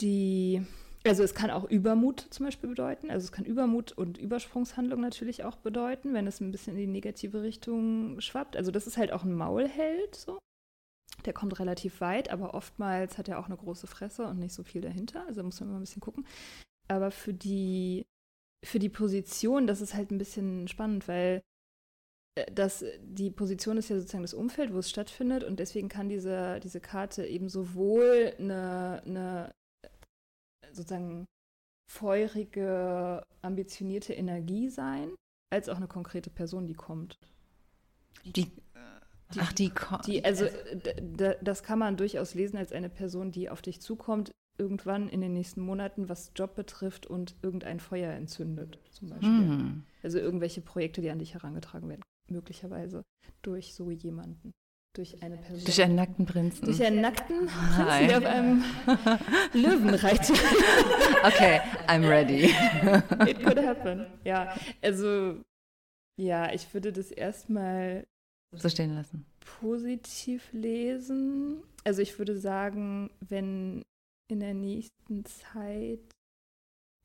Die, 0.00 0.62
also 1.04 1.22
es 1.22 1.34
kann 1.34 1.50
auch 1.50 1.64
Übermut 1.64 2.26
zum 2.30 2.46
Beispiel 2.46 2.68
bedeuten. 2.68 3.10
Also 3.10 3.24
es 3.24 3.32
kann 3.32 3.44
Übermut 3.44 3.92
und 3.92 4.18
Übersprungshandlung 4.18 5.00
natürlich 5.00 5.44
auch 5.44 5.56
bedeuten, 5.56 6.14
wenn 6.14 6.26
es 6.26 6.40
ein 6.40 6.50
bisschen 6.50 6.74
in 6.74 6.80
die 6.80 6.86
negative 6.86 7.42
Richtung 7.42 8.20
schwappt. 8.20 8.56
Also 8.56 8.70
das 8.70 8.86
ist 8.86 8.96
halt 8.96 9.12
auch 9.12 9.24
ein 9.24 9.34
Maulheld 9.34 10.14
so. 10.14 10.38
Der 11.24 11.32
kommt 11.32 11.58
relativ 11.58 12.00
weit, 12.00 12.30
aber 12.30 12.54
oftmals 12.54 13.18
hat 13.18 13.28
er 13.28 13.38
auch 13.38 13.46
eine 13.46 13.56
große 13.56 13.86
Fresse 13.86 14.26
und 14.26 14.38
nicht 14.38 14.54
so 14.54 14.62
viel 14.62 14.80
dahinter. 14.80 15.26
Also 15.26 15.42
muss 15.42 15.60
man 15.60 15.68
immer 15.68 15.78
ein 15.78 15.82
bisschen 15.82 16.00
gucken. 16.00 16.26
Aber 16.88 17.10
für 17.10 17.34
die, 17.34 18.06
für 18.64 18.78
die 18.78 18.88
Position, 18.88 19.66
das 19.66 19.80
ist 19.80 19.94
halt 19.94 20.10
ein 20.10 20.18
bisschen 20.18 20.66
spannend, 20.68 21.08
weil 21.08 21.42
äh, 22.36 22.50
das, 22.52 22.84
die 23.02 23.30
Position 23.30 23.76
ist 23.76 23.88
ja 23.88 23.96
sozusagen 23.96 24.24
das 24.24 24.34
Umfeld, 24.34 24.72
wo 24.72 24.78
es 24.78 24.90
stattfindet 24.90 25.44
und 25.44 25.60
deswegen 25.60 25.88
kann 25.88 26.08
diese, 26.08 26.60
diese 26.60 26.80
Karte 26.80 27.26
eben 27.26 27.48
sowohl 27.48 28.34
eine, 28.38 29.02
eine 29.04 29.54
sozusagen 30.72 31.26
feurige, 31.90 33.22
ambitionierte 33.42 34.12
Energie 34.12 34.68
sein, 34.68 35.10
als 35.52 35.68
auch 35.68 35.76
eine 35.76 35.88
konkrete 35.88 36.30
Person, 36.30 36.66
die 36.66 36.74
kommt. 36.74 37.16
Die 38.24 38.52
die, 39.34 39.40
Ach, 39.40 39.52
die, 39.52 39.72
die 40.06 40.24
Also 40.24 40.46
das 41.40 41.62
kann 41.62 41.78
man 41.78 41.96
durchaus 41.96 42.34
lesen 42.34 42.56
als 42.56 42.72
eine 42.72 42.88
Person, 42.88 43.30
die 43.30 43.48
auf 43.48 43.62
dich 43.62 43.80
zukommt, 43.80 44.32
irgendwann 44.58 45.08
in 45.08 45.20
den 45.20 45.32
nächsten 45.32 45.60
Monaten, 45.60 46.08
was 46.08 46.32
Job 46.34 46.54
betrifft 46.54 47.06
und 47.06 47.36
irgendein 47.42 47.80
Feuer 47.80 48.12
entzündet, 48.12 48.78
zum 48.90 49.10
Beispiel. 49.10 49.30
Mm. 49.30 49.84
Also 50.02 50.18
irgendwelche 50.18 50.60
Projekte, 50.60 51.00
die 51.00 51.10
an 51.10 51.18
dich 51.18 51.34
herangetragen 51.34 51.88
werden, 51.88 52.02
möglicherweise 52.28 53.02
durch 53.42 53.74
so 53.74 53.90
jemanden. 53.90 54.52
Durch 54.92 55.22
eine 55.22 55.36
Person. 55.36 55.64
Durch 55.64 55.82
einen 55.82 55.94
nackten 55.94 56.26
Prinzen. 56.26 56.64
Durch 56.64 56.82
einen 56.84 57.00
nackten 57.00 57.46
Prinzen, 57.46 57.86
der 58.08 58.18
auf 58.18 58.24
einem 58.24 58.64
Löwen 59.52 59.94
reitet. 59.94 60.36
okay, 61.22 61.60
I'm 61.86 62.08
ready. 62.08 62.46
It 63.30 63.42
could 63.42 63.58
happen. 63.64 64.06
Ja, 64.24 64.52
also 64.82 65.40
ja, 66.20 66.52
ich 66.52 66.74
würde 66.74 66.92
das 66.92 67.12
erstmal 67.12 68.04
so 68.52 68.68
stehen 68.68 68.94
lassen. 68.96 69.26
Positiv 69.60 70.48
lesen. 70.52 71.62
Also 71.84 72.02
ich 72.02 72.18
würde 72.18 72.36
sagen, 72.36 73.10
wenn 73.20 73.84
in 74.28 74.40
der 74.40 74.54
nächsten 74.54 75.24
Zeit 75.24 76.00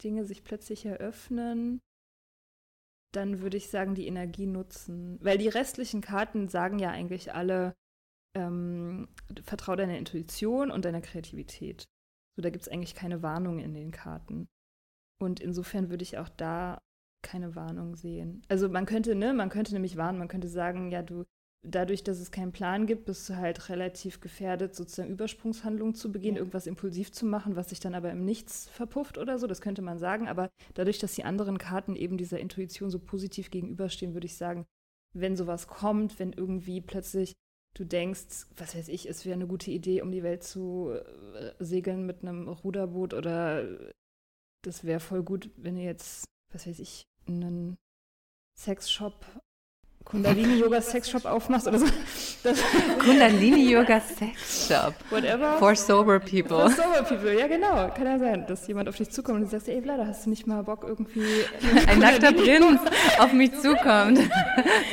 Dinge 0.04 0.26
sich 0.26 0.44
plötzlich 0.44 0.86
eröffnen, 0.86 1.80
dann 3.16 3.42
würde 3.42 3.58
ich 3.58 3.70
sagen, 3.70 3.96
die 3.96 4.08
Energie 4.08 4.46
nutzen. 4.46 5.20
Weil 5.22 5.38
die 5.38 5.48
restlichen 5.50 6.02
Karten 6.02 6.48
sagen 6.48 6.80
ja 6.80 6.92
eigentlich 6.92 7.34
alle, 7.34 7.76
ähm, 8.36 9.08
vertrau 9.44 9.76
deiner 9.76 9.98
Intuition 9.98 10.72
und 10.72 10.86
deiner 10.86 11.02
Kreativität. 11.02 11.88
So, 12.36 12.42
da 12.42 12.50
gibt 12.50 12.64
es 12.64 12.70
eigentlich 12.70 12.96
keine 12.96 13.22
Warnung 13.22 13.60
in 13.60 13.74
den 13.74 13.92
Karten. 13.92 14.48
Und 15.22 15.40
insofern 15.40 15.90
würde 15.90 16.04
ich 16.04 16.18
auch 16.18 16.30
da 16.30 16.82
keine 17.22 17.56
Warnung 17.56 17.96
sehen. 17.96 18.42
Also 18.50 18.70
man 18.70 18.86
könnte, 18.86 19.16
ne, 19.16 19.34
man 19.34 19.50
könnte 19.50 19.74
nämlich 19.74 19.98
warnen, 19.98 20.20
man 20.20 20.28
könnte 20.28 20.50
sagen, 20.50 20.92
ja, 20.92 21.02
du 21.02 21.26
dadurch, 21.66 22.04
dass 22.04 22.20
es 22.20 22.32
keinen 22.32 22.52
Plan 22.52 22.86
gibt, 22.86 23.06
bist 23.06 23.30
du 23.30 23.36
halt 23.36 23.70
relativ 23.70 24.22
gefährdet, 24.22 24.76
sozusagen 24.76 25.12
Übersprungshandlungen 25.12 25.96
zu 25.96 26.12
begehen, 26.12 26.36
ja. 26.36 26.40
irgendwas 26.40 26.68
impulsiv 26.68 27.12
zu 27.12 27.26
machen, 27.26 27.56
was 27.56 27.70
sich 27.70 27.80
dann 27.80 27.96
aber 27.96 28.12
im 28.12 28.26
Nichts 28.26 28.70
verpufft 28.70 29.18
oder 29.18 29.40
so. 29.40 29.48
Das 29.48 29.62
könnte 29.62 29.82
man 29.82 29.98
sagen. 29.98 30.28
Aber 30.28 30.50
dadurch, 30.74 31.00
dass 31.00 31.16
die 31.16 31.24
anderen 31.24 31.58
Karten 31.58 31.96
eben 31.96 32.18
dieser 32.18 32.40
Intuition 32.40 32.90
so 32.90 33.00
positiv 33.00 33.52
gegenüberstehen, 33.52 34.14
würde 34.14 34.28
ich 34.28 34.36
sagen, 34.36 34.66
wenn 35.14 35.36
sowas 35.36 35.68
kommt, 35.68 36.20
wenn 36.20 36.34
irgendwie 36.34 36.82
plötzlich 36.82 37.34
du 37.76 37.84
denkst, 37.84 38.48
was 38.56 38.76
weiß 38.76 38.88
ich, 38.88 39.08
es 39.10 39.26
wäre 39.26 39.36
eine 39.36 39.48
gute 39.48 39.72
Idee, 39.72 40.02
um 40.02 40.12
die 40.12 40.24
Welt 40.24 40.44
zu 40.44 40.92
äh, 40.92 41.52
segeln 41.60 42.06
mit 42.06 42.22
einem 42.22 42.48
Ruderboot 42.48 43.14
oder 43.14 43.68
das 44.62 44.84
wäre 44.84 45.00
voll 45.00 45.24
gut, 45.24 45.52
wenn 45.58 45.78
ihr 45.78 45.84
jetzt, 45.84 46.26
was 46.52 46.68
weiß 46.68 46.80
ich, 46.80 47.06
einen 47.28 47.78
Sexshop 48.58 49.26
Kundalini 50.06 50.60
Yoga 50.60 50.82
Sex 50.82 51.10
Shop 51.10 51.26
aufmachst 51.26 51.68
oder 51.68 51.80
so. 51.80 51.88
Kundalini 53.00 53.72
Yoga 53.72 54.00
Sex 54.00 54.68
Shop. 54.68 54.94
Whatever. 55.10 55.58
For 55.58 55.76
sober 55.76 56.20
people. 56.20 56.70
For 56.70 56.70
sober 56.70 57.04
people, 57.04 57.38
ja 57.38 57.48
genau. 57.48 57.90
Kann 57.90 58.06
ja 58.06 58.20
sein, 58.20 58.46
dass 58.48 58.68
jemand 58.68 58.88
auf 58.88 58.96
dich 58.96 59.10
zukommt 59.10 59.38
und 59.38 59.46
du 59.46 59.50
sagst, 59.50 59.68
ey 59.68 59.82
Vlada, 59.82 60.06
hast 60.06 60.26
du 60.26 60.30
nicht 60.30 60.46
mal 60.46 60.62
Bock 60.62 60.86
irgendwie... 60.88 61.26
Ein 61.88 62.00
nackter 62.00 62.32
Prinz 62.34 62.80
auf 63.18 63.34
mich 63.34 63.52
zukommt. 63.60 64.20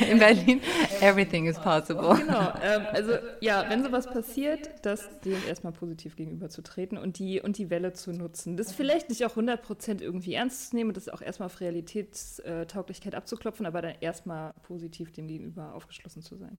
In 0.09 0.17
Berlin, 0.17 0.61
everything 0.99 1.45
is 1.45 1.59
possible. 1.59 2.15
Genau, 2.17 2.51
ähm, 2.63 2.81
also 2.91 3.13
ja, 3.39 3.65
wenn 3.69 3.83
sowas 3.83 4.07
passiert, 4.07 4.71
das 4.81 5.07
dem 5.21 5.37
erstmal 5.47 5.73
positiv 5.73 6.15
gegenüberzutreten 6.15 6.97
und 6.97 7.19
die, 7.19 7.39
und 7.39 7.59
die 7.59 7.69
Welle 7.69 7.93
zu 7.93 8.11
nutzen. 8.11 8.57
Das 8.57 8.71
vielleicht 8.71 9.09
nicht 9.09 9.23
auch 9.25 9.37
100% 9.37 10.01
irgendwie 10.01 10.33
ernst 10.33 10.71
zu 10.71 10.75
nehmen 10.75 10.89
und 10.89 10.97
das 10.97 11.07
auch 11.07 11.21
erstmal 11.21 11.45
auf 11.45 11.61
Realitätstauglichkeit 11.61 13.13
abzuklopfen, 13.13 13.67
aber 13.67 13.83
dann 13.83 13.93
erstmal 14.01 14.53
positiv 14.63 15.02
positiv 15.03 15.11
dem 15.11 15.27
Gegenüber 15.27 15.73
aufgeschlossen 15.73 16.21
zu 16.21 16.37
sein. 16.37 16.57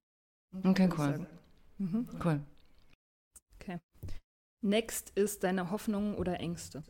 Okay, 0.63 0.89
cool. 0.97 1.27
Mhm. 1.79 2.09
Cool. 2.23 2.41
Okay. 3.61 3.81
Next 4.63 5.11
ist 5.15 5.43
deine 5.43 5.71
Hoffnung 5.71 6.15
oder 6.17 6.41
Ängste. 6.41 6.83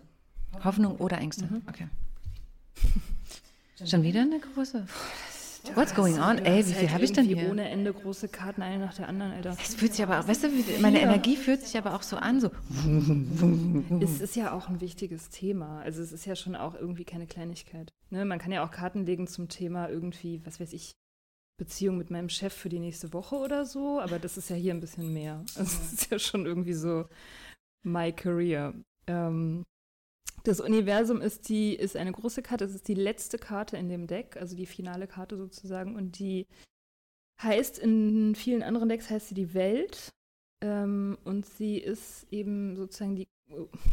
Hoffnung 0.62 0.96
oder 0.96 1.18
Ängste, 1.18 1.46
mhm. 1.46 1.62
okay. 1.68 1.88
Schon 3.84 4.02
wieder 4.02 4.20
eine 4.20 4.38
große. 4.38 4.86
What's 5.74 5.94
going 5.94 6.18
on? 6.18 6.38
Ey, 6.38 6.58
wie 6.58 6.72
viel 6.72 6.82
halt 6.82 6.92
habe 6.92 7.04
ich 7.04 7.12
denn 7.12 7.24
hier? 7.24 7.48
Ohne 7.50 7.68
Ende 7.70 7.92
große 7.92 8.28
Karten, 8.28 8.60
eine 8.60 8.84
nach 8.84 8.94
der 8.94 9.08
anderen, 9.08 9.32
Alter. 9.32 9.56
Es 9.60 9.74
fühlt 9.74 9.94
sich 9.94 10.02
aber 10.02 10.20
auch, 10.20 10.28
weißt 10.28 10.44
du, 10.44 10.48
meine 10.80 11.00
Energie 11.00 11.36
fühlt 11.36 11.62
sich 11.62 11.76
aber 11.78 11.94
auch 11.94 12.02
so 12.02 12.16
an, 12.16 12.40
so. 12.40 12.50
Es 14.00 14.20
ist 14.20 14.36
ja 14.36 14.52
auch 14.52 14.68
ein 14.68 14.82
wichtiges 14.82 15.30
Thema. 15.30 15.80
Also 15.80 16.02
es 16.02 16.12
ist 16.12 16.26
ja 16.26 16.36
schon 16.36 16.54
auch 16.54 16.74
irgendwie 16.74 17.04
keine 17.04 17.26
Kleinigkeit. 17.26 17.94
Ne? 18.10 18.26
Man 18.26 18.38
kann 18.38 18.52
ja 18.52 18.64
auch 18.64 18.70
Karten 18.70 19.06
legen 19.06 19.26
zum 19.26 19.48
Thema 19.48 19.88
irgendwie, 19.88 20.44
was 20.44 20.60
weiß 20.60 20.72
ich, 20.74 20.96
Beziehung 21.56 21.96
mit 21.98 22.10
meinem 22.10 22.28
Chef 22.28 22.52
für 22.52 22.68
die 22.68 22.80
nächste 22.80 23.12
Woche 23.12 23.36
oder 23.36 23.64
so, 23.64 24.00
aber 24.00 24.18
das 24.18 24.36
ist 24.36 24.50
ja 24.50 24.56
hier 24.56 24.74
ein 24.74 24.80
bisschen 24.80 25.12
mehr. 25.12 25.44
Also 25.56 25.78
das 25.78 25.92
ist 25.92 26.10
ja 26.10 26.18
schon 26.18 26.46
irgendwie 26.46 26.74
so 26.74 27.06
my 27.84 28.12
career. 28.12 28.74
Ähm, 29.06 29.64
das 30.42 30.60
Universum 30.60 31.20
ist 31.20 31.48
die, 31.48 31.74
ist 31.74 31.96
eine 31.96 32.12
große 32.12 32.42
Karte, 32.42 32.64
es 32.64 32.74
ist 32.74 32.88
die 32.88 32.94
letzte 32.94 33.38
Karte 33.38 33.76
in 33.76 33.88
dem 33.88 34.06
Deck, 34.06 34.36
also 34.36 34.56
die 34.56 34.66
finale 34.66 35.06
Karte 35.06 35.36
sozusagen, 35.36 35.96
und 35.96 36.18
die 36.18 36.46
heißt 37.42 37.78
in 37.78 38.34
vielen 38.34 38.62
anderen 38.62 38.88
Decks 38.88 39.10
heißt 39.10 39.28
sie 39.28 39.34
die 39.34 39.54
Welt. 39.54 40.12
Ähm, 40.62 41.18
und 41.24 41.46
sie 41.46 41.78
ist 41.78 42.26
eben 42.30 42.76
sozusagen 42.76 43.16
die, 43.16 43.28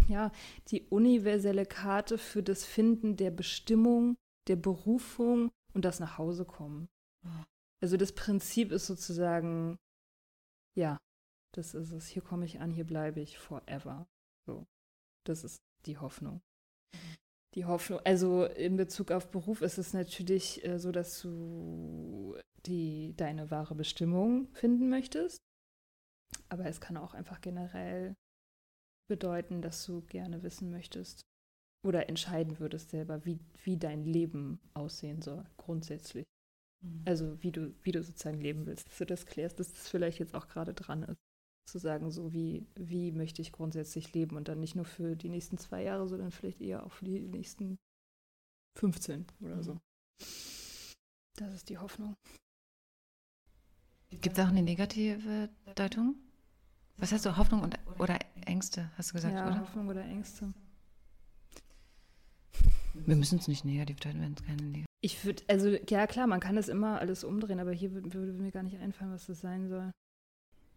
ja, 0.07 0.31
die 0.69 0.83
universelle 0.83 1.65
Karte 1.65 2.17
für 2.17 2.43
das 2.43 2.65
Finden 2.65 3.17
der 3.17 3.31
Bestimmung, 3.31 4.15
der 4.47 4.55
Berufung 4.55 5.51
und 5.73 5.85
das 5.85 5.99
Nachhausekommen. 5.99 6.87
Also 7.81 7.97
das 7.97 8.13
Prinzip 8.13 8.71
ist 8.71 8.85
sozusagen, 8.87 9.77
ja, 10.77 10.97
das 11.53 11.73
ist 11.73 11.91
es. 11.91 12.07
Hier 12.07 12.21
komme 12.21 12.45
ich 12.45 12.59
an, 12.59 12.71
hier 12.71 12.85
bleibe 12.85 13.19
ich 13.19 13.37
forever. 13.37 14.07
So, 14.45 14.65
das 15.25 15.43
ist 15.43 15.57
die 15.85 15.97
Hoffnung. 15.97 16.41
Die 17.55 17.65
Hoffnung, 17.65 17.99
also 18.05 18.45
in 18.45 18.77
Bezug 18.77 19.11
auf 19.11 19.29
Beruf 19.29 19.61
ist 19.61 19.77
es 19.77 19.93
natürlich 19.93 20.63
äh, 20.63 20.79
so, 20.79 20.91
dass 20.91 21.21
du 21.21 22.37
die, 22.65 23.13
deine 23.17 23.51
wahre 23.51 23.75
Bestimmung 23.75 24.47
finden 24.53 24.89
möchtest. 24.89 25.39
Aber 26.47 26.65
es 26.65 26.79
kann 26.79 26.95
auch 26.95 27.13
einfach 27.13 27.41
generell 27.41 28.15
bedeuten, 29.09 29.61
dass 29.61 29.85
du 29.85 30.01
gerne 30.03 30.43
wissen 30.43 30.71
möchtest 30.71 31.21
oder 31.85 32.07
entscheiden 32.07 32.59
würdest 32.59 32.91
selber, 32.91 33.25
wie, 33.25 33.39
wie 33.63 33.75
dein 33.75 34.05
Leben 34.05 34.61
aussehen 34.73 35.21
soll, 35.21 35.43
grundsätzlich. 35.57 36.25
Mhm. 36.81 37.03
Also 37.05 37.41
wie 37.41 37.51
du, 37.51 37.73
wie 37.83 37.91
du 37.91 38.03
sozusagen 38.03 38.41
leben 38.41 38.65
willst, 38.65 38.87
dass 38.87 38.97
du 38.97 39.05
das 39.05 39.25
klärst, 39.25 39.59
dass 39.59 39.71
das 39.71 39.89
vielleicht 39.89 40.19
jetzt 40.19 40.35
auch 40.35 40.47
gerade 40.47 40.73
dran 40.73 41.03
ist. 41.03 41.17
Zu 41.67 41.77
sagen, 41.77 42.09
so 42.09 42.33
wie, 42.33 42.65
wie 42.75 43.11
möchte 43.11 43.41
ich 43.41 43.51
grundsätzlich 43.51 44.13
leben 44.13 44.35
und 44.35 44.47
dann 44.47 44.59
nicht 44.59 44.75
nur 44.75 44.85
für 44.85 45.15
die 45.15 45.29
nächsten 45.29 45.57
zwei 45.57 45.83
Jahre, 45.83 46.07
sondern 46.07 46.31
vielleicht 46.31 46.59
eher 46.59 46.85
auch 46.85 46.91
für 46.91 47.05
die 47.05 47.19
nächsten 47.19 47.77
15 48.77 49.25
oder 49.41 49.57
mhm. 49.57 49.63
so. 49.63 49.77
Das 51.35 51.53
ist 51.53 51.69
die 51.69 51.77
Hoffnung. 51.77 52.15
Gibt 54.09 54.37
es 54.37 54.43
auch 54.43 54.49
eine 54.49 54.63
negative 54.63 55.49
Deutung? 55.75 56.15
Was 56.97 57.11
hast 57.11 57.25
du, 57.25 57.37
Hoffnung 57.37 57.61
und, 57.61 57.79
oder 57.99 58.19
Ängste, 58.45 58.91
hast 58.97 59.11
du 59.11 59.13
gesagt, 59.15 59.33
ja, 59.33 59.47
oder? 59.47 59.61
Hoffnung 59.61 59.87
oder 59.87 60.03
Ängste. 60.03 60.53
Wir 62.93 63.15
müssen 63.15 63.39
es 63.39 63.47
nicht 63.47 63.65
negativ 63.65 63.99
deuten, 64.01 64.21
wenn 64.21 64.33
es 64.33 64.43
keine 64.43 64.61
negativ 64.61 64.90
ich 65.03 65.25
würde, 65.25 65.43
also 65.47 65.69
ja 65.89 66.05
klar, 66.07 66.27
man 66.27 66.39
kann 66.39 66.55
das 66.55 66.69
immer 66.69 66.99
alles 66.99 67.23
umdrehen, 67.23 67.59
aber 67.59 67.71
hier 67.71 67.91
würde, 67.91 68.13
würde 68.13 68.33
mir 68.33 68.51
gar 68.51 68.63
nicht 68.63 68.79
einfallen, 68.79 69.11
was 69.11 69.25
das 69.25 69.41
sein 69.41 69.67
soll. 69.67 69.91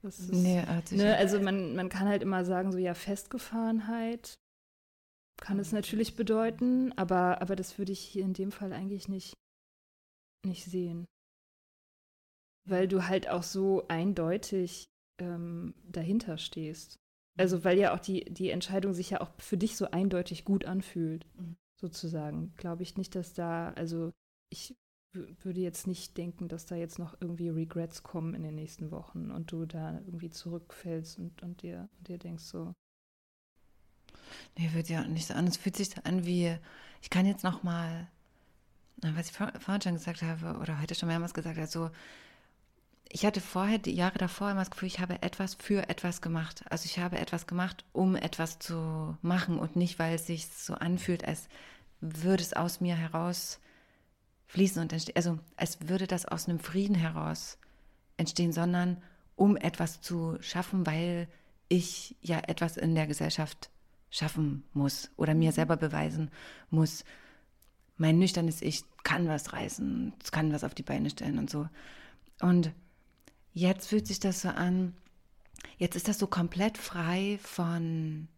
Das 0.03 0.19
ist, 0.19 0.33
nee, 0.33 0.63
ne, 0.91 1.17
also 1.17 1.41
man, 1.41 1.75
man 1.75 1.89
kann 1.89 2.09
halt 2.09 2.23
immer 2.23 2.45
sagen, 2.45 2.73
so 2.73 2.79
ja, 2.79 2.93
Festgefahrenheit 2.95 4.35
kann 5.41 5.59
es 5.59 5.73
natürlich 5.73 6.15
bedeuten, 6.15 6.93
aber, 6.93 7.41
aber 7.41 7.57
das 7.57 7.79
würde 7.79 7.93
ich 7.93 8.01
hier 8.01 8.25
in 8.25 8.35
dem 8.35 8.53
Fall 8.53 8.73
eigentlich 8.73 9.09
nicht, 9.09 9.35
nicht 10.45 10.65
sehen. 10.65 11.07
Weil 12.67 12.87
du 12.89 13.07
halt 13.07 13.29
auch 13.29 13.43
so 13.43 13.89
eindeutig 13.89 14.85
ähm, 15.21 15.75
dahinter 15.85 16.39
stehst. 16.39 16.97
Also 17.37 17.65
weil 17.65 17.79
ja 17.79 17.95
auch 17.95 18.01
die, 18.01 18.25
die 18.25 18.51
Entscheidung 18.51 18.93
sich 18.93 19.11
ja 19.11 19.21
auch 19.21 19.31
für 19.39 19.57
dich 19.57 19.77
so 19.77 19.91
eindeutig 19.91 20.45
gut 20.45 20.65
anfühlt, 20.67 21.27
mhm. 21.35 21.57
Sozusagen. 21.77 22.55
Glaube 22.57 22.83
ich 22.83 22.97
nicht, 22.97 23.15
dass 23.15 23.35
da, 23.35 23.71
also 23.71 24.13
ich 24.51 24.77
würde 25.13 25.61
jetzt 25.61 25.87
nicht 25.87 26.17
denken, 26.17 26.49
dass 26.49 26.67
da 26.67 26.75
jetzt 26.75 26.99
noch 26.99 27.17
irgendwie 27.21 27.49
Regrets 27.49 28.03
kommen 28.03 28.35
in 28.35 28.43
den 28.43 28.55
nächsten 28.55 28.91
Wochen 28.91 29.31
und 29.31 29.53
du 29.53 29.65
da 29.65 30.01
irgendwie 30.01 30.31
zurückfällst 30.31 31.19
und, 31.19 31.43
und, 31.43 31.63
dir, 31.63 31.89
und 31.99 32.09
dir 32.09 32.19
denkst 32.19 32.45
so. 32.45 32.73
Nee, 34.57 34.71
wird 34.73 34.89
ja 34.89 35.07
nicht 35.07 35.27
so 35.27 35.35
an. 35.35 35.47
Es 35.47 35.57
fühlt 35.57 35.77
sich 35.77 36.05
an 36.05 36.27
wie, 36.27 36.57
ich 37.01 37.11
kann 37.11 37.27
jetzt 37.27 37.45
noch 37.45 37.63
mal, 37.63 38.09
was 38.97 39.31
ich 39.31 39.33
vorhin 39.33 39.83
schon 39.83 39.95
gesagt 39.95 40.23
habe 40.23 40.59
oder 40.59 40.81
heute 40.81 40.95
schon 40.95 41.09
mehrmals 41.09 41.35
gesagt 41.35 41.57
habe, 41.57 41.69
so, 41.69 41.91
ich 43.15 43.25
hatte 43.25 43.41
vorher, 43.41 43.79
die 43.79 43.95
Jahre 43.95 44.19
davor 44.19 44.51
immer 44.51 44.63
das 44.63 44.73
Gefühl, 44.73 44.89
ich 44.89 44.99
habe 44.99 45.23
etwas 45.23 45.55
für 45.55 45.89
etwas 45.89 46.21
gemacht. 46.21 46.65
Also 46.69 46.87
ich 46.87 46.99
habe 46.99 47.17
etwas 47.17 47.47
gemacht, 47.47 47.85
um 47.93 48.17
etwas 48.17 48.59
zu 48.59 49.17
machen 49.23 49.61
und 49.61 49.77
nicht, 49.77 50.01
weil 50.01 50.17
es 50.17 50.27
sich 50.27 50.49
so 50.49 50.75
anfühlt, 50.75 51.25
als 51.25 51.49
würde 52.01 52.43
es 52.43 52.55
aus 52.55 52.81
mir 52.81 52.97
heraus 52.97 53.61
fließen 54.49 54.83
und 54.83 54.93
entstehen. 54.93 55.15
Also 55.15 55.39
als 55.57 55.89
würde 55.89 56.09
das 56.09 56.27
aus 56.27 56.49
einem 56.49 56.59
Frieden 56.59 56.97
heraus 56.97 57.57
entstehen, 58.17 58.53
sondern 58.53 59.01
um 59.37 59.57
etwas 59.57 60.01
zu 60.01 60.37
schaffen, 60.41 60.85
weil 60.85 61.29
ich 61.69 62.17
ja 62.21 62.41
etwas 62.41 62.77
in 62.77 62.97
der 62.97 63.07
Gesellschaft 63.07 63.71
schaffen 64.11 64.65
muss 64.73 65.13
oder 65.17 65.35
mir 65.35 65.51
mhm. 65.51 65.55
selber 65.55 65.77
beweisen 65.77 66.33
muss. 66.69 67.05
Mein 67.97 68.19
nüchternes 68.19 68.61
Ich 68.61 68.83
kann 69.05 69.29
was 69.29 69.53
reißen, 69.53 70.15
kann 70.33 70.53
was 70.53 70.65
auf 70.65 70.75
die 70.75 70.83
Beine 70.83 71.11
stellen 71.11 71.39
und 71.39 71.49
so. 71.49 71.69
Und 72.41 72.73
jetzt 73.55 73.89
fühlt 73.89 74.07
sich 74.07 74.21
das 74.21 74.43
so 74.43 74.49
an, 74.49 74.95
jetzt 75.79 75.97
ist 75.97 76.09
das 76.09 76.19
so 76.19 76.27
komplett 76.27 76.77
frei 76.77 77.39
von, 77.41 78.29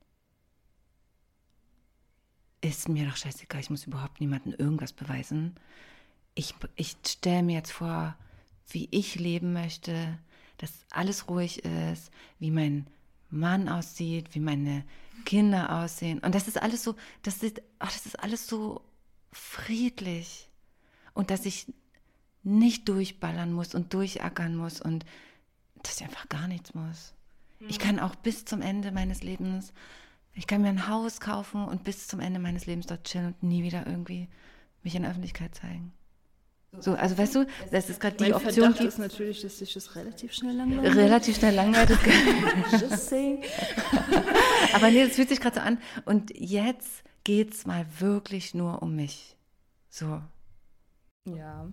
ist 2.61 2.89
mir 2.89 3.07
doch 3.07 3.17
scheißegal, 3.17 3.61
ich 3.61 3.71
muss 3.71 3.87
überhaupt 3.87 4.21
niemandem 4.21 4.55
irgendwas 4.57 4.93
beweisen. 4.93 5.57
Ich, 6.35 6.55
ich 6.77 6.97
stelle 7.07 7.43
mir 7.43 7.55
jetzt 7.55 7.73
vor, 7.73 8.15
wie 8.69 8.89
ich 8.91 9.15
leben 9.15 9.53
möchte, 9.53 10.19
dass 10.59 10.73
alles 10.91 11.29
ruhig 11.29 11.65
ist, 11.65 12.11
wie 12.39 12.51
mein 12.51 12.87
Mann 13.31 13.69
aussieht, 13.69 14.35
wie 14.35 14.41
meine 14.41 14.85
Kinder 15.25 15.81
aussehen. 15.83 16.19
Und 16.21 16.35
das 16.35 16.47
ist 16.47 16.61
alles 16.61 16.83
so, 16.83 16.95
das 17.23 17.43
ist, 17.43 17.63
ach, 17.79 17.93
das 17.93 18.07
ist 18.07 18.21
alles 18.21 18.47
so 18.47 18.83
friedlich. 19.33 20.49
Und 21.15 21.31
dass 21.31 21.47
ich 21.47 21.67
nicht 22.47 22.89
durchballern 22.89 23.53
muss 23.53 23.75
und 23.75 23.93
durchackern 23.93 24.55
muss 24.57 24.81
und 24.81 25.05
dass 25.83 25.97
ich 25.97 26.05
einfach 26.05 26.29
gar 26.29 26.47
nichts 26.47 26.75
muss. 26.75 27.15
Mhm. 27.59 27.69
Ich 27.69 27.79
kann 27.79 27.99
auch 27.99 28.15
bis 28.15 28.45
zum 28.45 28.63
Ende 28.63 28.93
meines 28.93 29.23
Lebens, 29.23 29.73
ich 30.33 30.47
kann 30.47 30.63
mir 30.63 30.69
ein 30.69 30.89
Haus 30.89 31.21
kaufen 31.21 31.65
und 31.65 31.85
bis 31.85 32.07
zum 32.07 32.21
Ende 32.21 32.39
meines 32.39 32.67
Lebens 32.67 32.87
dort 32.87 33.05
chillen 33.05 33.27
und 33.27 33.43
nie 33.43 33.63
wieder 33.63 33.87
irgendwie 33.87 34.29
mich 34.83 34.95
in 34.95 35.03
der 35.03 35.11
Öffentlichkeit 35.11 35.55
zeigen. 35.55 35.93
So, 36.79 36.95
also 36.95 37.17
weißt 37.17 37.35
du, 37.37 37.47
das 37.71 37.89
ist 37.89 38.01
gerade 38.01 38.17
die 38.17 38.35
Option. 38.35 38.75
Verdacht 38.75 38.81
ist 38.81 38.99
natürlich, 38.99 39.41
dass 39.41 39.59
sich 39.59 39.73
das 39.73 39.97
relativ 39.97 40.33
schnell 40.35 40.57
langweilt. 40.57 40.95
Relativ 40.95 41.37
schnell 41.37 41.55
langweilt. 41.55 41.91
Just 42.73 43.09
saying. 43.09 43.43
Aber 44.75 44.91
nee, 44.91 45.07
das 45.07 45.17
fühlt 45.17 45.31
sich 45.31 45.41
gerade 45.41 45.57
so 45.57 45.61
an. 45.63 45.79
Und 46.05 46.37
jetzt 46.37 47.03
geht 47.25 47.55
es 47.55 47.67
mal 47.67 47.87
wirklich 47.99 48.53
nur 48.55 48.83
um 48.83 48.95
mich. 48.95 49.37
So. 49.89 50.21
Ja. 51.25 51.73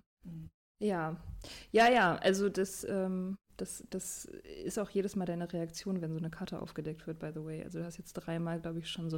Ja. 0.84 1.16
Ja, 1.72 1.90
ja. 1.90 2.16
Also 2.18 2.50
das, 2.50 2.84
ähm, 2.84 3.38
das, 3.58 3.86
das 3.90 4.26
ist 4.26 4.78
auch 4.78 4.90
jedes 4.90 5.16
Mal 5.16 5.26
deine 5.26 5.52
Reaktion, 5.52 6.02
wenn 6.02 6.12
so 6.12 6.18
eine 6.18 6.30
Karte 6.30 6.62
aufgedeckt 6.62 7.08
wird, 7.08 7.20
by 7.20 7.32
the 7.34 7.44
way. 7.44 7.64
Also 7.64 7.80
du 7.80 7.86
hast 7.86 7.98
jetzt 7.98 8.14
dreimal, 8.14 8.60
glaube 8.60 8.80
ich, 8.80 8.90
schon 8.90 9.10
so 9.10 9.18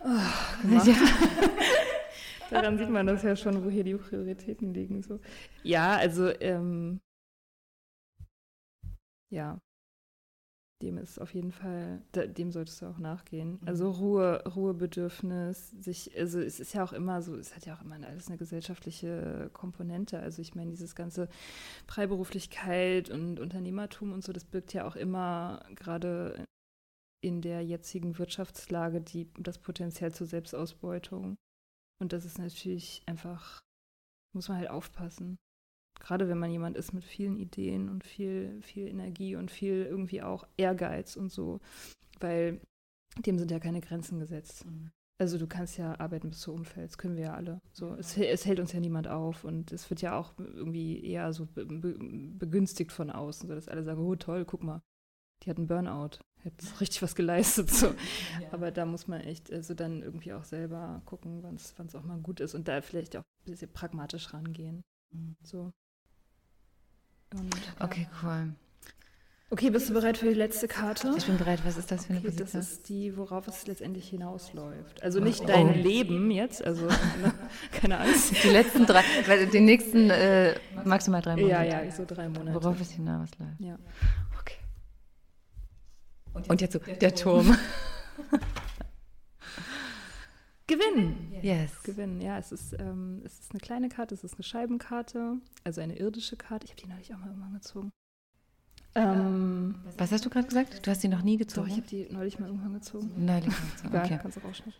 oh, 0.00 0.62
gemacht. 0.62 0.86
Ja. 0.86 0.94
Daran 2.50 2.78
sieht 2.78 2.90
man 2.90 3.06
das 3.06 3.22
ja 3.22 3.36
schon, 3.36 3.64
wo 3.64 3.70
hier 3.70 3.84
die 3.84 3.94
Prioritäten 3.94 4.74
liegen. 4.74 5.02
So. 5.02 5.20
Ja, 5.62 5.96
also 5.96 6.28
ähm, 6.40 7.00
ja, 9.30 9.60
dem 10.82 10.98
ist 10.98 11.20
auf 11.20 11.34
jeden 11.34 11.52
Fall, 11.52 12.02
dem 12.14 12.50
solltest 12.50 12.80
du 12.80 12.86
auch 12.86 12.98
nachgehen. 12.98 13.58
Mhm. 13.60 13.68
Also 13.68 13.90
Ruhe, 13.90 14.42
Ruhebedürfnis, 14.46 15.70
sich, 15.70 16.16
also 16.18 16.40
es 16.40 16.60
ist 16.60 16.74
ja 16.74 16.82
auch 16.84 16.92
immer 16.92 17.22
so, 17.22 17.36
es 17.36 17.54
hat 17.54 17.66
ja 17.66 17.74
auch 17.74 17.82
immer 17.82 17.96
alles 18.06 18.28
eine 18.28 18.38
gesellschaftliche 18.38 19.50
Komponente. 19.52 20.20
Also 20.20 20.40
ich 20.42 20.54
meine, 20.54 20.70
dieses 20.70 20.94
ganze 20.94 21.28
Freiberuflichkeit 21.86 23.10
und 23.10 23.40
Unternehmertum 23.40 24.12
und 24.12 24.24
so, 24.24 24.32
das 24.32 24.44
birgt 24.44 24.72
ja 24.72 24.86
auch 24.86 24.96
immer 24.96 25.64
gerade 25.74 26.46
in 27.22 27.42
der 27.42 27.62
jetzigen 27.62 28.18
Wirtschaftslage 28.18 29.00
die, 29.00 29.30
das 29.38 29.58
Potenzial 29.58 30.12
zur 30.12 30.26
Selbstausbeutung. 30.26 31.36
Und 32.00 32.14
das 32.14 32.24
ist 32.24 32.38
natürlich 32.38 33.02
einfach, 33.06 33.60
muss 34.34 34.48
man 34.48 34.58
halt 34.58 34.70
aufpassen. 34.70 35.36
Gerade 36.00 36.28
wenn 36.28 36.38
man 36.38 36.50
jemand 36.50 36.76
ist 36.76 36.92
mit 36.92 37.04
vielen 37.04 37.36
Ideen 37.36 37.88
und 37.88 38.04
viel, 38.04 38.60
viel 38.62 38.88
Energie 38.88 39.36
und 39.36 39.50
viel 39.50 39.86
irgendwie 39.88 40.22
auch 40.22 40.46
Ehrgeiz 40.56 41.16
und 41.16 41.30
so. 41.30 41.60
Weil 42.18 42.60
dem 43.18 43.38
sind 43.38 43.50
ja 43.50 43.60
keine 43.60 43.80
Grenzen 43.80 44.18
gesetzt. 44.18 44.66
Mhm. 44.66 44.90
Also 45.18 45.36
du 45.36 45.46
kannst 45.46 45.76
ja 45.76 46.00
arbeiten 46.00 46.30
bis 46.30 46.40
du 46.40 46.52
umfällst, 46.52 46.96
können 46.96 47.16
wir 47.16 47.24
ja 47.24 47.34
alle. 47.34 47.60
So, 47.72 47.94
es, 47.94 48.16
es, 48.16 48.46
hält 48.46 48.58
uns 48.58 48.72
ja 48.72 48.80
niemand 48.80 49.06
auf 49.06 49.44
und 49.44 49.70
es 49.70 49.90
wird 49.90 50.00
ja 50.00 50.18
auch 50.18 50.32
irgendwie 50.38 51.04
eher 51.04 51.34
so 51.34 51.44
be 51.44 51.66
begünstigt 51.66 52.90
von 52.90 53.10
außen, 53.10 53.46
so 53.46 53.54
dass 53.54 53.68
alle 53.68 53.82
sagen, 53.82 54.00
oh 54.00 54.16
toll, 54.16 54.46
guck 54.46 54.62
mal, 54.62 54.80
die 55.42 55.50
hat 55.50 55.58
einen 55.58 55.66
Burnout, 55.66 56.20
hat 56.42 56.54
richtig 56.80 57.02
was 57.02 57.14
geleistet. 57.14 57.68
So. 57.68 57.88
Ja. 58.40 58.52
Aber 58.52 58.70
da 58.70 58.86
muss 58.86 59.08
man 59.08 59.20
echt 59.20 59.52
also 59.52 59.74
dann 59.74 60.02
irgendwie 60.02 60.32
auch 60.32 60.44
selber 60.44 61.02
gucken, 61.04 61.42
wann 61.42 61.56
es 61.56 61.94
auch 61.94 62.04
mal 62.04 62.18
gut 62.18 62.40
ist 62.40 62.54
und 62.54 62.66
da 62.66 62.80
vielleicht 62.80 63.14
auch 63.14 63.22
ein 63.46 63.50
bisschen 63.50 63.70
pragmatisch 63.70 64.32
rangehen. 64.32 64.80
Mhm. 65.12 65.36
So. 65.42 65.70
Und, 67.32 67.54
okay, 67.80 68.06
cool. 68.22 68.54
Okay, 69.52 69.70
bist 69.70 69.88
du 69.88 69.94
bereit 69.94 70.16
für 70.16 70.28
die 70.28 70.34
letzte 70.34 70.68
Karte? 70.68 71.12
Ich 71.16 71.26
bin 71.26 71.36
bereit. 71.36 71.60
Was 71.64 71.76
ist 71.76 71.90
das 71.90 72.06
für 72.06 72.10
eine 72.10 72.20
okay, 72.20 72.28
Position? 72.28 72.60
Das 72.60 72.70
ist 72.70 72.88
die, 72.88 73.16
worauf 73.16 73.48
es 73.48 73.66
letztendlich 73.66 74.08
hinausläuft. 74.08 75.02
Also 75.02 75.18
nicht 75.18 75.40
oh. 75.40 75.46
dein 75.46 75.74
Leben 75.74 76.30
jetzt, 76.30 76.64
also 76.64 76.86
keine 77.72 77.98
Angst. 77.98 78.32
Die 78.44 78.48
letzten 78.48 78.86
drei, 78.86 79.02
die 79.52 79.60
nächsten 79.60 80.08
äh, 80.10 80.54
maximal 80.84 81.20
drei 81.20 81.34
Monate. 81.34 81.50
Ja, 81.50 81.82
ja, 81.82 81.90
so 81.90 82.04
drei 82.06 82.28
Monate. 82.28 82.54
Worauf 82.54 82.80
es 82.80 82.92
hinausläuft. 82.92 83.58
Ja. 83.58 83.76
Und 86.48 86.60
jetzt 86.60 86.72
so, 86.72 86.78
der 86.78 87.14
Turm. 87.14 87.56
Gewinnen. 90.66 91.29
Yes. 91.42 91.82
Gewinnen, 91.82 92.20
ja. 92.20 92.38
Es 92.38 92.52
ist, 92.52 92.74
ähm, 92.78 93.22
es 93.24 93.38
ist 93.40 93.52
eine 93.52 93.60
kleine 93.60 93.88
Karte, 93.88 94.14
es 94.14 94.24
ist 94.24 94.34
eine 94.34 94.44
Scheibenkarte, 94.44 95.38
also 95.64 95.80
eine 95.80 95.96
irdische 95.98 96.36
Karte. 96.36 96.66
Ich 96.66 96.72
habe 96.72 96.82
die 96.82 96.88
neulich 96.88 97.14
auch 97.14 97.18
mal 97.18 97.28
irgendwann 97.28 97.54
gezogen. 97.54 97.90
Ähm, 98.94 99.76
Was 99.98 100.10
hast 100.10 100.24
du 100.24 100.30
gerade 100.30 100.48
gesagt? 100.48 100.84
Du 100.84 100.90
hast 100.90 101.02
die 101.02 101.08
noch 101.08 101.22
nie 101.22 101.36
gezogen? 101.36 101.68
Doch, 101.68 101.72
ich 101.72 101.80
habe 101.80 101.88
die 101.88 102.12
neulich 102.12 102.38
mal 102.38 102.46
irgendwann 102.46 102.74
gezogen. 102.74 103.12
Neulich 103.16 103.54
gezogen, 103.72 103.96
okay. 103.96 104.10
Ja, 104.10 104.18
kannst 104.18 104.36
du 104.36 104.40
rausschneiden. 104.40 104.74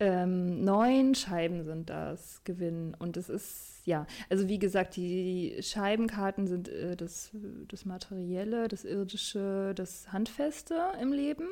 Ähm, 0.00 0.64
neun 0.64 1.14
Scheiben 1.14 1.62
sind 1.62 1.88
das, 1.88 2.42
Gewinnen. 2.42 2.94
Und 2.98 3.16
es 3.16 3.28
ist, 3.28 3.82
ja, 3.84 4.06
also 4.28 4.48
wie 4.48 4.58
gesagt, 4.58 4.96
die 4.96 5.56
Scheibenkarten 5.60 6.48
sind 6.48 6.68
äh, 6.68 6.96
das, 6.96 7.30
das 7.68 7.84
Materielle, 7.84 8.66
das 8.66 8.84
Irdische, 8.84 9.72
das 9.76 10.12
Handfeste 10.12 10.74
im 11.00 11.12
Leben. 11.12 11.46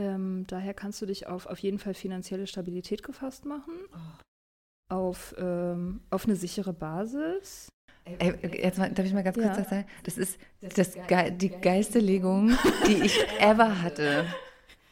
Ähm, 0.00 0.46
daher 0.46 0.72
kannst 0.72 1.02
du 1.02 1.06
dich 1.06 1.26
auf 1.26 1.46
auf 1.46 1.58
jeden 1.58 1.78
Fall 1.78 1.92
finanzielle 1.92 2.46
Stabilität 2.46 3.02
gefasst 3.02 3.44
machen. 3.44 3.74
Oh. 3.92 4.94
Auf, 4.94 5.34
ähm, 5.38 6.00
auf 6.08 6.24
eine 6.24 6.36
sichere 6.36 6.72
Basis. 6.72 7.68
Ey, 8.04 8.34
jetzt 8.62 8.78
mal, 8.78 8.90
darf 8.90 9.04
ich 9.04 9.12
mal 9.12 9.22
ganz 9.22 9.36
kurz 9.36 9.58
ja. 9.58 9.64
sagen? 9.64 9.86
Das 10.04 10.16
ist 10.16 10.38
das, 10.62 10.74
das 10.74 10.96
die 11.36 11.50
geilste 11.50 11.98
Legung, 11.98 12.56
die 12.86 13.04
ich 13.04 13.18
ever 13.40 13.82
hatte. 13.82 14.24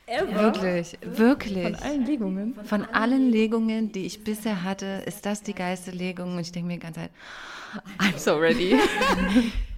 Ever? 0.06 0.42
Wirklich, 0.42 0.98
wirklich. 1.02 1.62
Von 1.62 1.74
allen 1.74 2.04
Legungen? 2.04 2.54
Von 2.64 2.84
allen 2.84 3.30
Legungen, 3.30 3.92
die 3.92 4.04
ich 4.04 4.24
bisher 4.24 4.62
hatte, 4.62 5.02
ist 5.06 5.24
das 5.24 5.42
die 5.42 5.54
geilste 5.54 5.90
Legung. 5.90 6.34
Und 6.34 6.40
ich 6.40 6.52
denke 6.52 6.66
mir 6.66 6.74
die 6.74 6.80
ganze 6.80 7.00
Zeit, 7.00 7.10
I'm 7.98 8.18
so 8.18 8.36
ready. 8.36 8.70
ja, 8.70 8.78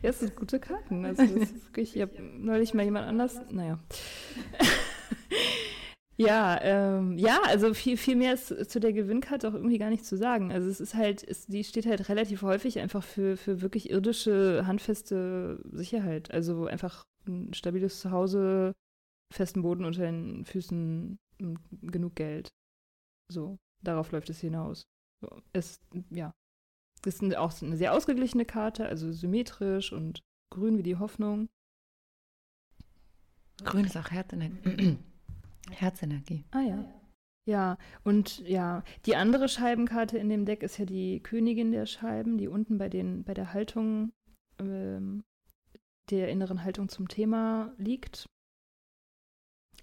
das 0.03 0.21
sind 0.21 0.35
gute 0.35 0.59
Karten. 0.59 1.05
Also 1.05 1.23
das 1.23 1.51
ist 1.51 1.67
wirklich, 1.67 1.97
ich 1.97 2.03
habe 2.03 2.13
neulich 2.39 2.75
mal 2.75 2.85
jemand 2.85 3.07
anders, 3.07 3.41
naja. 3.51 3.79
Ja, 6.21 6.61
ähm, 6.61 7.17
ja, 7.17 7.41
also 7.47 7.73
viel, 7.73 7.97
viel 7.97 8.15
mehr 8.15 8.35
ist 8.35 8.71
zu 8.71 8.79
der 8.79 8.93
Gewinnkarte 8.93 9.49
auch 9.49 9.55
irgendwie 9.55 9.79
gar 9.79 9.89
nicht 9.89 10.05
zu 10.05 10.19
sagen. 10.19 10.53
Also 10.53 10.69
es 10.69 10.79
ist 10.79 10.95
halt, 10.95 11.27
es, 11.27 11.47
die 11.47 11.65
steht 11.65 11.87
halt 11.87 12.11
relativ 12.11 12.43
häufig 12.43 12.79
einfach 12.79 13.03
für, 13.03 13.39
für 13.39 13.63
wirklich 13.63 13.89
irdische, 13.89 14.67
handfeste 14.67 15.63
Sicherheit. 15.73 16.31
Also 16.31 16.67
einfach 16.67 17.07
ein 17.27 17.55
stabiles 17.55 18.01
Zuhause, 18.01 18.75
festen 19.33 19.63
Boden 19.63 19.87
unter 19.87 20.03
den 20.03 20.45
Füßen, 20.45 21.19
genug 21.81 22.17
Geld. 22.17 22.51
So, 23.33 23.57
darauf 23.83 24.13
läuft 24.13 24.29
es 24.29 24.41
hinaus. 24.41 24.83
So, 25.23 25.41
es, 25.55 25.81
ja, 26.11 26.35
ist 27.07 27.23
auch 27.37 27.63
eine 27.63 27.77
sehr 27.79 27.95
ausgeglichene 27.95 28.45
Karte, 28.45 28.85
also 28.85 29.11
symmetrisch 29.11 29.91
und 29.91 30.21
grün 30.53 30.77
wie 30.77 30.83
die 30.83 30.97
Hoffnung. 30.97 31.49
Grün 33.65 33.85
ist 33.85 33.97
auch 33.97 34.11
Herzenergie. 34.11 34.99
Herzenergie. 35.71 36.45
Ah 36.51 36.61
ja. 36.61 36.85
Ja, 37.47 37.79
und 38.05 38.41
ja, 38.41 38.85
die 39.07 39.17
andere 39.17 39.49
Scheibenkarte 39.49 40.19
in 40.19 40.29
dem 40.29 40.45
Deck 40.45 40.63
ist 40.63 40.79
ja 40.79 40.85
die 40.85 41.21
Königin 41.21 41.73
der 41.73 41.87
Scheiben, 41.87 42.39
die 42.39 42.49
unten 42.49 42.79
bei, 42.79 42.89
den, 42.89 43.25
bei 43.25 43.35
der 43.35 43.53
Haltung, 43.53 44.13
ähm, 44.59 45.25
der 46.11 46.29
inneren 46.29 46.63
Haltung 46.63 46.89
zum 46.89 47.09
Thema 47.09 47.73
liegt. 47.79 48.27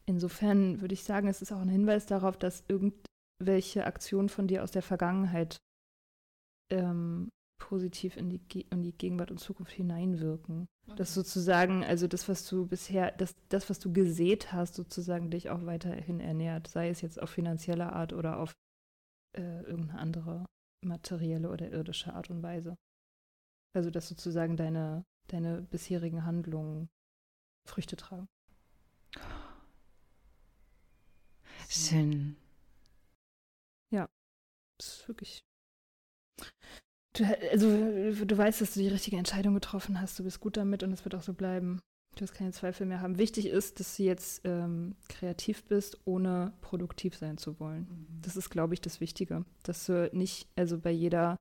Insofern 0.05 0.80
würde 0.82 0.93
ich 0.93 1.03
sagen, 1.03 1.28
es 1.28 1.41
ist 1.41 1.51
auch 1.51 1.59
ein 1.59 1.67
Hinweis 1.67 2.05
darauf, 2.05 2.38
dass 2.38 2.63
irgendwelche 2.69 3.86
Aktionen 3.86 4.30
von 4.30 4.47
dir 4.47 4.63
aus 4.63 4.71
der 4.71 4.84
Vergangenheit 4.84 5.57
ähm, 6.71 7.30
positiv 7.58 8.18
in 8.18 8.30
die, 8.30 8.62
in 8.70 8.84
die 8.84 8.93
Gegenwart 8.93 9.32
und 9.32 9.39
Zukunft 9.39 9.72
hineinwirken. 9.74 10.68
Okay. 10.88 10.95
Dass 10.95 11.14
sozusagen, 11.14 11.84
also 11.84 12.08
das, 12.08 12.30
was 12.30 12.47
du 12.47 12.66
bisher, 12.66 13.12
das, 13.12 13.36
das, 13.49 13.70
was 13.70 13.80
du 13.80 13.91
gesät 13.91 14.53
hast, 14.53 14.76
sozusagen 14.76 15.30
dich 15.30 15.49
auch 15.49 15.66
weiterhin 15.66 16.20
ernährt, 16.20 16.68
sei 16.68 16.89
es 16.89 17.01
jetzt 17.01 17.22
auf 17.22 17.30
finanzielle 17.30 17.91
Art 17.93 18.14
oder 18.14 18.39
auf 18.39 18.53
äh, 19.36 19.62
irgendeine 19.64 19.99
andere 19.99 20.45
materielle 20.86 21.49
oder 21.49 21.70
irdische 21.72 22.14
Art 22.14 22.30
und 22.30 22.43
Weise. 22.43 22.78
Also 23.74 23.89
dass 23.89 24.08
sozusagen 24.08 24.55
deine, 24.55 25.05
deine 25.28 25.62
bisherigen 25.62 26.26
Handlungen 26.26 26.89
Früchte 27.68 27.95
tragen. 27.95 28.28
Schön. 31.70 32.38
Ja, 33.91 34.08
das 34.78 34.99
ist 34.99 35.08
wirklich 35.08 35.47
Du, 37.18 37.26
also, 37.51 38.26
du 38.26 38.38
weißt, 38.38 38.61
dass 38.61 38.76
du 38.76 38.80
die 38.80 38.89
richtige 38.89 39.18
Entscheidung 39.18 39.55
getroffen 39.55 39.99
hast. 39.99 40.20
Du 40.20 40.24
bist 40.24 40.39
gut 40.39 40.55
damit 40.55 40.84
und 40.84 40.91
es 40.93 41.03
wird 41.03 41.15
auch 41.15 41.24
so 41.24 41.34
bleiben. 41.34 41.80
Du 42.15 42.22
wirst 42.22 42.36
keine 42.36 42.51
Zweifel 42.51 42.86
mehr 42.86 43.01
haben. 43.01 43.18
Wichtig 43.18 43.47
ist, 43.47 43.80
dass 43.80 43.97
du 43.97 44.03
jetzt 44.03 44.41
ähm, 44.43 44.95
kreativ 45.09 45.63
bist, 45.65 45.99
ohne 46.05 46.53
produktiv 46.61 47.15
sein 47.15 47.38
zu 47.38 47.59
wollen. 47.59 47.88
Mhm. 47.89 48.22
Das 48.22 48.36
ist, 48.36 48.49
glaube 48.49 48.74
ich, 48.74 48.82
das 48.82 49.01
Wichtige. 49.01 49.45
Dass 49.63 49.86
du 49.86 50.09
nicht, 50.13 50.47
also 50.55 50.78
bei 50.78 50.91
jeder 50.91 51.38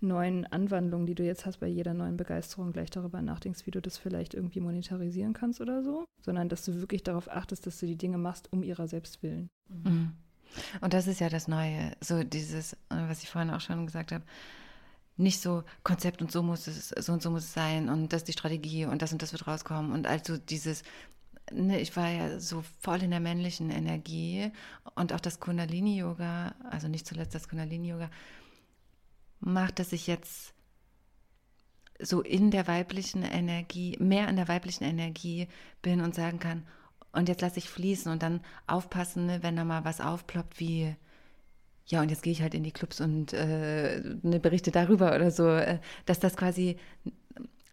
neuen 0.00 0.46
Anwandlung, 0.46 1.06
die 1.06 1.14
du 1.14 1.22
jetzt 1.22 1.46
hast, 1.46 1.58
bei 1.58 1.68
jeder 1.68 1.94
neuen 1.94 2.16
Begeisterung 2.16 2.72
gleich 2.72 2.90
darüber 2.90 3.22
nachdenkst, 3.22 3.66
wie 3.66 3.70
du 3.70 3.80
das 3.80 3.98
vielleicht 3.98 4.34
irgendwie 4.34 4.60
monetarisieren 4.60 5.32
kannst 5.32 5.60
oder 5.60 5.82
so, 5.82 6.04
sondern 6.22 6.48
dass 6.48 6.64
du 6.64 6.74
wirklich 6.80 7.02
darauf 7.02 7.30
achtest, 7.30 7.66
dass 7.66 7.78
du 7.78 7.86
die 7.86 7.96
Dinge 7.96 8.18
machst, 8.18 8.52
um 8.52 8.62
ihrer 8.62 8.88
selbst 8.88 9.22
willen. 9.22 9.48
Mhm. 9.68 10.12
Und 10.80 10.92
das 10.92 11.06
ist 11.06 11.20
ja 11.20 11.28
das 11.28 11.48
Neue, 11.48 11.92
so 12.00 12.22
dieses, 12.22 12.76
was 12.88 13.22
ich 13.22 13.30
vorhin 13.30 13.50
auch 13.50 13.60
schon 13.60 13.86
gesagt 13.86 14.12
habe, 14.12 14.24
nicht 15.16 15.40
so 15.40 15.62
Konzept 15.82 16.22
und 16.22 16.32
so 16.32 16.42
muss 16.42 16.66
es, 16.66 16.88
so 16.88 17.12
und 17.12 17.22
so 17.22 17.30
muss 17.30 17.44
es 17.44 17.52
sein 17.52 17.88
und 17.88 18.12
das 18.12 18.22
ist 18.22 18.28
die 18.28 18.32
Strategie 18.32 18.84
und 18.86 19.02
das 19.02 19.12
und 19.12 19.22
das 19.22 19.32
wird 19.32 19.46
rauskommen. 19.46 19.92
Und 19.92 20.06
also 20.06 20.36
dieses, 20.36 20.82
ne, 21.52 21.80
ich 21.80 21.96
war 21.96 22.10
ja 22.10 22.40
so 22.40 22.64
voll 22.80 23.02
in 23.02 23.10
der 23.10 23.20
männlichen 23.20 23.70
Energie 23.70 24.50
und 24.94 25.12
auch 25.12 25.20
das 25.20 25.40
Kundalini-Yoga, 25.40 26.54
also 26.70 26.88
nicht 26.88 27.06
zuletzt 27.06 27.34
das 27.34 27.48
Kundalini-Yoga, 27.48 28.10
macht, 29.40 29.78
dass 29.78 29.92
ich 29.92 30.06
jetzt 30.06 30.54
so 32.00 32.20
in 32.20 32.50
der 32.50 32.66
weiblichen 32.66 33.22
Energie, 33.22 33.96
mehr 34.00 34.28
in 34.28 34.36
der 34.36 34.48
weiblichen 34.48 34.84
Energie 34.84 35.48
bin 35.80 36.00
und 36.00 36.14
sagen 36.14 36.40
kann, 36.40 36.66
und 37.12 37.28
jetzt 37.28 37.42
lasse 37.42 37.58
ich 37.58 37.70
fließen 37.70 38.10
und 38.10 38.24
dann 38.24 38.40
aufpassen, 38.66 39.26
ne, 39.26 39.42
wenn 39.44 39.54
da 39.54 39.64
mal 39.64 39.84
was 39.84 40.00
aufploppt 40.00 40.58
wie 40.58 40.96
ja, 41.86 42.00
und 42.00 42.10
jetzt 42.10 42.22
gehe 42.22 42.32
ich 42.32 42.42
halt 42.42 42.54
in 42.54 42.64
die 42.64 42.72
Clubs 42.72 43.00
und 43.00 43.32
äh, 43.32 44.00
ne, 44.22 44.40
berichte 44.40 44.70
darüber 44.70 45.14
oder 45.14 45.30
so, 45.30 45.48
äh, 45.48 45.78
dass 46.06 46.18
das 46.18 46.36
quasi 46.36 46.76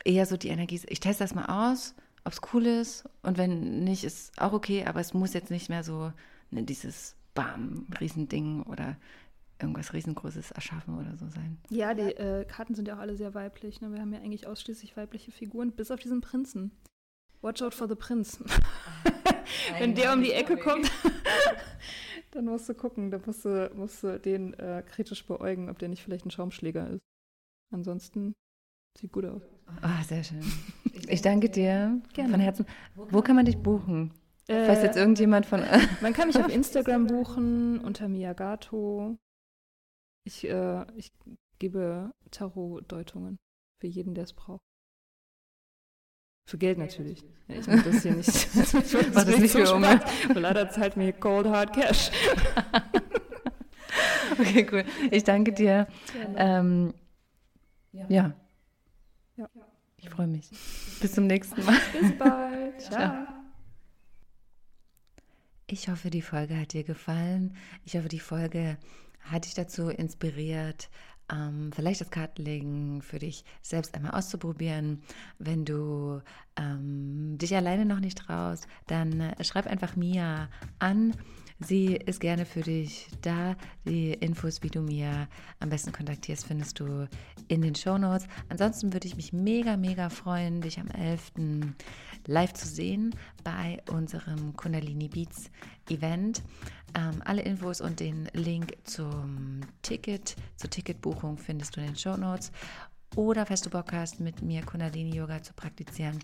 eher 0.04 0.26
so 0.26 0.38
die 0.38 0.50
Energie 0.50 0.76
ist. 0.76 0.90
Ich 0.90 1.00
teste 1.00 1.24
das 1.24 1.36
mal 1.36 1.70
aus, 1.70 1.96
ob 2.24 2.34
es 2.34 2.42
cool 2.54 2.66
ist 2.66 3.08
und 3.24 3.38
wenn 3.38 3.84
nicht, 3.84 4.04
ist 4.04 4.40
auch 4.40 4.54
okay, 4.54 4.86
aber 4.86 5.00
es 5.00 5.14
muss 5.14 5.34
jetzt 5.34 5.52
nicht 5.52 5.70
mehr 5.70 5.84
so 5.84 6.12
ne, 6.50 6.64
dieses 6.64 7.16
Bam, 7.34 7.88
Riesending 8.00 8.64
oder 8.64 8.98
irgendwas 9.62 9.94
Riesengroßes 9.94 10.52
erschaffen 10.52 10.98
oder 11.00 11.16
so 11.18 11.28
sein. 11.30 11.58
Ja, 11.70 11.94
die 11.94 12.02
äh, 12.02 12.46
Karten 12.46 12.76
sind 12.76 12.88
ja 12.88 12.96
auch 12.96 13.00
alle 13.00 13.16
sehr 13.16 13.34
weiblich. 13.34 13.80
Ne? 13.80 13.94
Wir 13.94 14.02
haben 14.02 14.12
ja 14.12 14.20
eigentlich 14.20 14.48
ausschließlich 14.48 14.98
weibliche 14.98 15.32
Figuren, 15.32 15.72
bis 15.72 15.92
auf 15.92 16.00
diesen 16.00 16.20
Prinzen. 16.22 16.72
Watch 17.42 17.62
out 17.62 17.74
for 17.74 17.88
the 17.88 17.96
Prince. 17.96 18.44
Wenn 19.80 19.96
der 19.96 20.14
um 20.14 20.22
die 20.22 20.32
Ecke 20.32 20.58
kommt, 20.58 20.92
dann 22.32 22.46
musst 22.46 22.70
du 22.70 22.74
gucken, 22.74 23.12
dann 23.12 23.22
musst 23.26 23.46
du, 23.46 23.72
musst 23.76 24.04
du 24.04 24.20
den 24.20 24.54
äh, 24.56 24.84
kritisch 24.86 25.26
beäugen, 25.26 25.70
ob 25.70 25.80
der 25.80 25.90
nicht 25.90 26.02
vielleicht 26.04 26.26
ein 26.26 26.32
Schaumschläger 26.32 26.90
ist. 26.90 27.02
Ansonsten 27.72 28.34
sieht 28.98 29.12
gut 29.12 29.26
aus. 29.26 29.42
Ah, 29.82 30.00
oh, 30.00 30.04
sehr 30.04 30.24
schön. 30.24 30.44
Ich 31.08 31.22
danke 31.22 31.50
dir 31.50 32.00
Gerne. 32.14 32.30
von 32.30 32.40
Herzen. 32.40 32.66
Wo 32.96 33.22
kann 33.22 33.36
man 33.36 33.46
dich 33.46 33.58
buchen? 33.58 34.14
Äh, 34.48 34.68
Weiß 34.68 34.84
jetzt 34.84 34.96
irgendjemand 34.96 35.46
von. 35.46 35.62
man 36.02 36.14
kann 36.14 36.28
mich 36.28 36.38
auf 36.38 36.48
Instagram 36.54 37.08
buchen 37.08 37.80
unter 37.80 38.08
Miyagato. 38.08 39.18
Ich, 40.24 40.48
äh, 40.48 40.86
ich 40.96 41.12
gebe 41.60 42.12
Tarot-Deutungen 42.30 43.40
für 43.80 43.88
jeden, 43.88 44.14
der 44.14 44.24
es 44.26 44.34
braucht. 44.34 44.62
Für 46.46 46.58
Geld 46.58 46.78
natürlich. 46.78 47.24
Ja, 47.48 47.56
ich 47.56 47.68
mache 47.68 47.92
das 47.92 48.04
hier 48.04 48.14
nicht. 48.14 48.28
das 48.56 48.74
Mach 49.14 49.24
das 49.24 49.38
nicht 49.38 49.52
für. 49.52 50.40
Leider 50.40 50.70
zahlt 50.70 50.98
mir 50.98 51.14
Cold 51.14 51.48
Hard 51.48 51.74
Cash. 51.74 52.12
okay, 54.40 54.68
cool. 54.72 54.84
Ich 55.12 55.24
danke 55.24 55.54
dir. 55.54 55.88
Ähm, 56.36 56.94
ja. 57.94 58.06
ja. 58.10 58.34
Ich 59.98 60.10
freue 60.10 60.28
mich. 60.28 60.50
Bis 61.00 61.14
zum 61.14 61.28
nächsten 61.28 61.64
Mal. 61.64 61.78
Bis 62.00 62.18
bald. 62.18 62.82
Ciao. 62.82 63.28
Ich 65.68 65.88
hoffe, 65.88 66.10
die 66.10 66.22
Folge 66.22 66.60
hat 66.60 66.74
dir 66.74 66.84
gefallen. 66.84 67.56
Ich 67.86 67.96
hoffe, 67.96 68.10
die 68.10 68.20
Folge 68.20 68.78
hat 69.22 69.46
dich 69.46 69.54
dazu 69.54 69.90
inspiriert, 69.90 70.90
ähm, 71.32 71.72
vielleicht 71.74 72.02
das 72.02 72.10
Kartenlegen 72.12 73.02
für 73.02 73.20
dich 73.20 73.44
selbst 73.62 73.96
einmal 73.96 74.12
auszuprobieren. 74.12 75.02
Wenn 75.40 75.66
du 75.66 76.22
ähm, 76.58 77.38
dich 77.38 77.56
alleine 77.56 77.86
noch 77.86 78.00
nicht 78.00 78.18
traust, 78.18 78.68
dann 78.88 79.20
äh, 79.20 79.44
schreib 79.44 79.68
einfach 79.68 79.96
Mia 79.96 80.50
an. 80.80 81.14
Sie 81.64 81.96
ist 81.96 82.20
gerne 82.20 82.46
für 82.46 82.62
dich 82.62 83.08
da. 83.22 83.56
Die 83.86 84.14
Infos, 84.14 84.64
wie 84.64 84.70
du 84.70 84.82
mir 84.82 85.28
am 85.60 85.70
besten 85.70 85.92
kontaktierst, 85.92 86.46
findest 86.46 86.80
du 86.80 87.08
in 87.50 87.62
den 87.62 87.76
Show 87.76 88.00
Notes. 88.00 88.28
Ansonsten 88.50 88.94
würde 88.94 89.08
ich 89.08 89.16
mich 89.16 89.32
mega, 89.32 89.78
mega 89.78 90.10
freuen, 90.10 90.62
dich 90.62 90.80
am 90.80 90.88
11. 90.88 91.34
live 92.26 92.54
zu 92.54 92.68
sehen 92.68 93.16
bei 93.44 93.80
unserem 93.92 94.56
Kundalini 94.56 95.08
Beats 95.08 95.52
Event. 95.88 96.42
Ähm, 96.96 97.22
alle 97.24 97.44
Infos 97.44 97.80
und 97.80 98.00
den 98.00 98.28
Link 98.34 98.76
zum 98.84 99.62
Ticket, 99.84 100.36
zur 100.58 100.70
Ticketbuchung 100.70 101.38
findest 101.38 101.78
du 101.78 101.82
in 101.82 101.88
den 101.88 101.96
Show 101.96 102.18
Notes. 102.18 102.52
Oder 103.18 103.46
falls 103.46 103.62
du 103.62 103.70
Bock 103.70 103.92
hast, 103.92 104.22
mit 104.22 104.42
mir 104.42 104.62
Kundalini 104.62 105.14
Yoga 105.14 105.44
zu 105.44 105.54
praktizieren, 105.54 106.18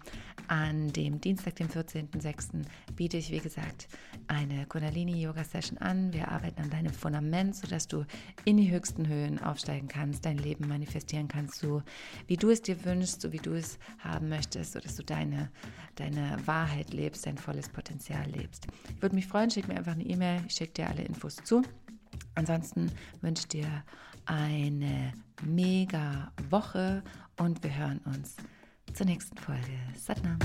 an 0.47 0.87
dem 0.93 1.19
Dienstag, 1.19 1.57
dem 1.57 1.67
14.06. 1.67 2.63
biete 2.95 3.17
ich, 3.17 3.29
wie 3.29 3.39
gesagt, 3.39 3.89
eine 4.27 4.65
Kundalini 4.67 5.21
Yoga 5.21 5.43
Session 5.43 5.77
an. 5.79 6.13
Wir 6.13 6.29
arbeiten 6.29 6.61
an 6.61 6.69
deinem 6.69 6.93
Fundament, 6.93 7.57
sodass 7.57 7.89
du 7.89 8.05
in 8.45 8.55
die 8.55 8.71
höchsten 8.71 9.05
Höhen 9.05 9.37
aufsteigen 9.43 9.89
kannst, 9.89 10.25
dein 10.25 10.37
Leben 10.37 10.69
manifestieren 10.69 11.27
kannst, 11.27 11.55
so 11.55 11.83
wie 12.27 12.37
du 12.37 12.49
es 12.51 12.61
dir 12.61 12.85
wünschst, 12.85 13.21
so 13.21 13.33
wie 13.33 13.39
du 13.39 13.51
es 13.51 13.79
haben 13.99 14.29
möchtest, 14.29 14.71
sodass 14.71 14.95
du 14.95 15.03
deine, 15.03 15.51
deine 15.95 16.37
Wahrheit 16.45 16.93
lebst, 16.93 17.25
dein 17.25 17.37
volles 17.37 17.67
Potenzial 17.67 18.29
lebst. 18.29 18.65
Ich 18.95 19.01
würde 19.01 19.15
mich 19.15 19.27
freuen, 19.27 19.51
schick 19.51 19.67
mir 19.67 19.75
einfach 19.75 19.91
eine 19.91 20.05
E-Mail, 20.05 20.41
ich 20.47 20.53
schicke 20.53 20.73
dir 20.73 20.87
alle 20.89 21.03
Infos 21.03 21.35
zu. 21.35 21.63
Ansonsten 22.35 22.91
wünsche 23.19 23.41
ich 23.41 23.47
dir 23.49 23.83
eine 24.27 25.13
mega 25.43 26.31
Woche 26.49 27.03
und 27.39 27.63
wir 27.63 27.75
hören 27.75 27.99
uns 28.05 28.35
zur 28.93 29.05
nächsten 29.05 29.37
Folge. 29.37 29.79
Satnam. 29.95 30.37